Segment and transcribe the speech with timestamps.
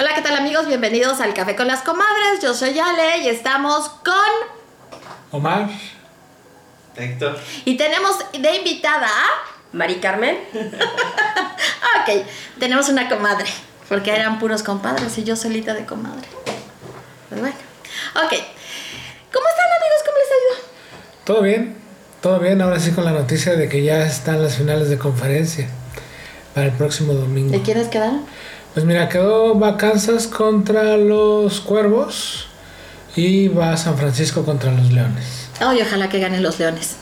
[0.00, 0.66] Hola, ¿qué tal amigos?
[0.66, 2.40] Bienvenidos al Café con las Comadres.
[2.42, 4.14] Yo soy Ale y estamos con...
[5.30, 5.68] Omar.
[6.96, 7.38] Héctor.
[7.66, 9.76] Y tenemos de invitada a...
[9.76, 10.38] Mari Carmen.
[10.54, 12.24] ok,
[12.58, 13.44] tenemos una comadre,
[13.90, 16.26] porque eran puros compadres y yo solita de comadre.
[17.28, 17.56] Pues bueno.
[18.14, 18.32] Ok.
[19.34, 20.00] ¿Cómo están amigos?
[20.06, 20.68] ¿Cómo les ha ido?
[21.26, 21.76] ¿Todo bien?
[22.22, 25.68] Todo bien, ahora sí con la noticia de que ya están las finales de conferencia
[26.54, 27.50] para el próximo domingo.
[27.50, 28.24] ¿De quiénes quedaron?
[28.74, 32.46] Pues mira, quedó va Kansas contra los Cuervos
[33.16, 35.48] y va San Francisco contra los Leones.
[35.60, 36.96] Ay, ojalá que ganen los leones.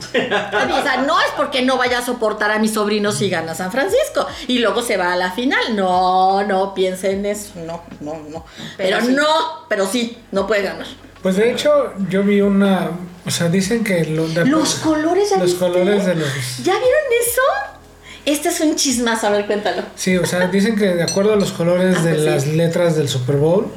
[0.00, 3.70] o sea, no es porque no vaya a soportar a mi sobrino si gana San
[3.70, 5.76] Francisco y luego se va a la final.
[5.76, 7.52] No, no piensen en eso.
[7.56, 8.44] No, no, no.
[8.76, 9.12] Pero, Pero sí.
[9.12, 9.26] no,
[9.68, 10.86] pero sí, no puede ganar.
[11.22, 12.90] Pues de hecho, yo vi una.
[13.26, 14.04] O sea, dicen que.
[14.06, 15.60] lo- de- Los colores, ¿ya Los viste?
[15.60, 16.28] colores de los.
[16.64, 17.79] ¿Ya vieron eso?
[18.26, 19.82] Este es un chismazo, a ver, cuéntalo.
[19.96, 22.28] Sí, o sea, dicen que de acuerdo a los colores Ah, de pues sí.
[22.28, 23.68] las letras del Super Bowl,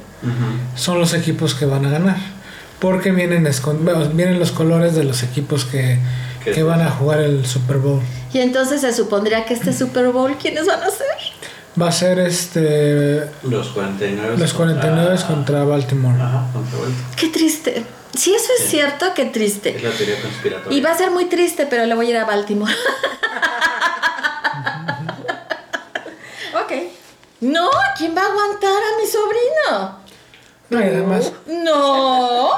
[0.75, 2.17] son los equipos que van a ganar.
[2.79, 3.47] Porque vienen,
[4.13, 5.97] vienen los colores de los equipos que,
[6.43, 8.01] ¿Qué que van a jugar el Super Bowl.
[8.33, 11.07] Y entonces se supondría que este Super Bowl, ¿quiénes van a ser?
[11.81, 14.37] Va a ser este Los 49.
[14.37, 16.21] los 49 contra Baltimore.
[16.21, 17.05] Ajá, contra Baltimore.
[17.15, 17.83] Qué triste.
[18.15, 18.71] Si eso es Sí.
[18.71, 19.75] cierto, qué triste.
[19.77, 20.77] Es la teoría conspiratoria.
[20.77, 22.73] Y va a ser muy triste, pero le voy a ir a Baltimore.
[26.53, 26.71] Ok.
[27.43, 29.99] No, ¿quién va a aguantar a mi sobrino?
[30.69, 31.31] No, y además,
[31.63, 32.49] No.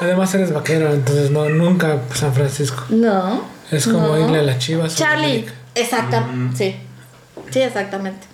[0.00, 2.84] además eres vaquero, entonces no, nunca San Francisco.
[2.90, 3.42] No.
[3.70, 4.18] Es como No.
[4.18, 4.94] irle a las chivas.
[4.96, 5.46] Charlie.
[5.74, 6.56] Exactamente.
[6.56, 6.76] Sí.
[7.52, 8.26] Sí, exactamente.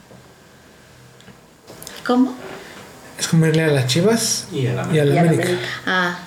[2.06, 2.34] ¿Cómo?
[3.18, 5.20] Es como irle a las chivas Y a la y a la Y a la
[5.20, 5.42] América.
[5.44, 5.68] América.
[5.86, 6.18] Ah.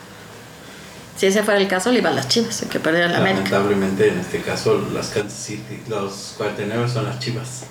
[1.17, 3.17] Si ese fuera el caso, le iba a las chivas, hay que perder a la
[3.17, 3.49] América.
[3.49, 7.63] Lamentablemente, en este caso, las Kansas City, los 49 son las chivas.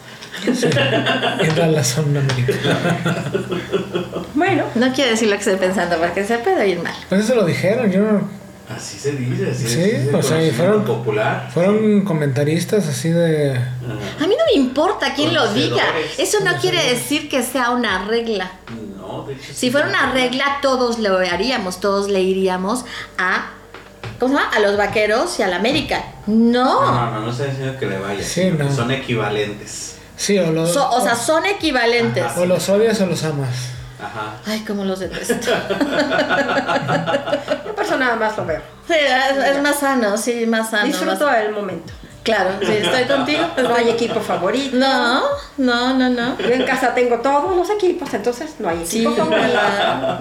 [0.45, 0.67] Sí.
[1.57, 2.53] Dallas son América.
[4.35, 6.95] Bueno, No quiero decir lo que estoy pensando porque se puede ir mal.
[7.09, 10.13] Pues eso lo dijeron, yo no- Así se dice, así Sí, es.
[10.13, 11.49] o sea, y fueron- popular.
[11.55, 13.53] Fueron comentaristas así de.
[13.53, 14.25] Ajá.
[14.25, 15.85] A mí no me importa quién lo diga.
[16.19, 18.51] Eso no quiere decir que sea una regla.
[18.99, 19.53] No, de hecho.
[19.55, 22.85] Si fuera una regla, todos lo haríamos, todos le iríamos
[23.19, 23.51] a.
[24.19, 24.57] ¿Cómo se llama?
[24.57, 26.03] A los vaqueros y a la América.
[26.27, 26.93] No, No.
[26.93, 28.23] no, no, no estoy diciendo que le vaya.
[28.25, 28.75] Sí, no.
[28.75, 29.96] Son equivalentes.
[30.17, 30.73] Sí, o los.
[30.73, 32.25] So- o sea, son equivalentes.
[32.25, 32.41] Ajá.
[32.41, 33.49] o los odias o los amas.
[34.03, 34.35] Ajá.
[34.47, 35.51] Ay, cómo los detesto.
[37.89, 38.61] yo nada más lo veo.
[38.87, 40.87] Sí, es, es más sano, sí, más sano.
[40.87, 41.93] Disfruto más- el momento.
[42.23, 43.47] Claro, sí, estoy contigo.
[43.63, 44.77] No hay equipo favorito.
[44.77, 45.23] No,
[45.59, 46.37] no, no, no.
[46.39, 49.59] Yo en casa tengo todos los equipos, entonces no hay equipo Sí, favorito.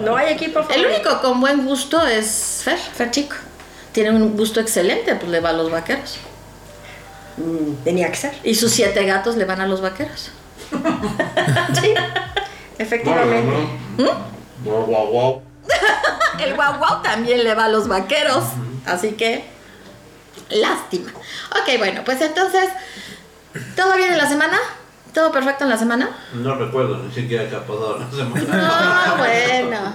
[0.00, 0.88] No hay equipo El favorito.
[0.88, 3.34] único con buen gusto es Fer, Fer Chico.
[3.90, 6.18] Tiene un gusto excelente, pues le va a los vaqueros.
[7.36, 8.34] Mm, tenía que ser.
[8.44, 10.30] Y sus siete gatos le van a los vaqueros.
[11.80, 11.94] Sí.
[12.78, 13.52] Efectivamente.
[14.64, 15.42] Wow.
[16.38, 18.44] El guau guau también le va a los vaqueros.
[18.84, 19.44] Así que,
[20.50, 21.10] lástima.
[21.50, 22.68] Ok, bueno, pues entonces,
[23.74, 24.58] ¿todo bien en la semana?
[25.12, 26.10] ¿Todo perfecto en la semana?
[26.34, 29.08] No recuerdo ni siquiera qué ha pasado la semana.
[29.08, 29.94] No, bueno.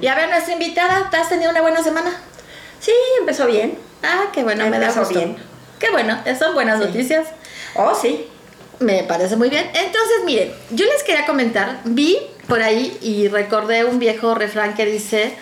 [0.00, 2.10] Y a ver, nuestra invitada, ¿te has tenido una buena semana?
[2.80, 3.78] Sí, empezó bien.
[4.02, 5.14] Ah, qué bueno, me da gusto.
[5.18, 5.36] bien.
[5.82, 6.86] Qué bueno, son buenas Sí.
[6.86, 7.26] noticias.
[7.74, 8.26] Oh, sí.
[8.78, 9.64] Me parece muy bien.
[9.74, 14.86] Entonces, miren, yo les quería comentar, vi por ahí y recordé un viejo refrán que
[14.86, 15.34] dice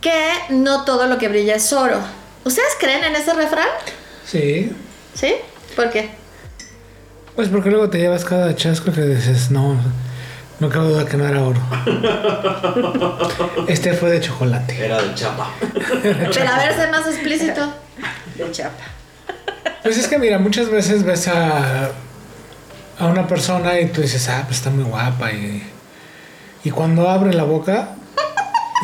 [0.00, 1.98] que no todo lo que brilla es oro.
[2.44, 3.68] ¿Ustedes creen en ese refrán?
[4.26, 4.72] Sí.
[5.14, 5.36] ¿Sí?
[5.76, 6.10] ¿Por qué?
[7.36, 9.76] Pues porque luego te llevas cada chasco que dices, no,
[10.58, 11.60] no cabe duda que no era oro.
[13.68, 14.84] Este fue de chocolate.
[14.84, 15.50] Era de chapa.
[16.02, 17.72] Pero a ver, sé más explícito.
[18.36, 18.84] De chapa.
[19.82, 21.90] Pues es que mira, muchas veces ves a,
[22.98, 25.32] a una persona y tú dices, ah, pues está muy guapa.
[25.32, 25.62] Y,
[26.64, 27.94] y cuando abre la boca,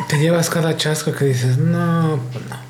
[0.08, 2.66] te llevas cada chasco que dices, no, pues no.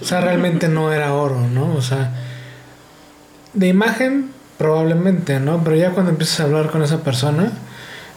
[0.00, 1.74] O sea, realmente no era oro, ¿no?
[1.74, 2.10] O sea,
[3.52, 5.62] de imagen probablemente, ¿no?
[5.62, 7.52] Pero ya cuando empiezas a hablar con esa persona,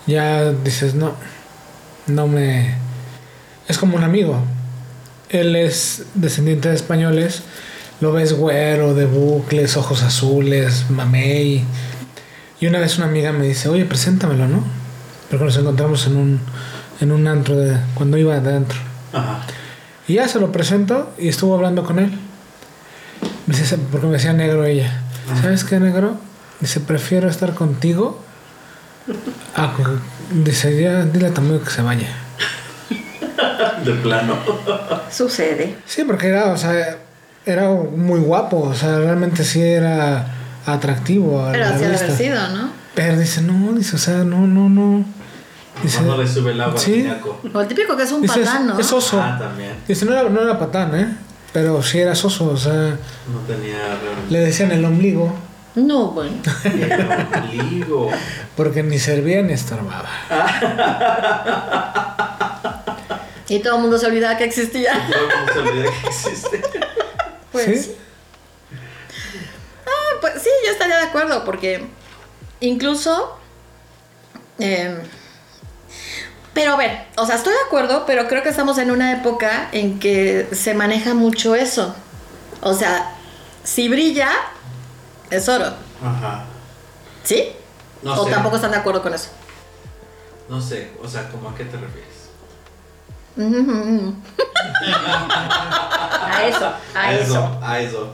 [0.05, 1.13] ya dices, no,
[2.07, 2.75] no me...
[3.67, 4.41] Es como un amigo.
[5.29, 7.43] Él es descendiente de españoles,
[8.01, 11.63] lo ves güero, de bucles, ojos azules, mamey.
[12.59, 14.63] Y una vez una amiga me dice, oye, preséntamelo, ¿no?
[15.29, 16.39] Porque nos encontramos en un,
[17.01, 18.77] en un antro de, cuando iba adentro.
[19.13, 19.41] Ajá.
[20.07, 22.11] Y ya se lo presento y estuvo hablando con él.
[23.45, 25.01] Me dice, porque me decía negro ella.
[25.41, 26.17] ¿Sabes qué, negro?
[26.59, 28.23] Dice, prefiero estar contigo.
[29.55, 29.99] a co-
[30.31, 32.07] dice, ya dile a tu amigo que se vaya.
[33.85, 34.37] De plano.
[35.11, 35.77] Sucede.
[35.85, 36.97] Sí, porque era, o sea,
[37.47, 38.59] era muy guapo.
[38.61, 40.27] O sea, realmente sí era
[40.65, 42.05] atractivo a Pero la así ha de vista.
[42.05, 42.69] haber sido, ¿no?
[42.93, 45.05] Pero dice, no, dice, o sea, no, no, no.
[45.83, 47.07] Dice, Cuando le sube el agua Sí.
[47.53, 48.79] O el típico que es un dice, es, patán, ¿no?
[48.79, 49.21] es oso.
[49.21, 49.73] Ah, también.
[49.87, 51.15] Dice, no era, no era patán, ¿eh?
[51.53, 52.71] Pero sí era soso, o sea,
[53.31, 54.31] No tenía realmente.
[54.31, 55.33] le decían el ombligo,
[55.75, 56.35] No, bueno.
[56.63, 58.09] El ombligo.
[58.55, 60.09] porque ni servía ni estorbaba.
[63.49, 64.91] Y todo el mundo se olvidaba que existía.
[65.09, 66.61] Todo el mundo se olvida que existe.
[67.65, 67.97] Pues ¿Sí?
[69.85, 71.85] Ah, pues sí, yo estaría de acuerdo, porque
[72.59, 73.37] incluso.
[74.59, 74.97] eh,
[76.53, 79.69] pero a ver, o sea, estoy de acuerdo, pero creo que estamos en una época
[79.71, 81.93] en que se maneja mucho eso.
[82.61, 83.13] O sea,
[83.63, 84.29] si brilla,
[85.29, 85.73] es oro.
[86.03, 86.45] Ajá.
[87.23, 87.51] ¿Sí?
[88.01, 88.31] No o sé.
[88.31, 89.29] tampoco están de acuerdo con eso.
[90.49, 92.07] No sé, o sea, ¿cómo a qué te refieres?
[96.29, 97.59] A eso, a eso.
[97.61, 98.13] A eso.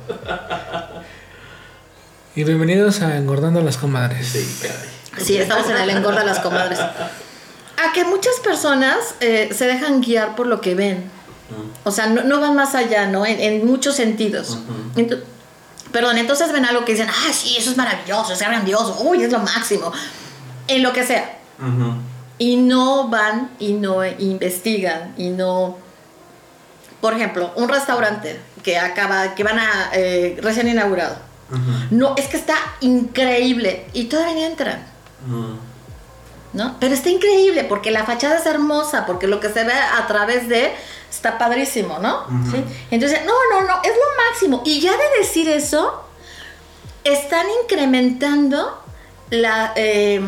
[2.36, 4.28] Y bienvenidos a Engordando las Comadres.
[4.28, 5.26] Sí, caray.
[5.26, 6.80] Sí, estamos en el engorda de las comadres.
[6.80, 11.10] A que muchas personas eh, se dejan guiar por lo que ven.
[11.84, 13.26] O sea, no, no van más allá, ¿no?
[13.26, 14.60] En, en muchos sentidos.
[15.92, 19.32] Perdón, entonces ven algo que dicen, ah, sí, eso es maravilloso, es grandioso, uy, es
[19.32, 19.92] lo máximo.
[20.68, 21.40] En lo que sea.
[22.38, 25.83] Y no van y no investigan y no...
[27.04, 31.18] Por ejemplo, un restaurante que acaba, que van a eh, recién inaugurado.
[31.92, 34.86] No, es que está increíble y todavía entran.
[36.54, 36.78] ¿no?
[36.80, 40.48] Pero está increíble porque la fachada es hermosa, porque lo que se ve a través
[40.48, 40.72] de
[41.12, 42.26] está padrísimo, ¿no?
[42.50, 42.64] ¿Sí?
[42.90, 44.62] Entonces, no, no, no, es lo máximo.
[44.64, 46.06] Y ya de decir eso,
[47.04, 48.82] están incrementando
[49.30, 50.22] la, eh,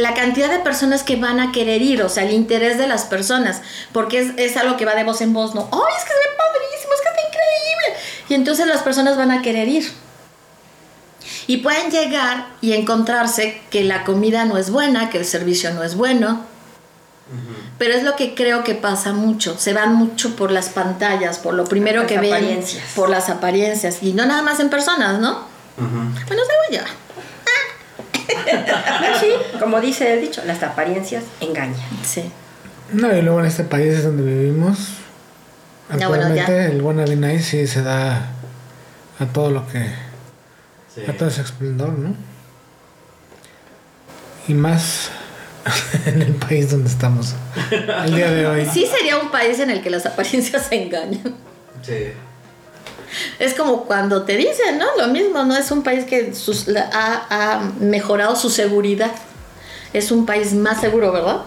[0.00, 3.04] la cantidad de personas que van a querer ir, o sea, el interés de las
[3.04, 3.62] personas,
[3.92, 5.68] porque es, es algo que va de voz en voz, ¿no?
[5.72, 8.00] ¡Ay, es que se ve padrísimo, es que está increíble!
[8.28, 9.92] Y entonces las personas van a querer ir.
[11.46, 15.82] Y pueden llegar y encontrarse que la comida no es buena, que el servicio no
[15.82, 16.44] es bueno.
[17.78, 19.56] Pero es lo que creo que pasa mucho.
[19.58, 22.64] Se van mucho por las pantallas, por lo primero Las que ven,
[22.94, 24.02] por las apariencias.
[24.02, 25.44] Y no nada más en personas, ¿no?
[25.76, 26.82] Bueno, se voy yo.
[28.74, 29.28] Ah, sí,
[29.58, 31.76] como dice el dicho, las apariencias engañan.
[32.04, 32.30] Sí.
[32.92, 34.78] No, y luego en este país es donde vivimos.
[35.98, 36.66] Ya, bueno, Actualmente ya.
[36.66, 38.30] el buen Avinay sí se da
[39.18, 39.86] a todo lo que.
[40.94, 41.02] Sí.
[41.08, 42.14] a todo ese esplendor, ¿no?
[44.48, 45.10] Y más
[46.06, 47.34] en el país donde estamos
[48.04, 48.66] el día de hoy.
[48.72, 51.34] Sí sería un país en el que las apariencias se engañan.
[51.82, 52.12] Sí.
[53.38, 54.86] Es como cuando te dicen, ¿no?
[54.98, 55.56] Lo mismo, ¿no?
[55.56, 59.10] Es un país que sus- la- ha, ha mejorado su seguridad.
[59.92, 61.42] Es un país más seguro, ¿verdad?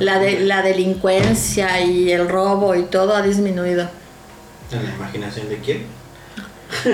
[0.00, 3.88] La, de, la delincuencia y el robo y todo ha disminuido.
[4.72, 5.86] ¿En la imaginación de quién?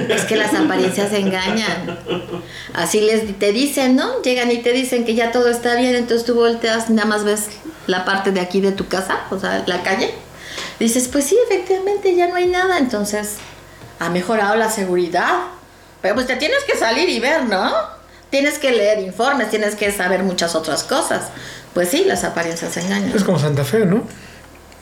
[0.09, 1.99] Es que las apariencias engañan.
[2.75, 4.23] Así les te dicen, ¿no?
[4.23, 7.47] Llegan y te dicen que ya todo está bien, entonces tú volteas, nada más ves
[7.87, 10.13] la parte de aquí de tu casa, o sea, la calle.
[10.79, 13.37] Dices, pues sí, efectivamente ya no hay nada, entonces
[13.99, 15.39] ha mejorado la seguridad.
[16.03, 17.73] Pero pues te tienes que salir y ver, ¿no?
[18.31, 21.29] Tienes que leer informes, tienes que saber muchas otras cosas.
[21.73, 23.13] Pues sí, las apariencias engañan.
[23.15, 24.03] Es como Santa Fe, ¿no?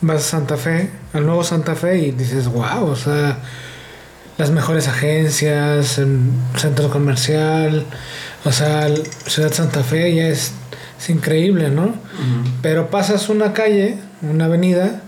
[0.00, 3.38] Vas a Santa Fe, al nuevo Santa Fe y dices, wow, o sea,
[4.36, 7.86] las mejores agencias, el centro comercial,
[8.44, 8.88] o sea,
[9.26, 10.52] Ciudad Santa Fe ya es,
[10.98, 11.94] es increíble, ¿no?
[12.62, 15.02] Pero pasas una calle, una avenida,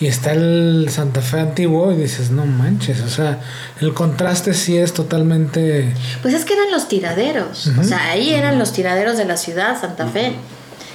[0.00, 3.40] y está el Santa Fe antiguo y dices, no manches, o sea,
[3.80, 5.94] el contraste sí es totalmente...
[6.20, 7.68] Pues es que eran los tiraderos.
[7.78, 10.34] O sea, ahí eran los tiraderos de la ciudad, Santa Fe.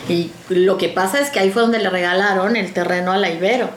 [0.09, 3.29] Y lo que pasa es que ahí fue donde le regalaron el terreno a la
[3.29, 3.69] Ibero.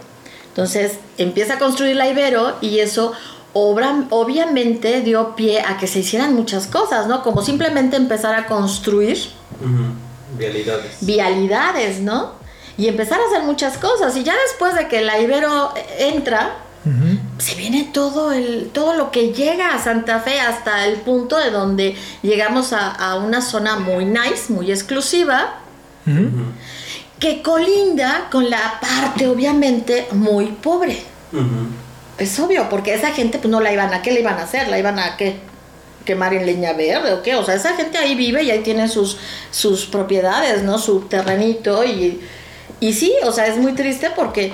[0.48, 3.12] Entonces empieza a construir la Ibero y eso
[3.52, 7.22] obra, obviamente dio pie a que se hicieran muchas cosas, ¿no?
[7.22, 9.18] Como simplemente empezar a construir.
[10.36, 10.96] Vialidades.
[11.00, 12.41] vialidades, ¿no?
[12.78, 14.16] Y empezar a hacer muchas cosas.
[14.16, 16.56] Y ya después de que la Ibero entra,
[17.38, 21.50] se viene todo el todo lo que llega a Santa Fe hasta el punto de
[21.50, 25.60] donde llegamos a, a una zona muy nice, muy exclusiva,
[27.20, 31.02] que colinda con la parte obviamente muy pobre.
[32.18, 34.68] Es obvio, porque esa gente pues no la iban a, ¿qué le iban a hacer?
[34.68, 35.36] ¿La iban a qué?
[36.04, 37.36] ¿Quemar en leña verde o qué?
[37.36, 39.18] O sea, esa gente ahí vive y ahí tiene sus,
[39.52, 40.78] sus propiedades, ¿no?
[40.78, 42.20] Su terrenito y,
[42.82, 44.52] y sí, o sea, es muy triste porque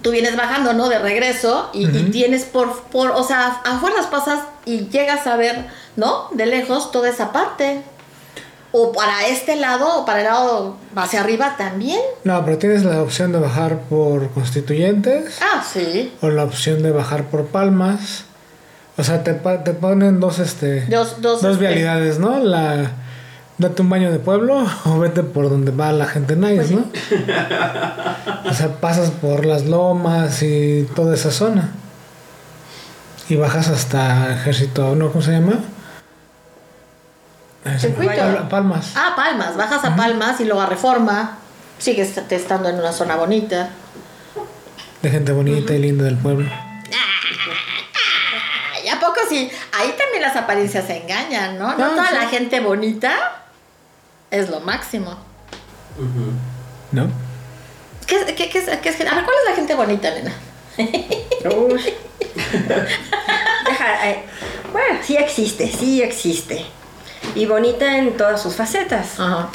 [0.00, 0.88] tú vienes bajando, ¿no?
[0.88, 5.66] De regreso y, tienes por, por, o sea, a fuerzas pasas y llegas a ver,
[5.96, 6.28] ¿no?
[6.32, 7.82] De lejos toda esa parte.
[8.72, 12.00] O para este lado o para el lado hacia arriba también.
[12.24, 16.14] No, pero tienes la opción de bajar por constituyentes Ah, sí.
[16.22, 18.24] o la opción de bajar por palmas.
[18.96, 22.38] O sea, te, te ponen dos, este, Dos, dos, dos este, vialidades, ¿no?
[22.38, 22.92] La
[23.60, 26.74] date un baño de pueblo o vete por donde va la gente nice.
[26.74, 26.84] ¿no?
[28.50, 31.70] o sea, pasas por las lomas y toda esa zona.
[33.28, 35.10] Y bajas hasta Ejército, ¿no?
[35.12, 35.52] ¿Cómo se llama?
[37.78, 38.12] Circuito.
[38.12, 38.92] Pal- Palmas.
[38.96, 39.56] Ah, Palmas.
[39.56, 41.36] Bajas a Palmas y luego a Reforma.
[41.78, 43.70] Sigues estando en una zona bonita.
[45.02, 46.48] De gente bonita y linda del pueblo.
[48.74, 49.50] Ay, ¿a poco sí?
[49.78, 51.68] Ahí también las apariencias se engañan, ¿no?
[51.76, 52.14] No Ah, toda sí.
[52.14, 53.39] la gente bonita
[54.30, 55.16] es lo máximo.
[56.92, 57.08] ¿No?
[58.06, 60.32] ¿Qué, qué, qué, es- qué es- a ver, ¿cuál es la gente bonita, nena?
[61.56, 61.80] Uy.
[63.66, 64.24] Deja, eh,
[64.72, 66.64] bueno, sí existe, sí existe.
[67.34, 69.18] Y bonita en todas sus facetas.
[69.20, 69.48] Ajá.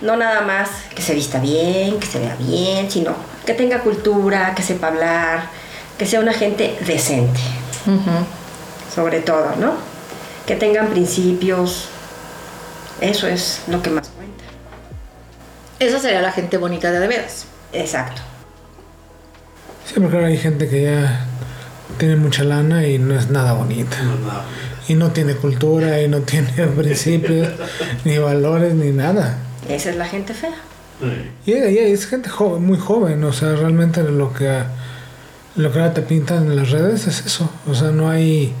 [0.00, 3.14] No nada más que se vista bien, que se vea bien, sino
[3.46, 5.48] que tenga cultura, que sepa hablar,
[5.98, 7.38] que sea una gente decente,
[7.86, 8.24] Ujú.
[8.94, 9.74] sobre todo, ¿no?
[10.46, 11.88] Que tengan principios.
[13.02, 14.44] Eso es lo que más cuenta.
[15.80, 17.46] Esa sería la gente bonita de de veras.
[17.72, 18.22] Exacto.
[19.84, 21.26] Sí, porque ahora hay gente que ya
[21.98, 24.00] tiene mucha lana y no es nada bonita.
[24.02, 24.62] No.
[24.86, 27.48] Y no tiene cultura y no tiene principios,
[28.04, 29.36] ni valores, ni nada.
[29.68, 30.54] Esa es la gente fea.
[31.00, 31.50] Sí.
[31.50, 34.62] Y, y es gente joven, muy joven, o sea, realmente lo que
[35.56, 38.54] lo que ahora te pintan en las redes es eso, o sea, no hay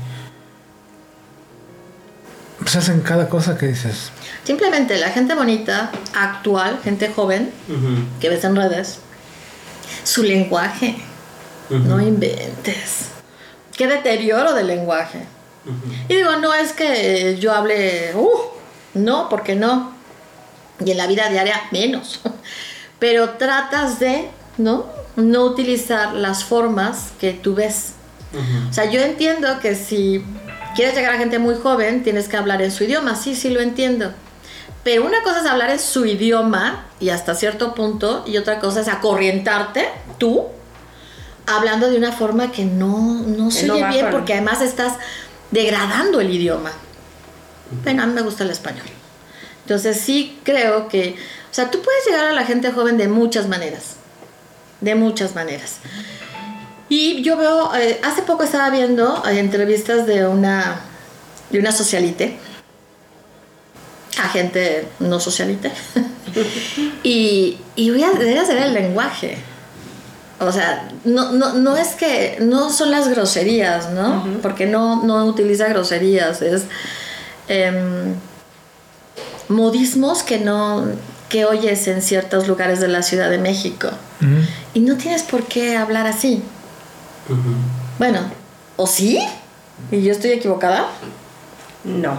[2.62, 4.10] pues hacen cada cosa que dices.
[4.44, 7.50] Simplemente la gente bonita, actual, gente joven,
[8.20, 8.98] que ves en redes,
[10.04, 10.96] su lenguaje.
[11.70, 13.08] No inventes.
[13.76, 15.26] Qué deterioro del lenguaje.
[16.08, 18.40] Y digo, no es que yo hable, uh,
[18.94, 19.92] no, porque no.
[20.84, 22.20] Y en la vida diaria menos.
[22.98, 24.28] Pero tratas de,
[24.58, 24.86] ¿no?
[25.16, 27.92] No utilizar las formas que tú ves.
[28.68, 30.24] O sea, yo entiendo que si
[30.74, 33.16] quieres llegar a gente muy joven, tienes que hablar en su idioma.
[33.16, 34.12] Sí, sí lo entiendo.
[34.84, 38.80] Pero una cosa es hablar en su idioma y hasta cierto punto, y otra cosa
[38.80, 39.88] es acorrientarte
[40.18, 40.46] tú,
[41.46, 44.94] hablando de una forma que no, no se oye bien, porque además estás
[45.50, 46.72] degradando el idioma.
[47.84, 48.86] Bueno, a mí me gusta el español.
[49.62, 51.16] Entonces sí creo que,
[51.50, 53.96] o sea, tú puedes llegar a la gente joven de muchas maneras.
[54.80, 55.76] De muchas maneras.
[56.92, 60.78] Y yo veo, eh, hace poco estaba viendo eh, entrevistas de una,
[61.48, 62.36] de una socialite,
[64.22, 65.72] a gente no socialite,
[67.02, 69.38] y, y voy a debe hacer el lenguaje.
[70.38, 74.26] O sea, no, no, no es que, no son las groserías, ¿no?
[74.42, 76.64] Porque no, no utiliza groserías, es
[77.48, 78.16] em,
[79.48, 80.84] modismos que no,
[81.30, 83.88] que oyes en ciertos lugares de la Ciudad de México.
[84.74, 86.42] Y no tienes por qué hablar así.
[87.98, 88.20] Bueno,
[88.76, 89.18] ¿o sí?
[89.90, 90.86] ¿Y yo estoy equivocada?
[91.84, 92.18] No.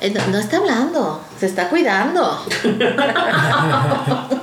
[0.00, 2.44] Eh, no, no está hablando, se está cuidando.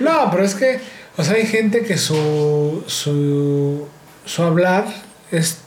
[0.00, 0.80] No, pero es que,
[1.16, 3.86] o sea, hay gente que su su,
[4.24, 4.86] su hablar
[5.30, 5.58] es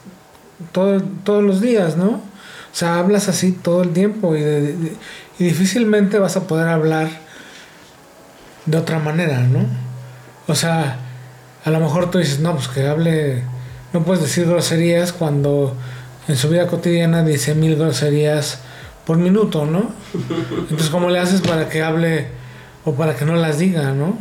[0.71, 2.09] todo, todos los días, ¿no?
[2.13, 4.95] O sea, hablas así todo el tiempo y, de- de-
[5.37, 7.09] y difícilmente vas a poder hablar
[8.65, 9.59] de otra manera, ¿no?
[10.47, 10.97] O sea,
[11.63, 13.43] a lo mejor tú dices, no, pues que hable,
[13.93, 15.75] no puedes decir groserías cuando
[16.27, 18.59] en su vida cotidiana dice mil groserías
[19.05, 19.91] por minuto, ¿no?
[20.13, 22.27] Entonces, ¿cómo le haces para que hable
[22.85, 24.17] o para que no las diga, ¿no?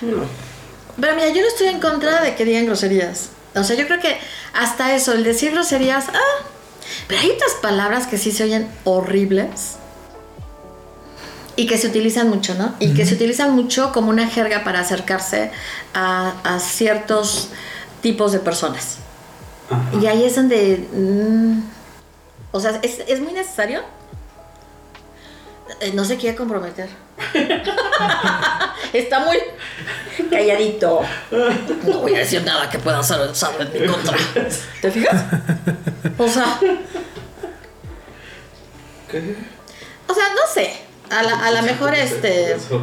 [0.00, 3.30] Pero mira, yo no estoy en contra de que digan groserías.
[3.54, 4.18] O sea, yo creo que
[4.54, 6.44] hasta eso, el decir groserías, ah,
[7.06, 9.76] pero hay otras palabras que sí se oyen horribles
[11.58, 12.76] y que se utilizan mucho, ¿no?
[12.78, 15.50] Y que se utilizan mucho como una jerga para acercarse
[15.92, 17.48] a, a ciertos
[18.00, 18.98] tipos de personas.
[20.00, 20.86] Y ahí es donde...
[20.92, 21.62] mm,
[22.52, 23.82] o sea, ¿es, es muy necesario?
[25.80, 26.88] Eh, No se quiere comprometer.
[28.92, 29.36] Está muy...
[30.30, 31.00] Calladito.
[31.84, 34.16] No voy a decir nada que pueda ser usado en mi contra.
[34.80, 35.24] ¿Te fijas?
[36.18, 36.58] O sea,
[39.10, 39.34] ¿Qué?
[40.06, 40.87] o sea, no sé.
[41.10, 42.52] A la, a la mejor este.
[42.54, 42.76] Eso.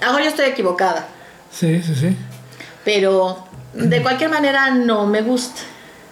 [0.00, 1.06] A lo mejor yo estoy equivocada.
[1.50, 2.16] Sí, sí, sí.
[2.84, 5.60] Pero de cualquier manera no me gusta.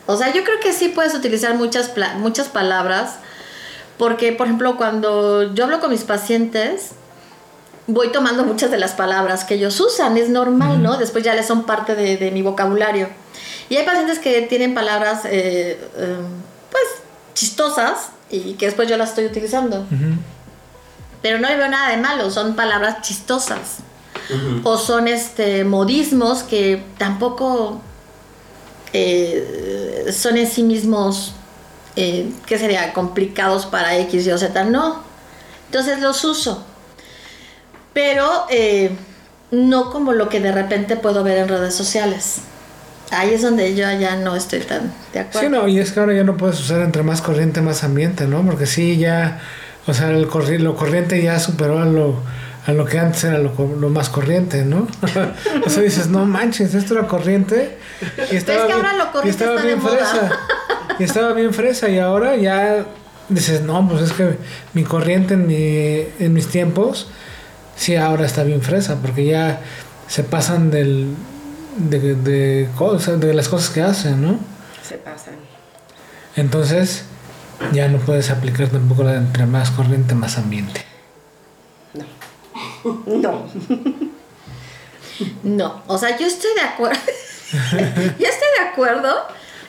[0.07, 3.17] O sea, yo creo que sí puedes utilizar muchas, muchas palabras.
[3.99, 6.91] Porque, por ejemplo, cuando yo hablo con mis pacientes,
[7.87, 10.17] voy tomando muchas de las palabras que ellos usan.
[10.17, 10.97] Es normal, ¿no?
[10.99, 13.09] Después ya les son parte de, de mi vocabulario.
[13.69, 16.17] Y hay pacientes que tienen palabras, eh, eh,
[16.71, 16.85] pues,
[17.35, 19.81] chistosas y que después yo las estoy utilizando.
[19.81, 20.19] Ujú.
[21.27, 23.79] Pero no le veo nada de malo, son palabras chistosas.
[24.63, 27.81] O son este modismos que tampoco
[28.93, 31.35] eh, son en sí mismos,
[31.97, 32.93] eh, ¿qué sería?
[32.93, 34.65] Complicados para X, Y o Z.
[34.67, 35.03] No.
[35.67, 36.65] Entonces los uso.
[37.93, 38.93] Pero eh,
[39.51, 42.37] no como lo que de repente puedo ver en redes sociales.
[43.11, 45.41] Ahí es donde yo ya no estoy tan de acuerdo.
[45.41, 48.29] Sí, no, y es que ahora ya no puedes usar entre más corriente, más ambiente,
[48.29, 48.47] ¿no?
[48.47, 49.41] Porque sí, ya,
[49.87, 52.17] o sea, el corri- lo corriente ya superó a lo,
[52.67, 54.87] a lo que antes era lo, co- lo más corriente, ¿no?
[55.67, 57.79] o sea, dices, no manches, esto era corriente.
[58.33, 59.97] Y estaba que ahora bien- lo corriente y estaba está de bien moda.
[59.97, 60.39] fresa.
[60.99, 62.85] Y estaba bien fresa, y ahora ya
[63.29, 64.37] dices, no, pues es que
[64.75, 67.09] mi corriente en, mi, en mis tiempos,
[67.77, 69.61] sí, ahora está bien fresa, porque ya
[70.09, 71.15] se pasan del.
[71.79, 74.39] De, de, cosas, de las cosas que hacen, ¿no?
[74.83, 75.35] Se pasan.
[76.37, 77.05] Entonces,
[77.73, 80.85] ya no puedes aplicar tampoco la de entre más corriente, más ambiente.
[83.07, 83.47] No.
[85.43, 86.99] No, o sea, yo estoy de acuerdo.
[87.53, 89.15] yo estoy de acuerdo.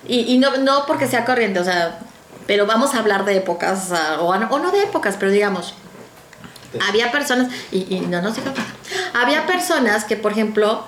[0.07, 1.99] Y, y no, no porque sea corriente, o sea,
[2.45, 5.73] pero vamos a hablar de épocas, o, o, no- no de épocas, pero digamos,
[6.87, 8.53] había personas, y, y no nos nada.
[9.13, 10.83] había personas que, por ejemplo,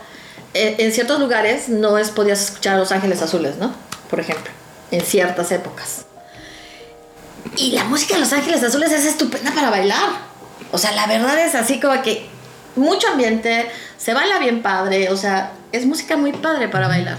[0.54, 3.74] eh, en ciertos lugares no es, podías escuchar a Los Ángeles Azules, ¿no?
[4.10, 4.52] Por ejemplo,
[4.92, 6.06] en ciertas épocas.
[7.56, 10.10] Y la música de Los Ángeles Azules es estupenda para bailar.
[10.72, 12.28] O sea, la verdad es así como que
[12.76, 13.68] mucho ambiente,
[13.98, 17.18] se baila bien padre, o sea, es música muy padre para bailar.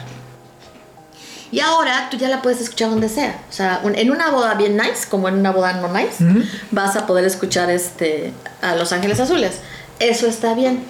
[1.52, 3.40] Y ahora tú ya la puedes escuchar donde sea.
[3.50, 6.24] O sea, un- en una boda bien nice, como en una boda no nice,
[6.70, 9.54] vas a poder escuchar este a Los Ángeles Azules.
[9.98, 10.84] Eso está bien.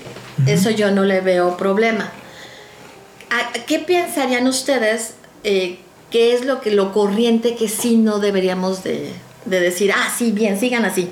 [0.46, 2.10] Eso yo no le veo problema.
[3.30, 5.14] ¿A- ¿Qué pensarían ustedes?
[5.44, 5.78] eh,
[6.10, 9.12] ¿Qué es lo que lo corriente que sí no deberíamos de,
[9.44, 9.92] de decir?
[9.96, 11.08] Ah, sí, bien, sigan así.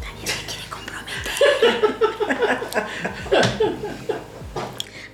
[0.00, 1.32] Nadie se quiere comprometer.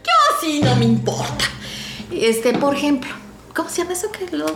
[0.05, 1.45] Yo sí no me importa.
[2.11, 3.11] Este, por ejemplo,
[3.55, 4.47] ¿cómo se llama eso que lo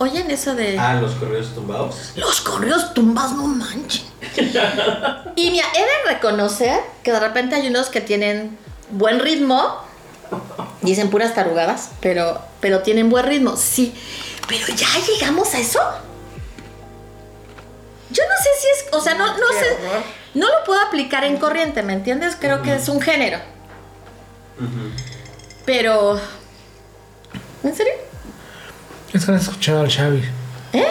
[0.00, 2.12] oyen eso de Ah, los correos tumbados.
[2.16, 4.04] los correos tumbas no manchen?
[5.36, 8.56] y mira, he de reconocer que de repente hay unos que tienen
[8.90, 9.86] buen ritmo.
[10.82, 13.94] Dicen puras tarugadas, pero, pero tienen buen ritmo, sí.
[14.48, 15.80] Pero ya llegamos a eso.
[18.10, 19.76] Yo no sé si es, o sea, no, no sé,
[20.34, 22.36] no lo puedo aplicar en corriente, ¿me entiendes?
[22.40, 23.38] Creo que es un género.
[25.66, 26.18] Pero.
[27.62, 27.92] ¿En serio?
[29.12, 30.22] Es que no has escuchado al Xavi.
[30.72, 30.86] ¿Eh?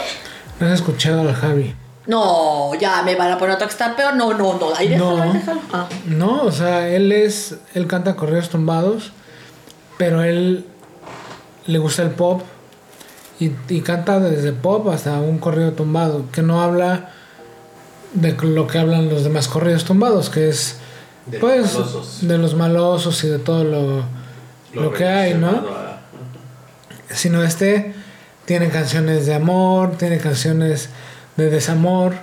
[0.59, 1.75] No has escuchado al Javi.
[2.07, 4.15] No, ya me van a poner otro que está peor.
[4.15, 4.73] No, no, no.
[4.75, 5.33] Ahí déjalo, No.
[5.33, 5.59] déjalo.
[5.73, 5.87] Ah.
[6.05, 7.55] No, o sea, él es.
[7.73, 9.11] Él canta correos tumbados,
[9.97, 10.65] pero él
[11.65, 12.41] le gusta el pop
[13.39, 17.09] y, y canta desde pop hasta un correo tumbado, que no habla
[18.13, 20.77] de lo que hablan los demás correos tumbados, que es.
[21.25, 21.73] De pues.
[21.73, 22.19] malosos.
[22.27, 24.03] De los malosos y de todo lo,
[24.73, 25.49] lo que hay, ¿no?
[25.49, 25.97] a-
[27.13, 27.93] sino este
[28.45, 30.89] tiene canciones de amor, tiene canciones
[31.37, 32.13] de desamor,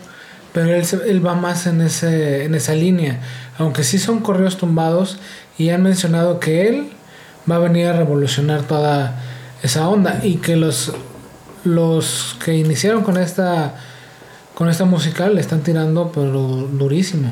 [0.52, 3.20] pero él, él va más en, ese, en esa línea,
[3.58, 5.18] aunque sí son correos tumbados
[5.58, 6.90] y han mencionado que él
[7.50, 9.20] va a venir a revolucionar toda
[9.62, 10.92] esa onda y que los,
[11.64, 13.74] los que iniciaron con esta,
[14.54, 17.30] con esta musical le están tirando pero durísimo.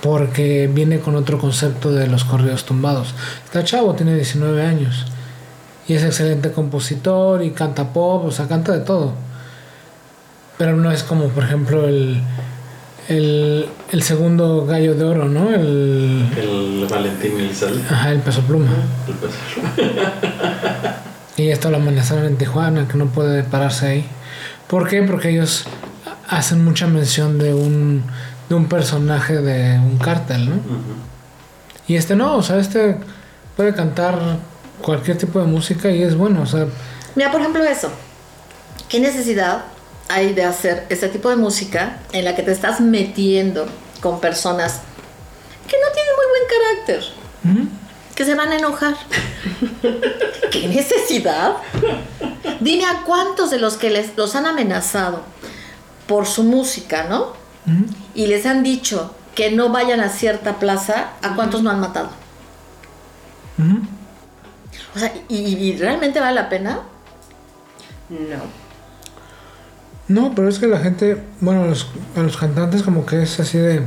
[0.00, 3.14] Porque viene con otro concepto de los correos tumbados.
[3.44, 5.06] Está chavo, tiene 19 años.
[5.88, 9.14] Y es excelente compositor y canta pop, o sea, canta de todo.
[10.58, 12.22] Pero no es como, por ejemplo, el,
[13.08, 15.50] el, el segundo gallo de oro, ¿no?
[15.52, 17.82] El, El Valentín Elizalde.
[17.90, 18.70] ajá, el peso pluma.
[19.08, 19.34] El peso.
[21.36, 24.06] Y esto lo amenazaron en Tijuana, que no puede pararse ahí.
[24.68, 25.02] ¿Por qué?
[25.02, 25.64] Porque ellos
[26.28, 28.04] hacen mucha mención de un,
[28.48, 30.54] de un personaje de un cártel, ¿no?
[31.88, 32.98] Y este no, o sea, este
[33.56, 34.16] puede cantar
[34.80, 36.66] cualquier tipo de música y es bueno, o sea,
[37.16, 37.90] Mira, por ejemplo, eso.
[38.88, 39.64] ¿Qué necesidad
[40.08, 43.66] hay de hacer ese tipo de música en la que te estás metiendo
[44.00, 44.80] con personas
[45.68, 46.42] que no tienen muy buen
[46.84, 47.74] carácter?
[48.14, 48.94] Que se van a enojar.
[50.50, 51.56] ¿Qué necesidad?
[52.60, 55.22] Dime a cuántos de los que les, los han amenazado
[56.06, 57.32] por su música, ¿no?
[58.14, 62.10] Y les han dicho que no vayan a cierta plaza, ¿a cuántos no han matado?
[64.94, 66.80] O sea, ¿y, y realmente vale la pena?
[68.10, 68.63] No.
[70.08, 73.56] No, pero es que la gente, bueno, los, a los cantantes como que es así
[73.56, 73.82] de,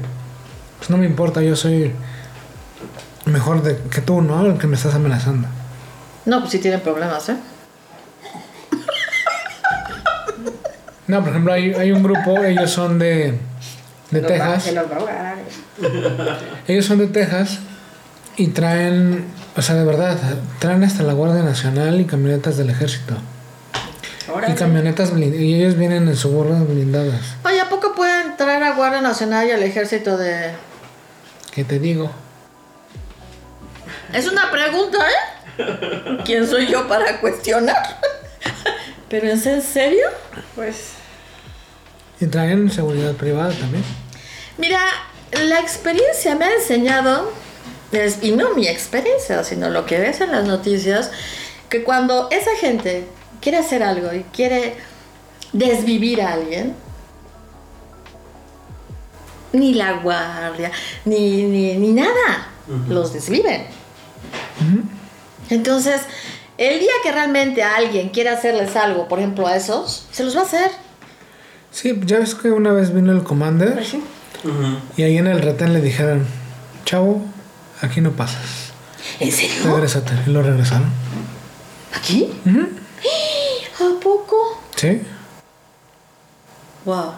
[0.77, 1.93] pues no me importa, yo soy
[3.25, 4.45] mejor de, que tú, ¿no?
[4.45, 5.47] El que me estás amenazando.
[6.25, 7.38] No, pues sí tienen problemas, ¿eh?
[11.08, 13.39] No, por ejemplo, hay, hay un grupo, ellos son de,
[14.12, 15.38] de Los Texas, Se los va a ahogar.
[16.67, 17.60] ellos son de Texas
[18.36, 19.25] y traen,
[19.56, 20.17] o sea, de verdad,
[20.60, 23.15] traen hasta la Guardia Nacional y camionetas del ejército.
[24.34, 24.54] Órale.
[24.54, 25.42] Y camionetas blindadas.
[25.42, 27.22] Y ellos vienen en suburbios blindadas.
[27.44, 30.52] Oye, ¿a poco pueden traer a Guardia Nacional y al ejército de...?
[31.52, 32.12] ¿Qué te digo?
[34.13, 36.20] Es una pregunta, ¿eh?
[36.26, 38.00] ¿Quién soy yo para cuestionar?
[39.10, 40.08] ¿Pero es en serio?
[40.56, 40.92] Pues
[42.20, 43.84] Y traen seguridad privada también.
[44.58, 44.80] Mira,
[45.32, 47.32] la experiencia me ha enseñado,
[48.22, 51.12] y no mi experiencia, sino lo que ves en las noticias,
[51.70, 53.08] que cuando esa gente
[53.41, 54.76] quiere hacer algo y quiere
[55.54, 56.76] desvivir a alguien,
[59.54, 60.71] ni la guardia,
[61.06, 62.50] ni, ni, ni nada,
[62.89, 63.65] los desviven.
[65.50, 66.02] Entonces,
[66.58, 70.41] el día que realmente alguien quiera hacerles algo, por ejemplo a esos, se los va
[70.41, 70.71] a hacer.
[71.71, 73.95] Sí, ya ves que una vez vino el commander pues
[74.95, 76.26] y ahí en el retén le dijeron,
[76.86, 77.21] chavo,
[77.82, 78.71] aquí no pasas.
[79.19, 79.56] ¿En serio?
[79.76, 80.13] Regrésate.
[80.26, 80.89] Y lo regresaron.
[81.95, 82.30] ¿Aquí?
[83.79, 84.62] ¿A poco?
[84.75, 85.01] Sí.
[86.86, 87.13] Wow.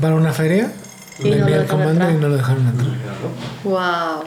[0.00, 0.72] Para una feria.
[1.18, 1.68] Y no venía lo el
[2.12, 2.90] y no lo dejaron entrar.
[3.64, 4.24] Wow.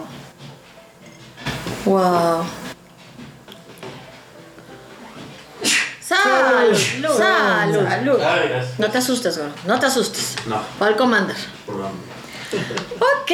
[1.85, 2.45] Wow.
[6.01, 6.77] Salud.
[6.77, 7.17] Salud.
[7.17, 7.87] Salud.
[8.19, 8.19] Salud.
[8.77, 9.53] No te asustes, gordo.
[9.65, 10.35] No te asustes.
[10.45, 10.61] No.
[10.79, 11.35] Al commander.
[12.99, 13.31] Ok.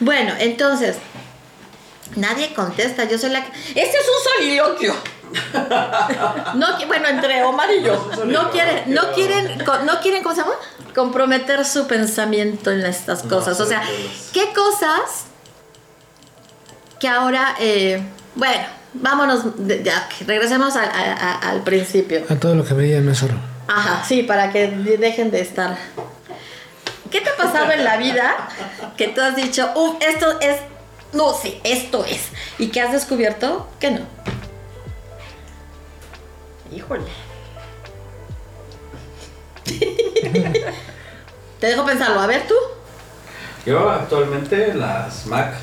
[0.00, 0.96] Bueno, entonces.
[2.16, 3.04] Nadie contesta.
[3.04, 3.44] Yo soy la.
[3.44, 4.94] que- Este es un soliloquio.
[6.54, 8.10] No, bueno, entre Omar y yo.
[8.26, 10.54] No quieren, no quieren, no quieren, ¿cómo se llama?
[10.94, 13.58] Comprometer su pensamiento en estas cosas.
[13.60, 13.82] O sea.
[14.32, 15.24] ¿qué cosas
[17.00, 18.02] que ahora, eh,
[18.34, 22.22] bueno, vámonos, de- ya, que regresemos a- a- a- al principio.
[22.28, 23.34] A todo lo que brilla no es oro.
[23.66, 25.76] Ajá, sí, para que de- dejen de estar.
[27.10, 28.48] ¿Qué te ha pasado en la vida
[28.96, 30.56] que tú has dicho, "Uf, esto es,
[31.12, 32.22] no, sí, esto es,
[32.58, 34.00] y que has descubierto que no?
[36.74, 37.02] Híjole.
[41.60, 42.54] Te dejo pensarlo, a ver tú.
[43.64, 45.54] Yo actualmente las Mac.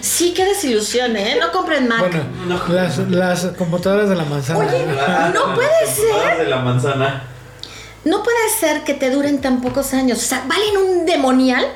[0.00, 1.36] Sí, qué desilusión, ¿eh?
[1.38, 2.00] No compren Mac.
[2.00, 2.60] Bueno, No.
[2.74, 4.60] las, las computadoras de la manzana.
[4.60, 5.94] Oye, no las puede computadoras
[6.36, 6.38] ser.
[6.44, 7.22] de la manzana.
[8.04, 10.18] No puede ser que te duren tan pocos años.
[10.18, 11.66] O sea, valen un demonial.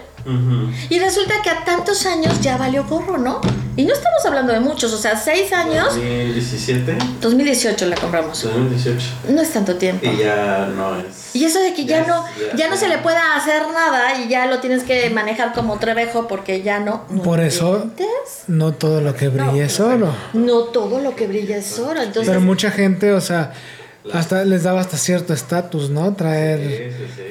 [0.90, 3.40] Y resulta que a tantos años ya valió gorro, ¿no?
[3.76, 5.94] Y no estamos hablando de muchos, o sea, seis años.
[5.94, 8.42] 2017, 2018 la compramos.
[8.42, 9.06] 2018.
[9.30, 10.04] No es tanto tiempo.
[10.04, 11.34] Y ya no es.
[11.34, 12.24] Y eso de que ya, es- no,
[12.56, 16.26] ya no se le pueda hacer nada y ya lo tienes que manejar como trevejo
[16.26, 17.04] porque ya no.
[17.08, 17.86] ¿no Por eso
[18.48, 20.12] no todo lo que brilla es oro.
[20.32, 22.02] No todo lo que brilla es oro.
[22.02, 23.52] Entonces, Pero mucha gente, o sea,
[24.12, 26.14] hasta les daba hasta cierto estatus, ¿no?
[26.14, 27.22] Traer sí, sí.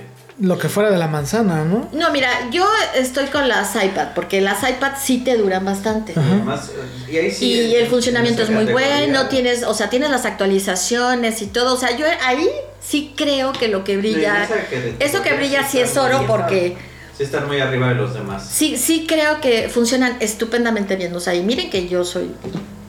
[0.45, 1.89] lo que fuera de la manzana, ¿no?
[1.93, 6.13] no, mira, yo estoy con las iPad porque las iPad sí te duran bastante.
[6.15, 6.71] Y además,
[7.11, 7.45] y ahí sí.
[7.51, 11.73] Y el funcionamiento es muy categoría, bueno, tienes, o sea, tienes las actualizaciones y todo.
[11.75, 12.47] O sea, yo ahí
[12.81, 16.77] sí creo que lo que brilla, que- eso que brilla sí es oro porque
[17.17, 18.47] Sí, están muy arriba de los demás.
[18.47, 21.15] sí, sí creo que funcionan estupendamente bien.
[21.15, 22.29] O sea, y miren que yo soy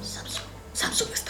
[0.02, 0.44] Samsung.
[0.74, 1.27] Samsung está.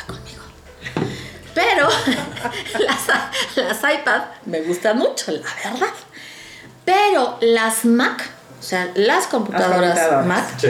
[1.59, 1.89] Pero
[2.87, 5.93] las, las iPad me gustan mucho, la verdad.
[6.85, 10.27] Pero las Mac, o sea, las computadoras computadoras.
[10.27, 10.69] Mac, Sí,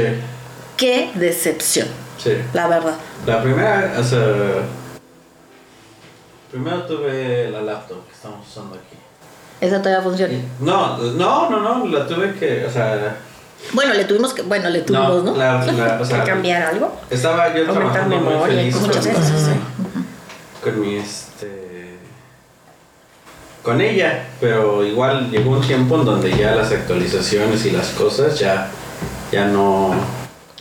[0.79, 2.39] qué decepción, sí.
[2.55, 2.95] la verdad.
[3.27, 4.19] La primera, o sea.
[6.51, 8.97] Primero tuve la laptop que estamos usando aquí.
[9.61, 10.39] Esa todavía funciona.
[10.61, 13.19] No, no, no, no, la tuve que, o sea.
[13.75, 15.37] Bueno, le tuvimos que, bueno, le tuvimos, ¿no?
[15.37, 16.99] La, la, o sea, ¿Que cambiar algo?
[17.11, 19.57] Estaba yo Aumentar trabajando muy memoria, feliz muchas cosas, Ajá.
[20.63, 21.97] Con mi este
[23.63, 28.39] con ella, pero igual llegó un tiempo en donde ya las actualizaciones y las cosas
[28.39, 28.71] ya
[29.31, 29.95] ya no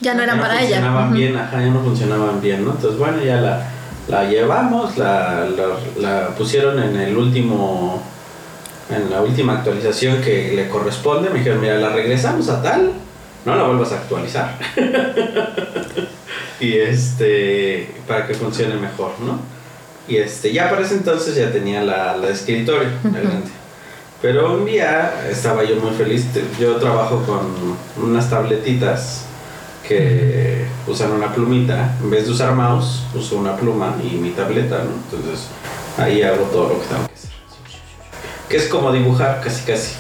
[0.02, 0.78] Ya no eran para ella.
[0.78, 2.72] funcionaban bien, ajá, ya no funcionaban bien, ¿no?
[2.72, 3.68] Entonces bueno, ya la,
[4.08, 5.68] la llevamos, la, la,
[6.00, 8.04] la pusieron en el último
[8.90, 12.94] en la última actualización que le corresponde, me dijeron, mira, la regresamos a tal,
[13.46, 14.58] no la vuelvas a actualizar.
[16.60, 19.40] y este, para que funcione mejor, ¿no?
[20.08, 23.52] Y este, ya para ese entonces ya tenía la, la de escritorio, adelante.
[24.22, 26.26] Pero un día estaba yo muy feliz,
[26.60, 29.26] yo trabajo con unas tabletitas
[29.88, 34.80] que usan una plumita, en vez de usar mouse, uso una pluma y mi tableta,
[34.80, 34.92] ¿no?
[35.18, 35.48] Entonces
[35.98, 37.30] ahí hago todo lo que tengo que hacer.
[38.50, 39.96] Que es como dibujar, casi casi.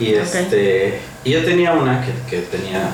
[0.00, 2.90] Y este y yo tenía una que, que tenía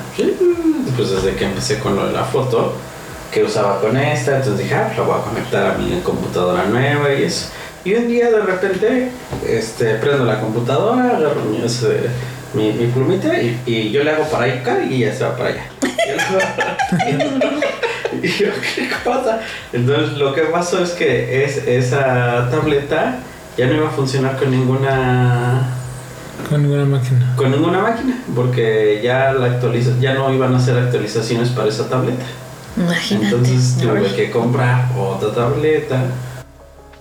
[0.95, 2.75] pues desde que empecé con lo de la foto
[3.31, 7.13] que usaba con esta, entonces dije, ah, la voy a conectar a mi computadora nueva
[7.13, 7.49] y eso.
[7.85, 9.09] Y un día de repente
[9.47, 12.09] este, prendo la computadora, agarro mi, ese-
[12.53, 15.49] mi, mi plumita y, y yo le hago para acá y ella se va para
[15.49, 15.63] allá.
[18.21, 19.39] Y yo, ¿qué cosa?
[19.71, 23.19] Entonces lo que pasó es que es, esa tableta
[23.57, 25.61] ya no iba a funcionar con ninguna
[26.49, 27.33] Con ninguna máquina.
[27.35, 31.87] con ninguna máquina porque ya la actualiza ya no iban a hacer actualizaciones para esa
[31.89, 32.23] tableta.
[32.77, 33.25] Imagínate.
[33.35, 36.03] Entonces tuve que comprar otra tableta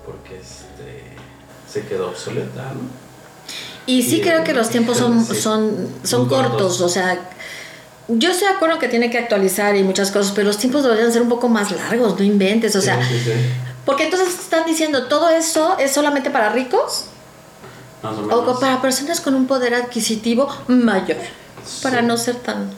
[0.04, 1.04] porque este
[1.72, 2.80] se quedó obsoleta, ¿no?
[3.86, 5.34] Y sí Y- creo que los tiempos son, sí.
[5.34, 6.50] son, son cortos.
[6.50, 7.18] cortos, o sea,
[8.08, 11.12] yo estoy de acuerdo que tiene que actualizar y muchas cosas, pero los tiempos deberían
[11.12, 13.32] ser un poco más largos, no inventes, o sea, Sí, sí, sí.
[13.84, 17.06] porque entonces están diciendo, todo eso es solamente para ricos
[18.02, 21.16] Más o para personas con un poder adquisitivo mayor,
[21.82, 22.70] para no ser tan...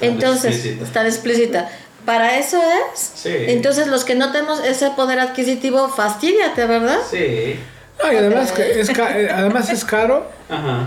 [0.00, 0.92] Tan Entonces, explícita.
[0.92, 1.68] tan explícita.
[2.08, 3.12] Para eso es.
[3.16, 3.28] Sí.
[3.48, 6.96] Entonces, los que no tenemos ese poder adquisitivo, fastidiate, ¿verdad?
[7.10, 7.60] Sí.
[8.02, 10.86] No, y además, que es ca- eh, además es caro Ajá.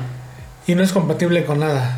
[0.66, 1.96] y no es compatible con nada.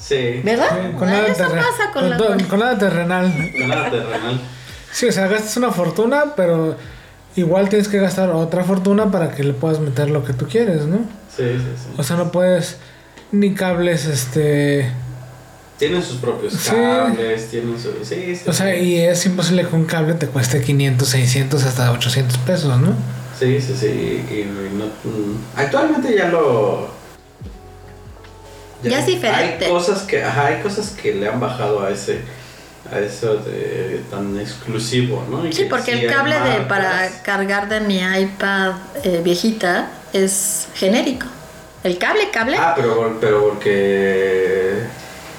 [0.00, 0.40] Sí.
[0.42, 0.66] ¿Verdad?
[0.70, 1.48] Sí, con, nada pasa
[1.94, 2.16] la...
[2.48, 3.32] con nada terrenal.
[3.56, 4.40] Con nada terrenal.
[4.90, 6.74] Sí, o sea, gastas una fortuna, pero
[7.36, 10.86] igual tienes que gastar otra fortuna para que le puedas meter lo que tú quieres,
[10.86, 10.96] ¿no?
[11.36, 11.94] Sí, sí, sí.
[11.98, 12.78] O sea, no puedes
[13.30, 14.90] ni cables, este...
[15.78, 16.70] Tienen sus propios Sí.
[16.70, 17.92] cables, tienen su...
[18.04, 18.42] Sí, sí.
[18.48, 22.80] O sea, y es imposible que un cable te cueste 500, 600, hasta 800 pesos,
[22.80, 22.94] ¿no?
[23.38, 23.86] Sí, sí, sí.
[23.86, 26.88] Y, y no- mm, actualmente ya lo...
[28.82, 29.66] Ya es diferente.
[29.66, 32.20] Hay cosas que, ajá, hay cosas que le han bajado a ese,
[32.90, 35.46] a eso de tan exclusivo, ¿no?
[35.46, 40.68] Y Sí, que porque el cable de para cargar de mi iPad eh, viejita es
[40.74, 41.26] genérico.
[41.84, 42.56] El cable, cable.
[42.58, 44.74] Ah, pero, pero porque...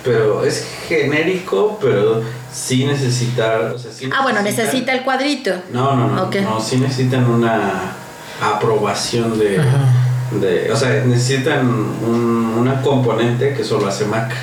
[0.03, 2.21] Pero es genérico, pero
[2.53, 3.71] sí necesita...
[3.75, 5.51] O sea, sí Ah, bueno, necesita el cuadrito.
[5.73, 6.23] No, no, no.
[6.23, 6.35] Ok.
[6.37, 7.91] No, sí necesitan una
[8.41, 9.59] aprobación de...
[10.31, 14.33] De o sea, necesitan un, una componente que solo hace Mac.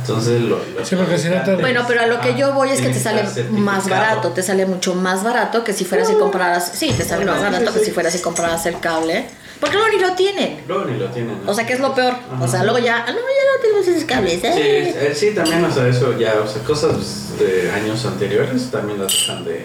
[0.00, 2.52] Entonces lo, lo- Sí, porque si no te- Bueno, pero a lo que Ah, yo
[2.52, 6.10] voy es que te sale más barato, te sale mucho más barato que si fueras
[6.10, 6.72] y compraras.
[6.74, 9.26] Sí, te sale más barato que si fueras y compraras el cable.
[9.60, 10.60] Porque luego ni lo tienen.
[10.68, 11.44] Luego ni lo tienen.
[11.44, 11.50] ¿no?
[11.50, 12.14] O sea, que es lo peor.
[12.40, 14.94] O sea, luego ya, ah, no, ya no tenemos esos cables, Sí, ¿eh?
[15.10, 19.12] eh, sí, también, o sea, eso ya, o sea, cosas de años anteriores también las
[19.12, 19.64] dejan de,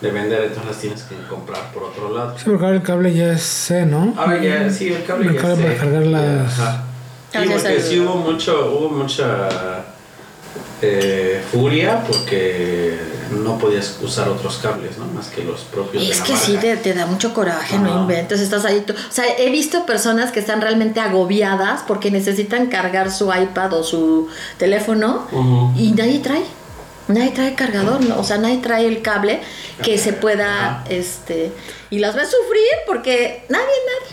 [0.00, 2.34] de vender, entonces las tienes que comprar por otro lado.
[2.36, 4.14] Sí, porque ahora el cable ya es C, ¿no?
[4.16, 6.84] Ahora ya, sí, el cable El ya cable sé, para cargar las- ajá.
[7.32, 9.48] Sí, Gracias porque sí hubo mucho, hubo mucha
[10.82, 12.96] eh, furia porque
[13.30, 15.06] no podías usar otros cables, ¿no?
[15.06, 17.90] Más que los propios de Es la que sí, te, te da mucho coraje, no
[17.90, 18.00] Ajá.
[18.00, 18.82] inventes, estás ahí.
[18.86, 23.72] tú- O sea, he visto personas que están realmente agobiadas porque necesitan cargar su iPad
[23.74, 25.26] o su teléfono
[25.76, 26.42] y nadie trae.
[27.06, 28.18] Nadie trae cargador, ¿no?
[28.18, 29.40] o sea, nadie trae el cable
[29.82, 30.84] que se pueda, Ajá.
[30.88, 31.52] este,
[31.90, 33.66] y las ves sufrir porque nadie,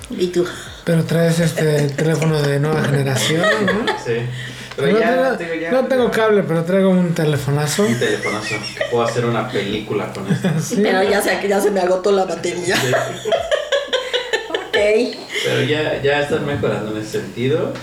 [0.09, 0.23] nadie.
[0.25, 0.45] Y tú,
[0.83, 3.85] Pero traes este teléfono de nueva generación, ¿no?
[4.05, 4.17] Sí.
[4.75, 7.83] Pero no, ya, tengo, ya- no tengo cable, pero traigo un telefonazo.
[7.83, 8.55] Un telefonazo.
[8.89, 10.49] Puedo hacer una película con esto.
[10.61, 10.79] Sí.
[10.81, 12.75] pero ya se, ya se me agotó la batería.
[12.77, 12.91] Sí.
[14.49, 15.17] Ok.
[15.43, 17.73] Pero ya, ya están mejorando en ese sentido.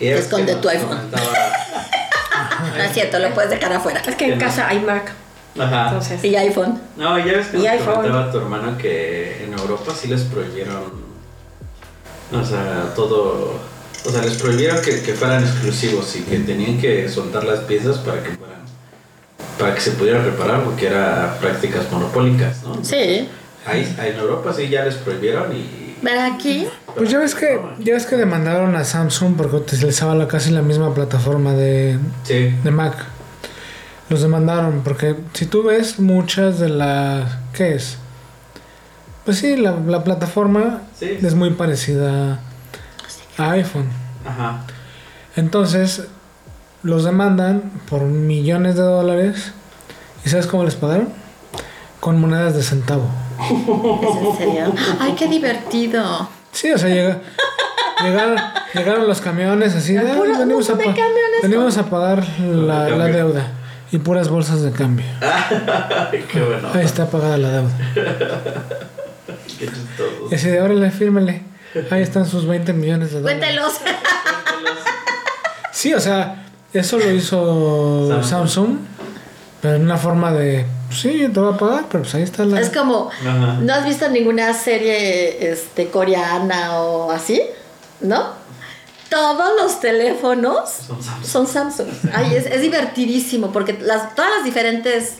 [0.00, 0.88] Esconde tu iPhone.
[0.88, 1.22] comentaba-
[2.76, 4.00] No es cierto, lo puedes dejar afuera.
[4.06, 5.12] Es que en casa hay Mac.
[5.58, 5.86] Ajá.
[5.88, 6.22] Entonces.
[6.24, 6.80] Y iPhone.
[6.96, 7.94] No, ya ves que Y nos iPhone.
[7.96, 11.02] comentaba tu hermano que en Europa sí les prohibieron.
[12.32, 13.58] O sea, todo.
[14.04, 17.98] O sea, les prohibieron que, que fueran exclusivos y que tenían que soltar las piezas
[17.98, 18.62] para que fueran.
[19.58, 22.82] Para que se pudieran reparar porque era prácticas monopólicas, ¿no?
[22.82, 23.28] Sí.
[23.64, 25.94] Ahí, en Europa sí ya les prohibieron y.
[26.02, 30.26] Pero aquí, Pues ya ves que ya ves que demandaron a Samsung porque utilizaba la,
[30.26, 32.52] casi la misma plataforma de, Sí.
[32.64, 32.96] de Mac.
[34.08, 37.30] Los demandaron porque si tú ves muchas de las...
[37.52, 37.98] ¿Qué es?
[39.24, 41.18] Pues sí, la, la plataforma Sí.
[41.22, 42.40] es muy parecida
[43.38, 43.88] a iPhone.
[44.26, 44.60] Ajá.
[45.36, 46.04] Entonces
[46.82, 49.52] los demandan por millones de dólares.
[50.24, 51.08] ¿Y sabes cómo les pagaron?
[52.00, 53.06] Con monedas de centavo.
[53.40, 54.72] ¿es en serio?
[55.00, 56.28] Ay, qué divertido.
[56.52, 57.18] Sí, o sea, llega,
[58.04, 58.36] llegaron,
[58.74, 61.02] llegaron los camiones así de, Ah, "Ah, puro- venimos, a camiones
[61.42, 63.46] venimos a pagar la, deuda
[63.90, 65.06] y puras bolsas de cambio.
[65.20, 66.68] Ay, qué bueno.
[66.74, 67.70] Ahí está pagada la deuda.
[69.58, 70.28] Qué chistoso.
[70.30, 71.42] Y así de, órale, fírmele.
[71.90, 73.38] Ahí están sus 20 millones de dólares.
[73.38, 73.72] Cuéntelos.
[75.72, 78.28] Sí, o sea, eso lo hizo Samsung.
[78.30, 78.78] Samsung,
[79.60, 82.60] pero en una forma de, sí, te voy a pagar, pero pues ahí está la...
[82.60, 83.58] Es como, Ajá.
[83.60, 87.40] ¿no has visto ninguna serie este, coreana o así?
[88.00, 88.42] ¿No?
[89.08, 91.26] Todos los teléfonos Son Samsung.
[91.26, 91.88] son Samsung.
[92.14, 95.14] Ay, es, es divertidísimo porque las, todas las diferentes,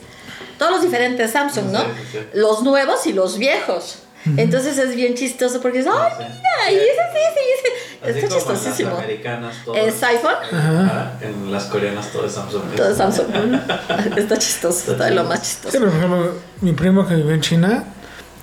[0.58, 1.80] todos los diferentes Samsung, ¿no?
[1.80, 2.18] Sí, sí, sí.
[2.34, 3.98] Los nuevos y los viejos.
[4.37, 6.24] Entonces es bien chistoso porque es, ¡ay, Sí.
[6.28, 6.70] mira!
[6.72, 8.11] Y ese sí, sí, ese.
[8.11, 8.90] Así Está en chistosísimo.
[8.90, 10.35] las americanas todo ¿Es iPhone?
[10.52, 11.12] Ajá.
[11.20, 12.62] En las coreanas todo es Samsung.
[12.76, 13.26] Todo es Samsung.
[14.16, 15.78] Está chistoso, Está de lo más Sí, chistoso.
[15.78, 17.85] pero por ejemplo, mi primo que vive en China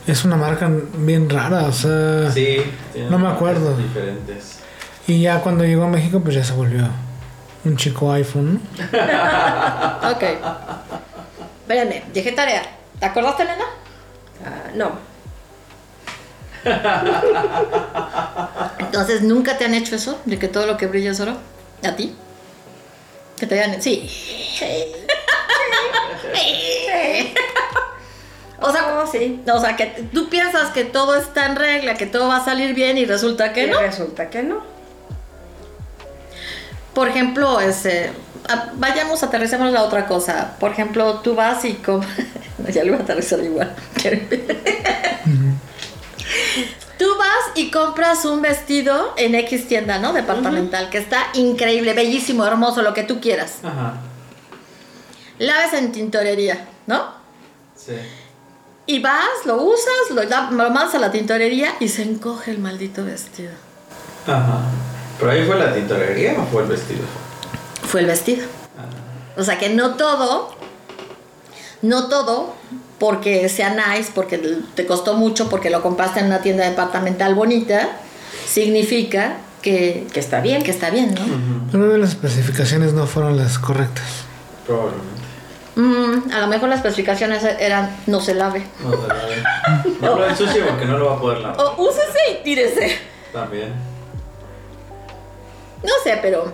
[0.08, 2.32] es una marca bien rara, o sea.
[2.32, 2.62] Sí,
[3.10, 3.76] No me acuerdo.
[3.78, 4.60] diferentes.
[5.08, 6.88] Y ya cuando llegó a México, pues ya se volvió
[7.66, 8.62] un chico iPhone.
[10.12, 10.24] Ok.
[11.62, 12.64] Espérame, dejé tarea.
[13.00, 13.66] ¿Te acordaste, Elena?
[14.46, 15.09] Ah, no.
[18.80, 20.20] Entonces, ¿nunca te han hecho eso?
[20.26, 21.38] ¿De que todo lo que brilla es oro?
[21.84, 22.16] ¿A ti?
[23.38, 23.82] ¿Que te hayan...
[23.82, 24.10] Sí.
[28.62, 29.42] O sea, No, sí.
[29.54, 32.76] o sea, que tú piensas que todo está en regla, que todo va a salir
[32.76, 33.80] bien y resulta que Y no.
[33.80, 34.62] resulta que no.
[36.94, 38.12] Por ejemplo, este,
[38.50, 40.58] a- vayamos, aterricemos la otra cosa.
[40.60, 42.02] Por ejemplo, tú vas y com-
[42.58, 43.74] No, ya lo voy a aterrizar igual.
[46.98, 50.14] tú vas y compras un vestido en X tienda, ¿no?
[50.14, 53.58] Departamental, que está increíble, bellísimo, hermoso, lo que tú quieras.
[53.64, 53.96] Ajá.
[55.38, 57.14] La ves en tintorería, ¿no?
[57.76, 57.94] Sí.
[58.86, 63.06] Y vas, lo usas, lo, lo mandas a la tintorería y se encoge el maldito
[63.06, 63.52] vestido.
[64.26, 64.62] Ajá.
[65.20, 67.02] ¿Pero ahí fue la tintorería o fue el vestido?
[67.84, 68.46] Fue el vestido.
[69.38, 70.54] O sea que no todo,
[71.82, 72.56] no todo,
[73.00, 74.38] porque sea nice, porque
[74.76, 77.90] te costó mucho, porque lo compraste en una tienda departamental bonita,
[78.48, 80.64] significa que, Que está bien.
[80.64, 81.22] que está bien, ¿no?
[81.22, 81.72] Ujú.
[81.72, 84.06] Pero las especificaciones no fueron las correctas.
[84.68, 85.10] Probablemente.
[85.76, 88.66] Mm, a lo mejor las especificaciones eran no se lave.
[88.84, 89.44] No se la ve.
[90.02, 91.58] No lo ensucie porque no lo va a poder lavar.
[91.60, 92.98] O úsese y tírese.
[93.34, 93.74] También.
[95.84, 96.54] No sé, pero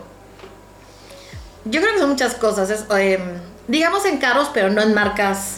[1.66, 2.70] yo creo que son muchas cosas.
[2.70, 3.22] Es, em,
[3.68, 5.58] digamos en carros, pero no en marcas,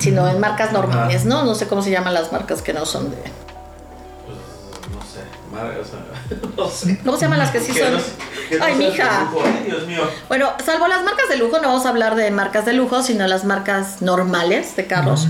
[0.00, 1.44] sino en marcas normales, ¿no?
[1.44, 3.16] No sé cómo se llaman las marcas que no son de...
[3.16, 5.20] Pues no sé.
[5.52, 6.00] Madre, o sea,
[6.56, 6.98] no sé.
[7.04, 7.92] ¿Cómo se llaman las que sí Que son?
[7.94, 8.00] no-
[8.48, 9.30] que no Ay, sean mija.
[9.44, 10.02] Ay, Dios mío.
[10.28, 13.26] Bueno, salvo las marcas de lujo, no vamos a hablar de marcas de lujo, sino
[13.28, 15.28] las marcas normales de carros.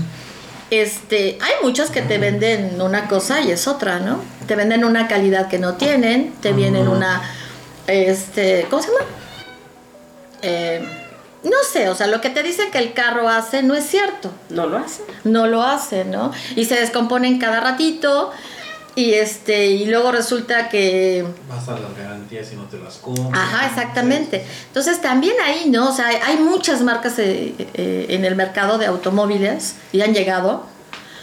[0.71, 4.19] Este, hay muchas que te venden una cosa y es otra, ¿no?
[4.47, 7.21] Te venden una calidad que no tienen, te vienen una,
[7.87, 9.05] este, ¿cómo se llama?
[10.43, 11.00] Eh,
[11.43, 14.31] no sé, o sea, lo que te dicen que el carro hace no es cierto,
[14.49, 15.03] No lo hace.
[15.23, 16.31] no lo hace, ¿no?
[16.55, 18.31] Y se descomponen cada ratito
[18.95, 23.33] y este, y luego resulta que Vas a las garantías y no te las cumplen.
[23.33, 24.45] Ajá, exactamente.
[24.67, 25.89] Entonces también ahí, ¿no?
[25.89, 30.65] O sea, hay, muchas marcas eh, eh, en el mercado de automóviles y han llegado.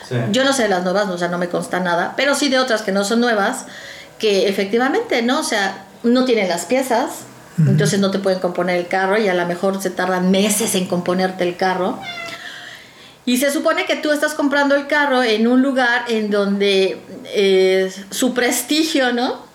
[0.09, 0.17] Sí.
[0.33, 2.59] Yo no sé de las nuevas, o sea, no me consta nada, pero sí de
[2.59, 3.67] otras que no son nuevas,
[4.19, 5.41] que efectivamente, ¿no?
[5.41, 7.11] O sea, no tienen las piezas,
[7.67, 10.87] entonces no te pueden componer el carro y a lo mejor se tardan meses en
[10.87, 11.99] componerte el carro.
[13.25, 17.93] Y se supone que tú estás comprando el carro en un lugar en donde eh,
[18.11, 19.47] su prestigio, ¿no?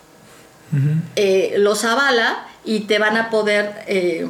[1.16, 4.28] Eh, los avala y te van a poder eh,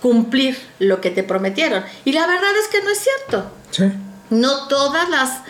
[0.00, 1.84] cumplir lo que te prometieron.
[2.04, 3.50] Y la verdad es que no es cierto.
[3.70, 3.84] Sí.
[4.30, 5.40] No todas las,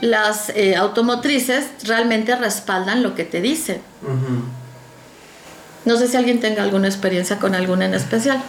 [0.00, 3.80] las eh, automotrices realmente respaldan lo que te dicen.
[4.02, 4.63] Ujú.
[5.84, 8.42] No sé si alguien tenga alguna experiencia con alguna en especial.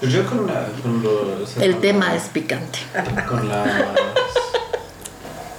[0.00, 1.56] Pues yo con, la, con los.
[1.58, 2.78] El con tema la- es picante.
[3.28, 3.70] Con las.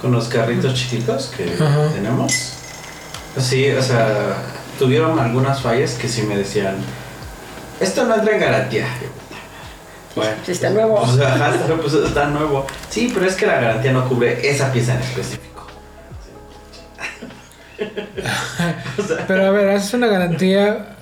[0.00, 1.88] Con los carritos chiquitos que Ajá.
[1.92, 2.32] tenemos.
[3.38, 4.34] Sí, o sea,
[4.78, 6.76] tuvieron algunas fallas que sí me decían.
[7.80, 8.86] Esto no entra en garantía.
[10.14, 11.00] Bueno, sí está nuevo.
[11.02, 12.66] Pues, ajá, está, pues, está nuevo.
[12.90, 15.51] Sí, pero es que la garantía no cubre esa pieza en específico.
[19.26, 20.96] Pero a ver, haces una garantía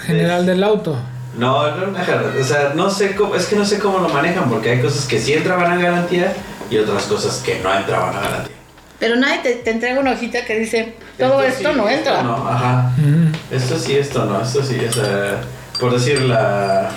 [0.00, 0.96] general del auto.
[1.36, 4.50] No, no, no, o sea, no sé cómo, es que no sé cómo lo manejan,
[4.50, 6.32] porque hay cosas que sí entraban a garantía
[6.70, 8.56] y otras cosas que no entraban a garantía.
[8.98, 12.22] Pero nadie te, te entrega una hojita que dice, todo esto, sí, no esto entra.
[12.22, 12.92] no, ajá.
[12.98, 13.36] Ujú.
[13.50, 15.40] Esto sí, esto no, esto sí, o sea,
[15.80, 16.90] por decir la,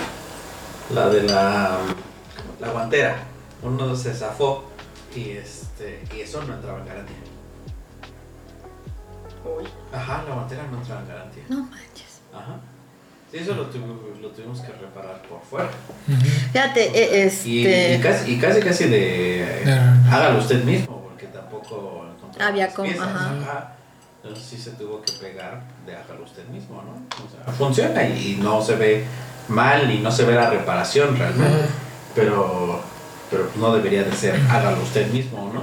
[0.94, 1.78] la de la,
[2.60, 3.16] la guantera,
[3.62, 4.70] uno se zafó
[5.14, 7.16] y este, y eso no entraba en garantía.
[9.92, 11.42] Ajá, la guantera no entraba en garantía.
[11.48, 12.20] No manches.
[12.34, 12.56] Ajá.
[13.30, 15.68] Sí, eso lo tuvimos, lo tuvimos que reparar por fuera.
[16.52, 16.90] Fíjate,
[17.24, 17.94] eh, Y, este...
[17.96, 19.64] y casi, y casi casi de
[20.10, 22.06] hágalo usted mismo, porque tampoco
[22.38, 23.72] Había como- piezas, ajá.
[24.22, 26.92] Entonces sí se tuvo que pegar de hágalo usted mismo, ¿no?
[27.24, 29.04] O sea, funciona y, y no se ve
[29.48, 31.68] mal y no se ve la reparación realmente, Ajá.
[32.14, 32.80] pero
[33.30, 35.62] pero no debería de ser hágalo usted mismo, ¿no?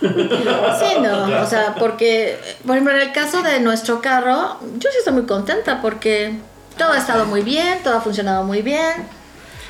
[0.00, 4.98] Sí, no, o sea, porque, por ejemplo, en el caso de nuestro carro, yo sí
[4.98, 6.38] estoy muy contenta porque
[6.76, 9.06] todo ha estado muy bien, todo ha funcionado muy bien.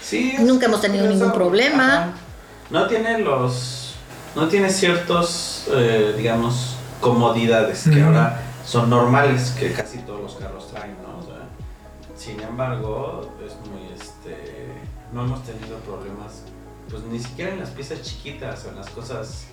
[0.02, 0.36] Sí.
[0.38, 2.12] Nunca hemos tenido ningún problema.
[2.70, 3.84] No tiene los
[4.34, 10.70] no tiene ciertos, eh, digamos, comodidades que ahora son normales, que casi todos los carros
[10.70, 11.18] traen, ¿no?
[11.18, 11.46] O sea,
[12.16, 14.72] sin embargo, es muy, este,
[15.12, 16.42] no hemos tenido problemas,
[16.90, 19.46] pues ni siquiera en las piezas chiquitas o en las cosas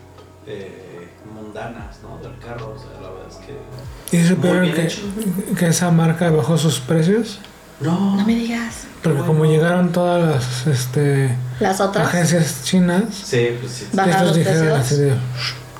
[0.47, 2.17] eh, mundanas, ¿no?
[2.27, 4.17] Del carro, o sea, la verdad es que...
[4.17, 7.39] ¿Y supieron que, que esa marca bajó sus precios?
[7.79, 8.85] No, No me digas.
[9.01, 9.33] Porque Bueno.
[9.33, 12.07] como llegaron todas las este, Las otras.
[12.07, 14.05] agencias chinas, Sí, pues sí, Va.
[14.05, 15.13] ¿Bajaron estos dijeron así de,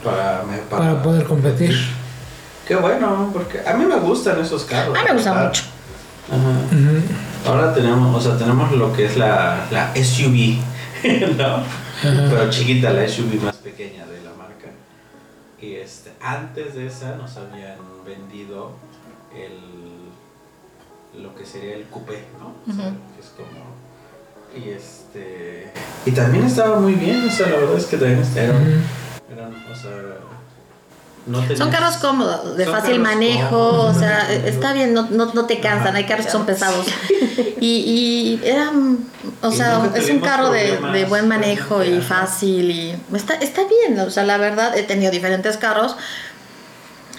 [0.04, 1.76] para, me- para poder competir.
[2.68, 4.98] Qué bueno, porque a mí me gustan esos carros.
[4.98, 5.50] A mí me gusta la verdad.
[5.50, 5.64] mucho.
[6.32, 6.76] Ajá.
[6.76, 7.50] Ujú.
[7.50, 10.58] Ahora tenemos, o sea, tenemos lo que es la, la SUV,
[11.38, 11.46] ¿no?
[11.58, 11.66] Ajá.
[12.30, 14.70] Pero chiquita, la SUV más pequeña de la marca.
[15.62, 18.72] Y este, antes de esa nos habían vendido
[19.36, 20.12] el,
[21.22, 22.54] lo que sería el coupé, ¿no?
[22.72, 23.72] O sea, que es como...
[24.54, 25.72] Y este...
[26.06, 29.34] Y también estaba muy bien, o sea, la verdad es que también eran, Ujú.
[29.34, 29.92] eran o sea...
[31.28, 34.48] No Son carros cómodos, de Son fácil manejo, cómodos, o sea, manejo.
[34.48, 35.98] está bien, no, no, no te cansan, Ajá.
[35.98, 36.86] hay carros que son pesados.
[37.62, 38.98] Y, y eran,
[39.44, 43.62] o Y sea, es un carro de, de buen manejo y fácil y está, está
[43.66, 45.96] bien, o sea, la verdad, he tenido diferentes carros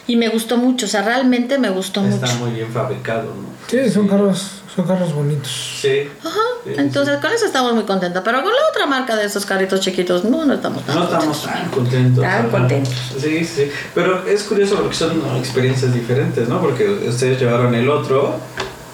[0.07, 2.38] y me gustó mucho, o sea, realmente me gustó Está mucho.
[2.38, 3.53] muy bien fabricado, ¿no?
[3.68, 5.78] Sí, son carros, son carros bonitos.
[5.80, 6.09] Sí.
[6.24, 9.44] Ajá, Sí, entonces con eso estamos muy contentos, pero con la otra marca de esos
[9.44, 12.22] carritos chiquitos, no, no estamos tan No estamos tan contentos.
[12.22, 12.94] Tan contentos.
[13.20, 13.70] Sí, sí.
[13.94, 15.36] Pero es curioso porque son ¿no?
[15.38, 16.61] experiencias diferentes, ¿no?
[16.61, 18.36] Porque ustedes llevaron el otro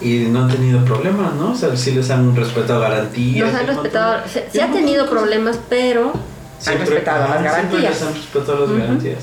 [0.00, 1.52] y no han tenido problemas, ¿no?
[1.52, 3.50] O sea, sí les han respetado garantías.
[3.52, 6.12] Nos han respetado, se, se un ha montón tenido problemas, pero
[6.66, 7.82] han respetado las siempre garantías.
[7.92, 8.78] les han respetado las Ujú.
[8.78, 9.18] garantías.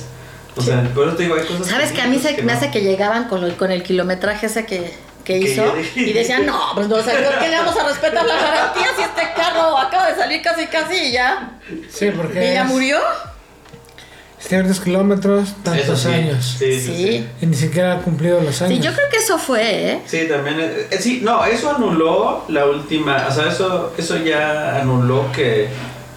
[0.57, 1.67] O sea, por eso te digo, hay cosas.
[1.67, 2.53] ¿Sabes que a mí se, me no.
[2.53, 4.93] hace que llegaban con, lo- con el kilometraje ese que,
[5.25, 5.63] que hizo
[5.95, 8.89] y decían, no, pues no, o sea, ¿por qué le vamos a respetar las garantías
[8.95, 11.51] si este carro acaba de salir casi casi y ya?
[11.89, 12.99] Sí, porque ¿Y ya es murió?
[14.39, 16.07] ciertos kilómetros, tantos sí.
[16.09, 16.55] años.
[16.59, 16.95] Sí, sí, Sí.
[16.95, 17.27] sí.
[17.41, 18.77] Y ni siquiera ha cumplido los años.
[18.77, 20.01] Sí, yo creo que eso fue, ¿eh?
[20.05, 20.59] Sí, también.
[20.59, 23.25] eh, eh, sí, no, eso anuló la última.
[23.27, 25.67] O sea, eso, eso ya anuló que,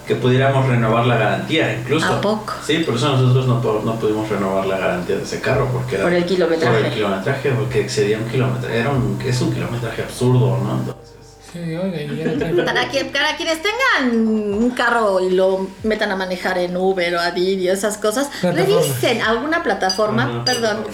[0.09, 2.07] que pudiéramos renovar la garantía, incluso.
[2.07, 2.55] ¿A poco?
[2.67, 5.69] Sí, por eso nosotros no, no pudimos renovar la garantía de ese carro.
[5.71, 6.77] Porque era- Por el kilometraje.
[6.79, 8.79] Por el kilometraje, porque excedía un kilometraje.
[8.81, 10.79] Era un, es un kilometraje absurdo, ¿no?
[10.79, 11.05] Entonces.
[11.53, 16.77] Sí, y Para, que, para quienes tengan un carro y lo metan a manejar en
[16.77, 20.85] Uber o a Didi o esas cosas, revisen alguna plataforma, perdón,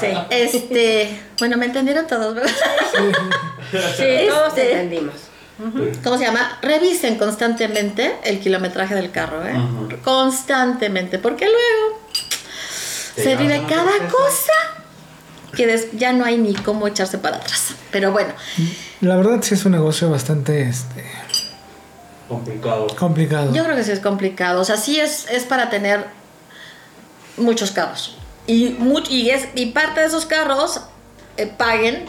[0.00, 2.50] sí, este, bueno, me entendieron todos, ¿verdad?
[3.96, 5.14] sí, todos Este- entendimos.
[6.04, 6.58] ¿Cómo se llama?
[6.62, 9.54] Revisen constantemente el kilometraje del carro, ¿eh?
[10.04, 12.00] Constantemente, porque luego
[13.16, 14.52] Te se vive cada cosa
[15.56, 17.74] que des- ya no hay ni cómo echarse para atrás.
[17.90, 18.32] Pero bueno,
[19.00, 21.04] La verdad sí es un negocio bastante este,
[22.28, 22.86] Complicado.
[22.96, 23.52] complicado.
[23.52, 24.60] yo creo que sí es complicado.
[24.60, 26.06] O sea, sí es, es para tener
[27.36, 28.16] muchos carros.
[28.46, 28.76] Y,
[29.30, 30.80] es, y parte de esos carros
[31.36, 32.04] eh, paguen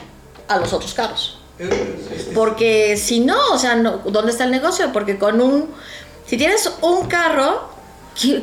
[0.47, 1.38] a los otros carros.
[2.33, 4.91] Porque si no, o sea, no, ¿dónde está el negocio?
[4.93, 5.69] Porque con un,
[6.25, 7.69] si tienes un carro,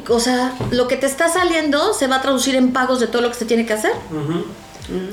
[0.08, 3.22] o sea, lo que te está saliendo se va a traducir en pagos de todo
[3.22, 3.92] lo que se tiene que hacer.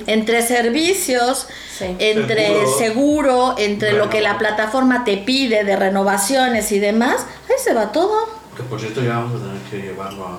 [0.06, 1.48] Entre servicios,
[1.78, 1.86] Sí.
[1.98, 2.78] entre Seguro.
[2.78, 7.92] seguro, entre lo que la plataforma te pide de renovaciones y demás, ahí se va
[7.92, 8.30] todo.
[8.56, 10.36] Que por cierto ya vamos a tener que llevarlo a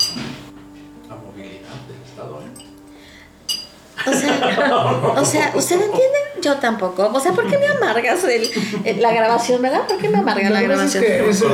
[4.07, 6.17] O sea, o sea, ¿usted entiende?
[6.41, 7.09] Yo tampoco.
[7.13, 8.49] O sea, ¿por qué me amargas el,
[8.83, 9.87] el- la grabación, verdad?
[9.87, 11.03] ¿Por qué me amarga la pasa es grabación?
[11.03, 11.45] que ese-.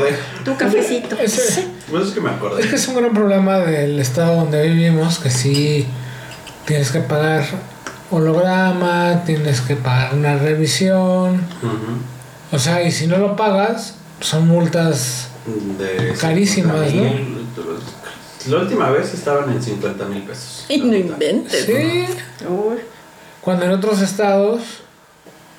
[0.43, 1.15] Tu cafecito.
[1.17, 2.61] ese- Pues es que me acordé.
[2.61, 5.87] es que es un gran problema del estado donde vivimos, que sí
[6.65, 7.45] tienes que pagar
[8.09, 11.41] holograma, tienes que pagar una revisión.
[12.51, 15.27] O sea, y si no lo pagas, son multas.
[15.79, 17.47] De Carísimas, 50,000.
[18.47, 20.65] La última vez estaban en 50 mil pesos.
[20.69, 21.65] Y no inventes.
[21.65, 22.05] Sí,
[22.47, 22.77] Uy,
[23.41, 24.61] cuando en otros estados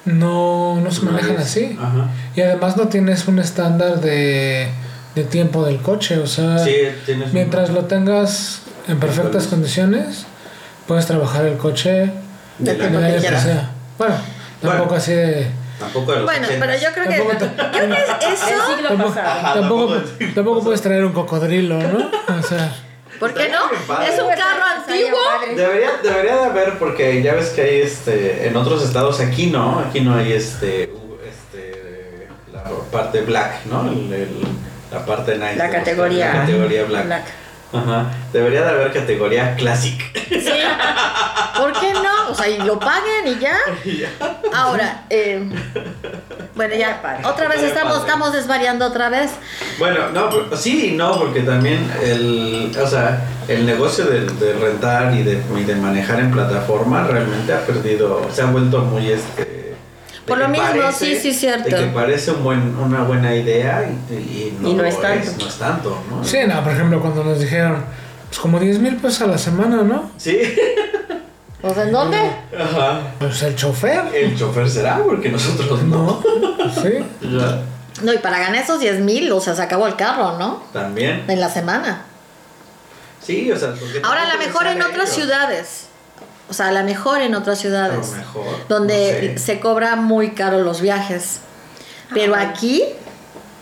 [0.05, 1.77] no, no se manejan así.
[1.81, 2.09] Ajá.
[2.35, 4.69] Y además no tienes un estándar de,
[5.15, 6.19] de tiempo del coche.
[6.19, 6.73] O sea, Sí,
[7.09, 10.25] un- mientras lo tengas en perfectas condiciones,
[10.89, 12.11] puedes trabajar el coche
[12.59, 13.71] De en tiempo el que sea.
[13.99, 14.15] Bueno,
[14.61, 14.97] tampoco Bueno.
[15.03, 15.47] así de...
[15.83, 16.67] Tampoco de los Bueno, 80.
[16.67, 19.29] pero yo creo que, creo que el eso, siglo Tampoco, pasado.
[19.31, 22.11] Ajá, tampoco, tampoco- tampoco puedes traer un cocodrilo, ¿no?
[22.39, 22.73] O sea,
[23.21, 23.59] ¿por qué no?
[24.03, 25.19] Es un carro antiguo.
[25.57, 29.81] Debería, debería de haber, porque ya ves que hay este, en otros estados, aquí no,
[29.81, 30.85] aquí no hay este,
[31.29, 33.83] este la parte black, ¿no?
[33.91, 34.43] El- el-
[34.91, 35.57] la parte nice.
[35.57, 37.05] La categoría- La categoría black.
[37.07, 37.25] Black.
[37.73, 38.07] Ajá.
[38.33, 40.01] Debería de haber categoría classic.
[40.29, 40.53] Sí.
[41.57, 42.31] ¿Por qué no?
[42.31, 43.57] O sea, y lo paguen y ya.
[44.55, 45.49] Ahora, eh,
[46.55, 49.31] bueno, ya, otra vez estamos, estamos desvariando otra vez.
[49.79, 54.53] Bueno, no, pero- sí y no, porque también el, o sea, el negocio de, de
[54.55, 59.11] rentar y de, y de manejar en plataforma realmente ha perdido, se ha vuelto muy
[59.11, 59.62] este...
[60.27, 60.67] Por lo mismo,
[60.97, 61.69] sí, sí, cierto.
[61.69, 65.31] De que parece un buen, una buena idea y, y no, Y no es tanto.
[65.39, 66.25] no es tanto, ¿no?
[66.25, 67.85] Sí, no, por ejemplo, cuando nos dijeron,
[68.29, 70.11] pues como 10 mil pesos a la semana, ¿no?
[70.19, 70.39] Sí,
[71.65, 72.19] O sea, ¿en dónde?
[72.59, 73.01] ajá.
[73.21, 74.03] Pues el chofer.
[74.13, 76.21] El chofer será, porque nosotros no.
[76.21, 77.05] No, sí.
[77.21, 77.63] Ya,
[78.03, 80.63] No, y para ganar esos 10 mil, o sea, se acabó el carro, ¿no?
[80.73, 81.25] También.
[81.29, 82.03] En la semana.
[83.23, 85.87] Sí, o sea, porque Ahora, a lo mejor en otras ciudades.
[86.53, 88.11] O sea, a lo mejor en otras A ciudades.
[88.11, 88.45] lo mejor.
[88.69, 89.45] donde no sé.
[89.47, 91.39] se cobra muy caro los viajes.
[92.13, 92.43] Pero Ah.
[92.43, 92.83] aquí,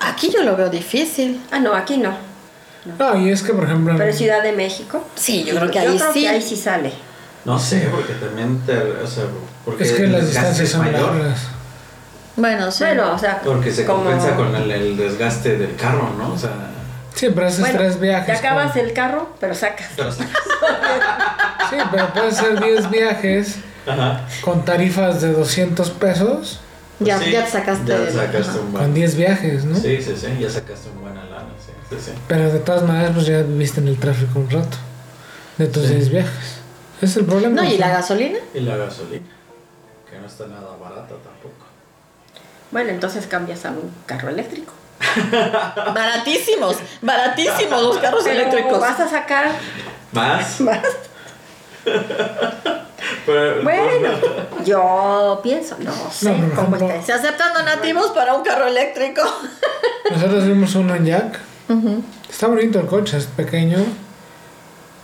[0.01, 1.41] aquí yo lo veo difícil.
[1.53, 2.13] Ah, no, aquí no.
[2.99, 5.05] No, y es que, por ejemplo, Pero en Ciudad de México.
[5.15, 6.23] Sí, yo creo que ahí creo sí.
[6.23, 6.93] que ahí sí sale.
[7.45, 9.25] No sé, porque también te, o sea,
[9.65, 11.15] porque es que las distancias son mayor.
[11.15, 11.39] largas.
[12.35, 12.83] Bueno, sí.
[12.83, 16.33] Bueno, o sea, Porque se como- compensa con el, el desgaste del carro, ¿no?
[16.33, 16.51] O sea,
[17.21, 18.27] Sí, pero haces Bueno, tres viajes.
[18.41, 19.89] Te acabas con- el carro, pero sacas.
[19.95, 20.11] pero-
[21.71, 23.57] Sí, pero puedes hacer 10 viajes
[23.87, 24.27] Ajá.
[24.41, 26.61] con tarifas de 200 pesos
[26.99, 27.87] ya, Sí, ya te sacaste.
[27.93, 28.95] Ya un con buen.
[28.95, 29.77] 10 viajes, ¿no?
[29.77, 32.13] Sí, sí, sí, ya sacaste un buena lana, sí, sí, sí.
[32.27, 34.79] Pero de todas maneras, pues ya viviste en el tráfico un rato.
[35.59, 35.95] De tus Sí.
[35.95, 36.57] 10 viajes.
[37.03, 37.55] Es el problema.
[37.63, 38.39] No, y la gasolina.
[38.55, 39.27] Y la gasolina,
[40.11, 41.65] que no está nada barata tampoco.
[42.71, 44.73] Bueno, entonces cambias a un carro eléctrico.
[45.95, 48.81] Baratísimos, baratísimos los carros Pero eléctricos.
[48.81, 49.47] vas a sacar
[50.13, 50.61] ¿Más?
[50.61, 50.81] más.
[53.27, 54.09] Pero- Bueno,
[54.65, 59.23] yo pienso, no sé No, cómo ejemplo- está Se aceptan donativos para un carro eléctrico.
[60.11, 61.39] Nosotros vimos uno en Jack.
[62.29, 63.79] Está bonito el coche, es pequeño.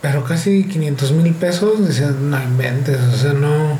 [0.03, 1.86] Pero casi 500 mil pesos.
[1.86, 3.78] Decías, no inventes, o sea, no.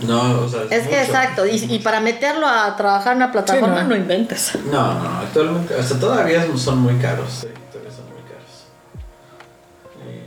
[0.00, 0.96] No, o sea, Es que mucho.
[1.12, 3.88] exacto, y, y para meterlo a trabajar en una plataforma Sí, no.
[3.90, 3.96] no.
[3.96, 4.52] inventes.
[4.70, 8.66] No, no, actualmente, o sea, todavía son muy caros, sí, todavía son muy caros.
[10.06, 10.22] Eh,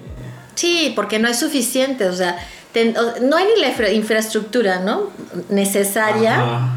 [0.56, 2.38] Sí, porque no es suficiente, o sea,
[2.72, 5.10] ten- o- no hay ni la infra- infraestructura, ¿no?
[5.50, 6.36] Necesaria.
[6.40, 6.70] ajá.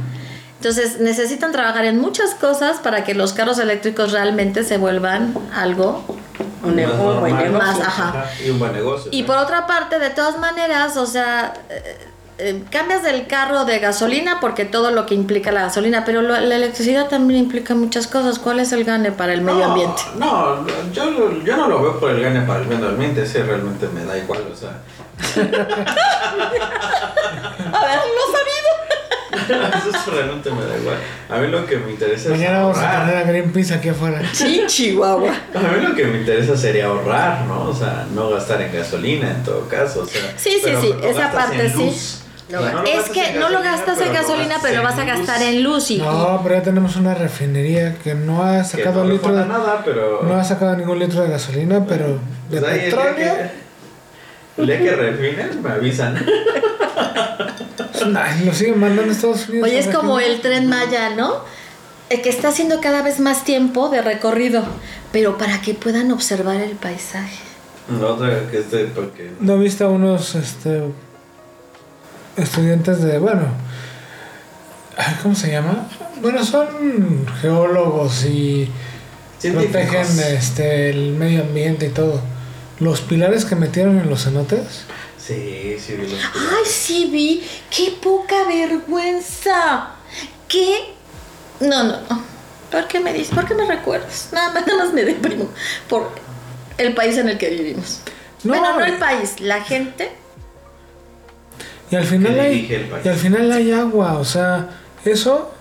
[0.56, 6.04] Entonces necesitan trabajar en muchas cosas para que los carros eléctricos realmente se vuelvan algo.
[6.62, 7.52] Un, Más un buen normal.
[7.52, 7.58] negocio.
[7.58, 8.26] Más, ajá.
[8.44, 9.10] Y un buen negocio.
[9.10, 9.26] Y ¿no?
[9.28, 11.54] por otra parte, de todas maneras, o sea,
[12.40, 16.40] eh, cambias del carro de gasolina porque todo lo que implica la gasolina, pero lo-
[16.40, 18.38] la electricidad también implica muchas cosas.
[18.38, 20.02] ¿Cuál es el gane para el medio ambiente?
[20.16, 23.42] No, yo, lo- yo no lo veo por el gane para el medio ambiente, ese
[23.42, 24.70] realmente me da igual, o sea.
[27.72, 28.70] A ver, lo sabido.
[29.98, 30.96] eso realmente me da igual.
[31.28, 33.06] A mí lo que me interesa Mañana es vamos a ahorrar.
[33.08, 34.22] tener a Greenpeace aquí afuera.
[34.32, 35.30] Sí, Chihuahua.
[35.54, 37.64] A mí lo que me interesa sería ahorrar, ¿no?
[37.68, 40.00] O sea, no gastar en gasolina en todo caso.
[40.02, 41.84] O sea, Sí, sí, sí, esa parte en sí.
[41.86, 42.22] luz.
[42.50, 45.42] No, lo es que no lo gastas en pero lo gasolina, pero vas a gastar
[45.42, 45.98] en luz y...
[45.98, 50.22] No, pero ya tenemos una refinería que no ha sacado no litro de, nada, pero.
[50.22, 52.18] no ha sacado ningún litro de gasolina, pero
[52.50, 53.14] de Pues petróleo.
[53.14, 53.50] que-
[54.62, 56.16] El día que refinen, me avisan.
[58.16, 59.68] Ay, lo siguen mandando a Estados Unidos.
[59.68, 60.36] Oye, es como refinar.
[60.36, 61.44] el tren Maya, ¿no?
[62.08, 64.64] El que está haciendo cada vez más tiempo de recorrido,
[65.12, 67.38] pero para que puedan observar el paisaje.
[68.00, 68.58] La otra que
[68.94, 69.30] porque.
[69.40, 70.82] ¿No viste a unos este,
[72.36, 73.42] estudiantes de, bueno,
[75.22, 75.88] ¿cómo se llama?
[76.20, 78.70] Bueno, son geólogos y
[79.40, 82.20] protegen este, el medio ambiente y todo.
[82.78, 84.84] Los pilares que metieron en los cenotes,
[85.30, 89.90] Sí, sí, vi los Ay, sí vi, qué poca vergüenza.
[90.48, 90.94] ¿Qué?
[91.60, 92.24] No, no, no.
[92.70, 93.34] ¿Por qué me dices?
[93.34, 94.30] ¿Por qué me recuerdas?
[94.32, 95.48] Nada más, nada más me deprimo
[95.88, 96.10] por
[96.78, 98.00] el país en el que vivimos.
[98.42, 98.54] No.
[98.54, 100.10] bueno, no el país, la gente.
[101.90, 103.04] Y al final hay, dirige el país.
[103.06, 104.68] y al final hay agua, o sea,
[105.04, 105.52] eso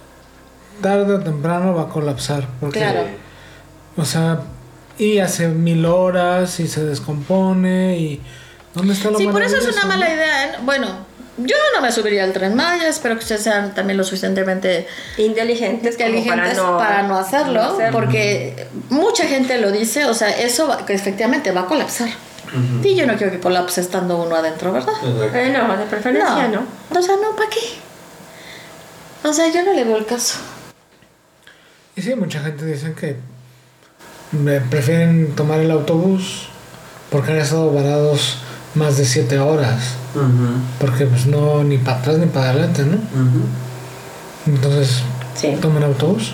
[0.81, 2.47] tarde o temprano va a colapsar.
[2.59, 3.01] Porque, Claro.
[3.97, 4.41] O sea,
[4.97, 8.21] y hace mil horas y se descompone y...
[8.73, 10.45] ¿Dónde está la Sí, por eso es una mala idea.
[10.45, 10.51] ¿eh?
[10.63, 10.87] Bueno,
[11.37, 15.97] yo no me subiría al tren Maya, espero que ustedes sean también lo suficientemente inteligentes
[15.97, 17.91] para no, hacerlo, no hacerlo.
[17.99, 22.09] porque mucha gente lo dice, o sea, eso va- que efectivamente va a colapsar.
[22.53, 22.87] Ujú.
[22.87, 24.93] Y yo no quiero que colapse estando uno adentro, ¿verdad?
[25.03, 26.63] Eh, no, de preferencia no.
[26.97, 27.59] O sea, no, ¿para qué?
[29.27, 30.37] O sea, yo no le veo el caso.
[31.95, 33.17] Y sí, mucha gente dice que
[34.31, 36.47] me prefieren tomar el autobús
[37.11, 38.37] porque han estado varados
[38.75, 39.95] más de 7 horas.
[40.79, 42.97] Porque pues no, ni para atrás ni para adelante, ¿no?
[44.47, 45.01] Entonces,
[45.35, 45.57] Sí.
[45.61, 46.33] toman autobús.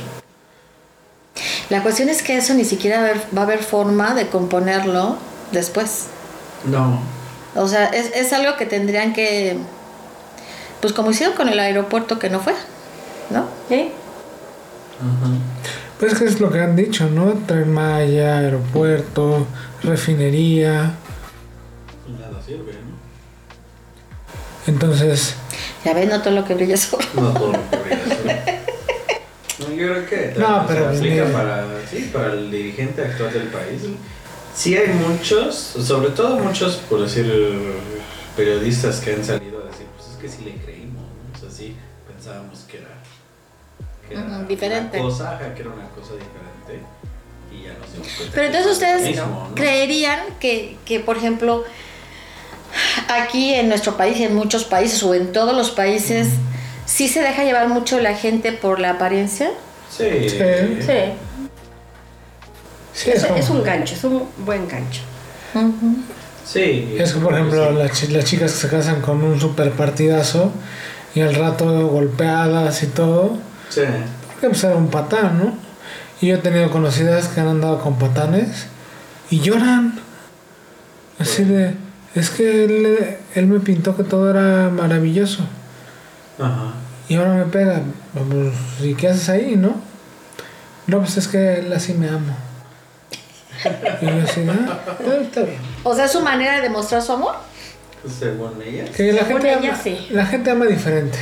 [1.70, 4.28] La cuestión es que eso ni siquiera va a haber- va a haber forma de
[4.28, 5.18] componerlo
[5.52, 6.08] después.
[6.66, 7.00] No.
[7.56, 9.58] O sea, es, es algo que tendrían que,
[10.82, 12.54] pues como hicieron con el aeropuerto que no fue,
[13.30, 13.46] ¿no?
[13.70, 13.91] ¿Sí?
[16.00, 17.34] Pues es que es lo que han dicho, ¿no?
[17.48, 19.48] Tren Maya, aeropuerto,
[19.84, 20.93] refinería.
[22.20, 22.96] Nada sirve, ¿no?
[24.68, 25.36] Entonces,
[25.86, 27.06] Ya ven, no todo lo que brilla es oro.
[27.14, 28.56] No todo lo que brilla oro.
[29.58, 33.48] No, yo creo que No, pero se aplica para, sí, para el dirigente actual del
[33.48, 33.82] país.
[34.56, 37.26] Sí hay muchos, sobre todo muchos, por decir,
[38.38, 41.38] periodistas que han salido a decir, pues es que sí le creímos, ¿no?
[41.38, 41.76] O sea, sí
[42.08, 42.88] pensábamos que era,
[44.08, 44.99] que era diferente.
[44.99, 46.88] una cosa, que era una cosa diferente
[47.51, 48.34] y ya nos dimos cuenta.
[48.34, 49.56] Pero entonces ustedes mismo, ¿no?
[49.56, 51.66] creerían que, que, por ejemplo,
[53.10, 56.30] aquí en nuestro país y en muchos países o en todos los países,
[56.86, 59.51] sí se deja llevar mucho la gente por la apariencia.
[59.89, 60.30] Sí.
[60.30, 60.38] Sí.
[60.82, 60.93] Sí.
[62.96, 65.02] Sí, Es, es como- es un gancho, es un buen gancho.
[66.46, 66.96] Sí.
[67.00, 67.76] Es que, por ejemplo, Sí.
[67.78, 70.52] las, las chicas que se casan con un super partidazo
[71.16, 73.38] y al rato golpeadas y todo,
[73.70, 73.82] Sí.
[74.28, 75.54] porque pues era un patán, ¿no?
[76.22, 78.68] Y yo he tenido conocidas que han andado con patanes
[79.30, 80.00] y lloran.
[81.20, 81.74] Así de,
[82.14, 85.43] es que él, él me pintó que todo era maravilloso
[86.39, 86.74] Ajá.
[87.08, 87.82] y ahora me pega.
[88.14, 88.54] Pues,
[88.88, 89.76] ¿Y qué haces ahí, no?
[90.88, 92.36] No, pues es que él así me ama.
[94.01, 94.80] Y yo así, ah,
[95.22, 95.57] está bien.
[95.84, 97.36] O sea, es su manera de demostrar su amor.
[98.20, 98.86] Según ella.
[98.95, 100.07] Que la Según gente, ella, ama, sí.
[100.11, 101.18] la gente ama diferente.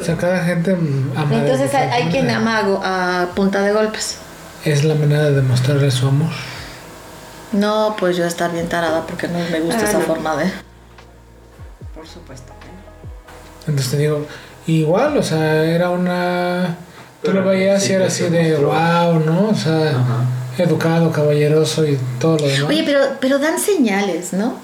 [0.00, 2.58] O sea, cada gente ama Entonces hay, quien manera.
[2.58, 4.18] ama a, punta de golpes.
[4.64, 6.30] Es la manera de demostrarle su amor.
[7.52, 10.04] No, pues yo estar bien tarada porque no me gusta Ah, esa no.
[10.06, 10.50] forma de...
[11.94, 13.68] Por supuesto que no.
[13.68, 14.26] Entonces te digo,
[14.66, 16.76] igual, o sea, era una...
[17.22, 18.68] Tú Pero lo veías y sí era así de mostró.
[18.68, 19.48] wow, ¿no?
[19.50, 20.24] O sea, Ajá.
[20.58, 22.62] educado, caballeroso y todo lo demás.
[22.68, 24.54] Oye, pero, pero dan señales, ¿no?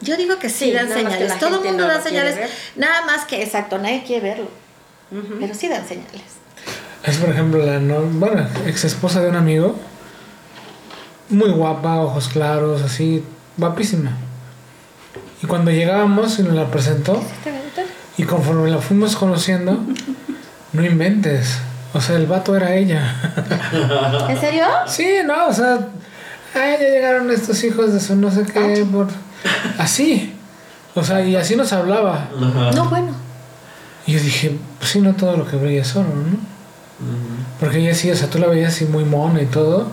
[0.00, 1.38] Yo digo que sí, Sí, dan señales.
[1.38, 2.36] Todo el mundo no da señales.
[2.76, 4.48] Nada más que, exacto, nadie quiere verlo.
[5.40, 6.22] Pero sí dan señales.
[7.04, 9.76] Es por ejemplo la no, bueno, ex esposa de un amigo,
[11.28, 13.22] muy guapa, ojos claros, así,
[13.56, 14.16] guapísima.
[15.42, 17.22] Y cuando llegábamos y nos la presentó,
[18.18, 19.78] y conforme la fuimos conociendo,
[20.76, 21.58] no inventes.
[21.92, 23.14] O sea, el vato era ella.
[24.28, 24.66] ¿En serio?
[24.86, 25.78] Sí, no, o sea,
[26.54, 29.08] ay, ya llegaron estos hijos de su no sé qué, por...
[29.78, 30.34] así.
[30.94, 32.28] O sea, y así nos hablaba.
[32.36, 32.70] Ajá.
[32.72, 33.12] No, bueno.
[34.06, 36.38] Y yo dije, pues sí, no todo lo que brilla es oro, ¿no?
[37.58, 39.88] Porque ella sí, o sea, tú la veías así muy mona y todo.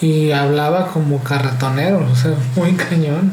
[0.00, 3.32] Y hablaba como carratonero, o sea, muy cañón.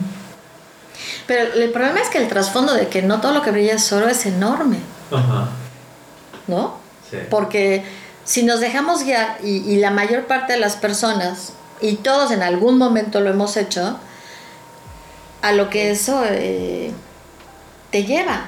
[1.27, 3.91] Pero el problema es que el trasfondo de que no todo lo que brilla es
[3.93, 4.77] oro es enorme,
[5.11, 5.47] Ajá.
[6.47, 6.80] ¿no?
[7.11, 7.17] Sí.
[7.29, 7.83] Porque
[8.23, 12.41] si nos dejamos guiar, y, y la mayor parte de las personas, y todos en
[12.41, 13.99] algún momento lo hemos hecho,
[15.41, 16.91] a lo que eso eh,
[17.89, 18.45] te lleva.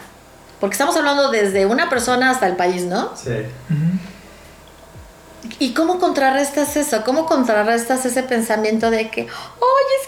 [0.59, 3.11] Porque estamos hablando desde una persona hasta el país, ¿no?
[3.17, 3.31] Sí.
[5.59, 7.03] ¿Y cómo contrarrestas eso?
[7.03, 10.07] ¿Cómo contrarrestas ese pensamiento de que, oye, es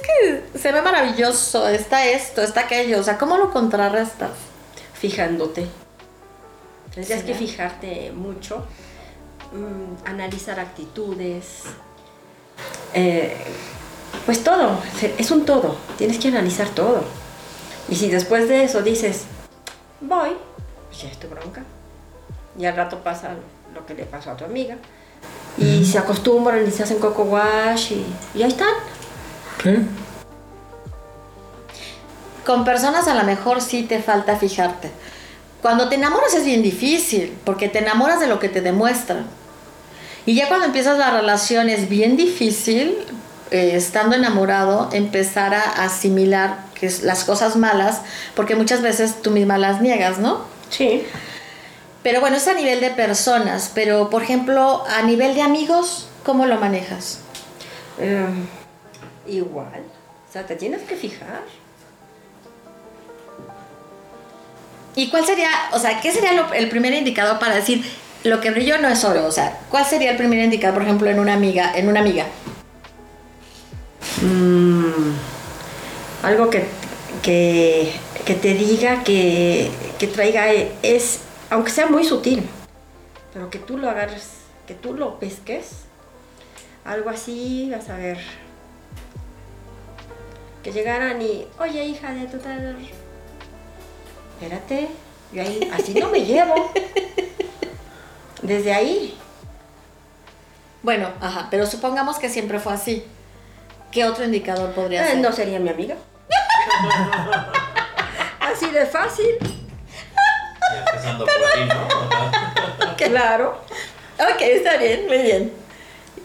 [0.53, 3.01] que se ve maravilloso, está esto, está aquello?
[3.01, 4.31] O sea, ¿cómo lo contrarrestas?
[4.93, 5.67] Fijándote.
[6.95, 8.65] Tendrías Sí, que fijarte mucho,
[9.53, 11.63] mm, analizar actitudes,
[12.93, 13.35] eh,
[14.25, 14.79] pues todo,
[15.17, 17.03] es un todo, tienes que analizar todo.
[17.89, 19.25] Y si después de eso dices,
[20.01, 20.31] voy,
[20.87, 21.63] pues ya es tu bronca.
[22.57, 23.35] Y al rato pasa
[23.73, 24.77] lo que le pasó a tu amiga.
[25.57, 28.73] Y se acostumbran y se hacen coco wash y, y ahí están.
[29.61, 29.75] ¿Sí?
[32.45, 34.91] Con personas a lo mejor sí te falta fijarte.
[35.65, 39.25] Cuando te enamoras es bien difícil, porque te enamoras de lo que te demuestran.
[40.27, 42.95] Y ya cuando empiezas la relación es bien difícil,
[43.49, 48.01] eh, estando enamorado, empezar a asimilar que es las cosas malas,
[48.35, 50.41] porque muchas veces tú misma las niegas, ¿no?
[50.69, 51.03] Sí.
[52.03, 56.45] Pero bueno, es a nivel de personas, pero por ejemplo, a nivel de amigos, ¿cómo
[56.45, 57.21] lo manejas?
[57.97, 58.27] Eh,
[59.25, 59.81] igual.
[60.29, 61.41] O sea, te tienes que fijar.
[64.95, 67.83] ¿Y cuál sería, o sea, qué sería el primer indicador para decir
[68.23, 69.25] lo que brilló no es oro?
[69.25, 72.25] O sea, ¿cuál sería el primer indicador, por ejemplo, en una amiga, en una amiga?
[74.21, 75.13] Mm,
[76.23, 76.65] algo que,
[77.21, 77.91] que,
[78.25, 79.69] que te diga que,
[79.99, 81.19] que traiga e- es,
[81.49, 82.47] aunque sea muy sutil,
[83.33, 84.27] pero que tú lo agarres,
[84.65, 85.71] que tú lo pesques,
[86.85, 88.19] algo así, vas a ver.
[90.63, 92.77] Que llegaran y, oye hija de tu tal,
[94.39, 94.89] espérate,
[95.31, 96.71] yo ahí, así no me llevo.
[98.41, 99.17] Desde ahí,
[100.83, 103.03] Bueno, ajá, pero supongamos que siempre fue así.
[103.91, 105.17] ¿qué otro indicador podría Eh, ser?
[105.19, 105.95] no sería mi amiga.
[108.39, 109.25] Así de fácil.
[109.41, 112.95] Ya empezando por ahí, ¿no?
[112.97, 113.57] Claro.
[114.19, 115.51] Ok, está bien, muy bien.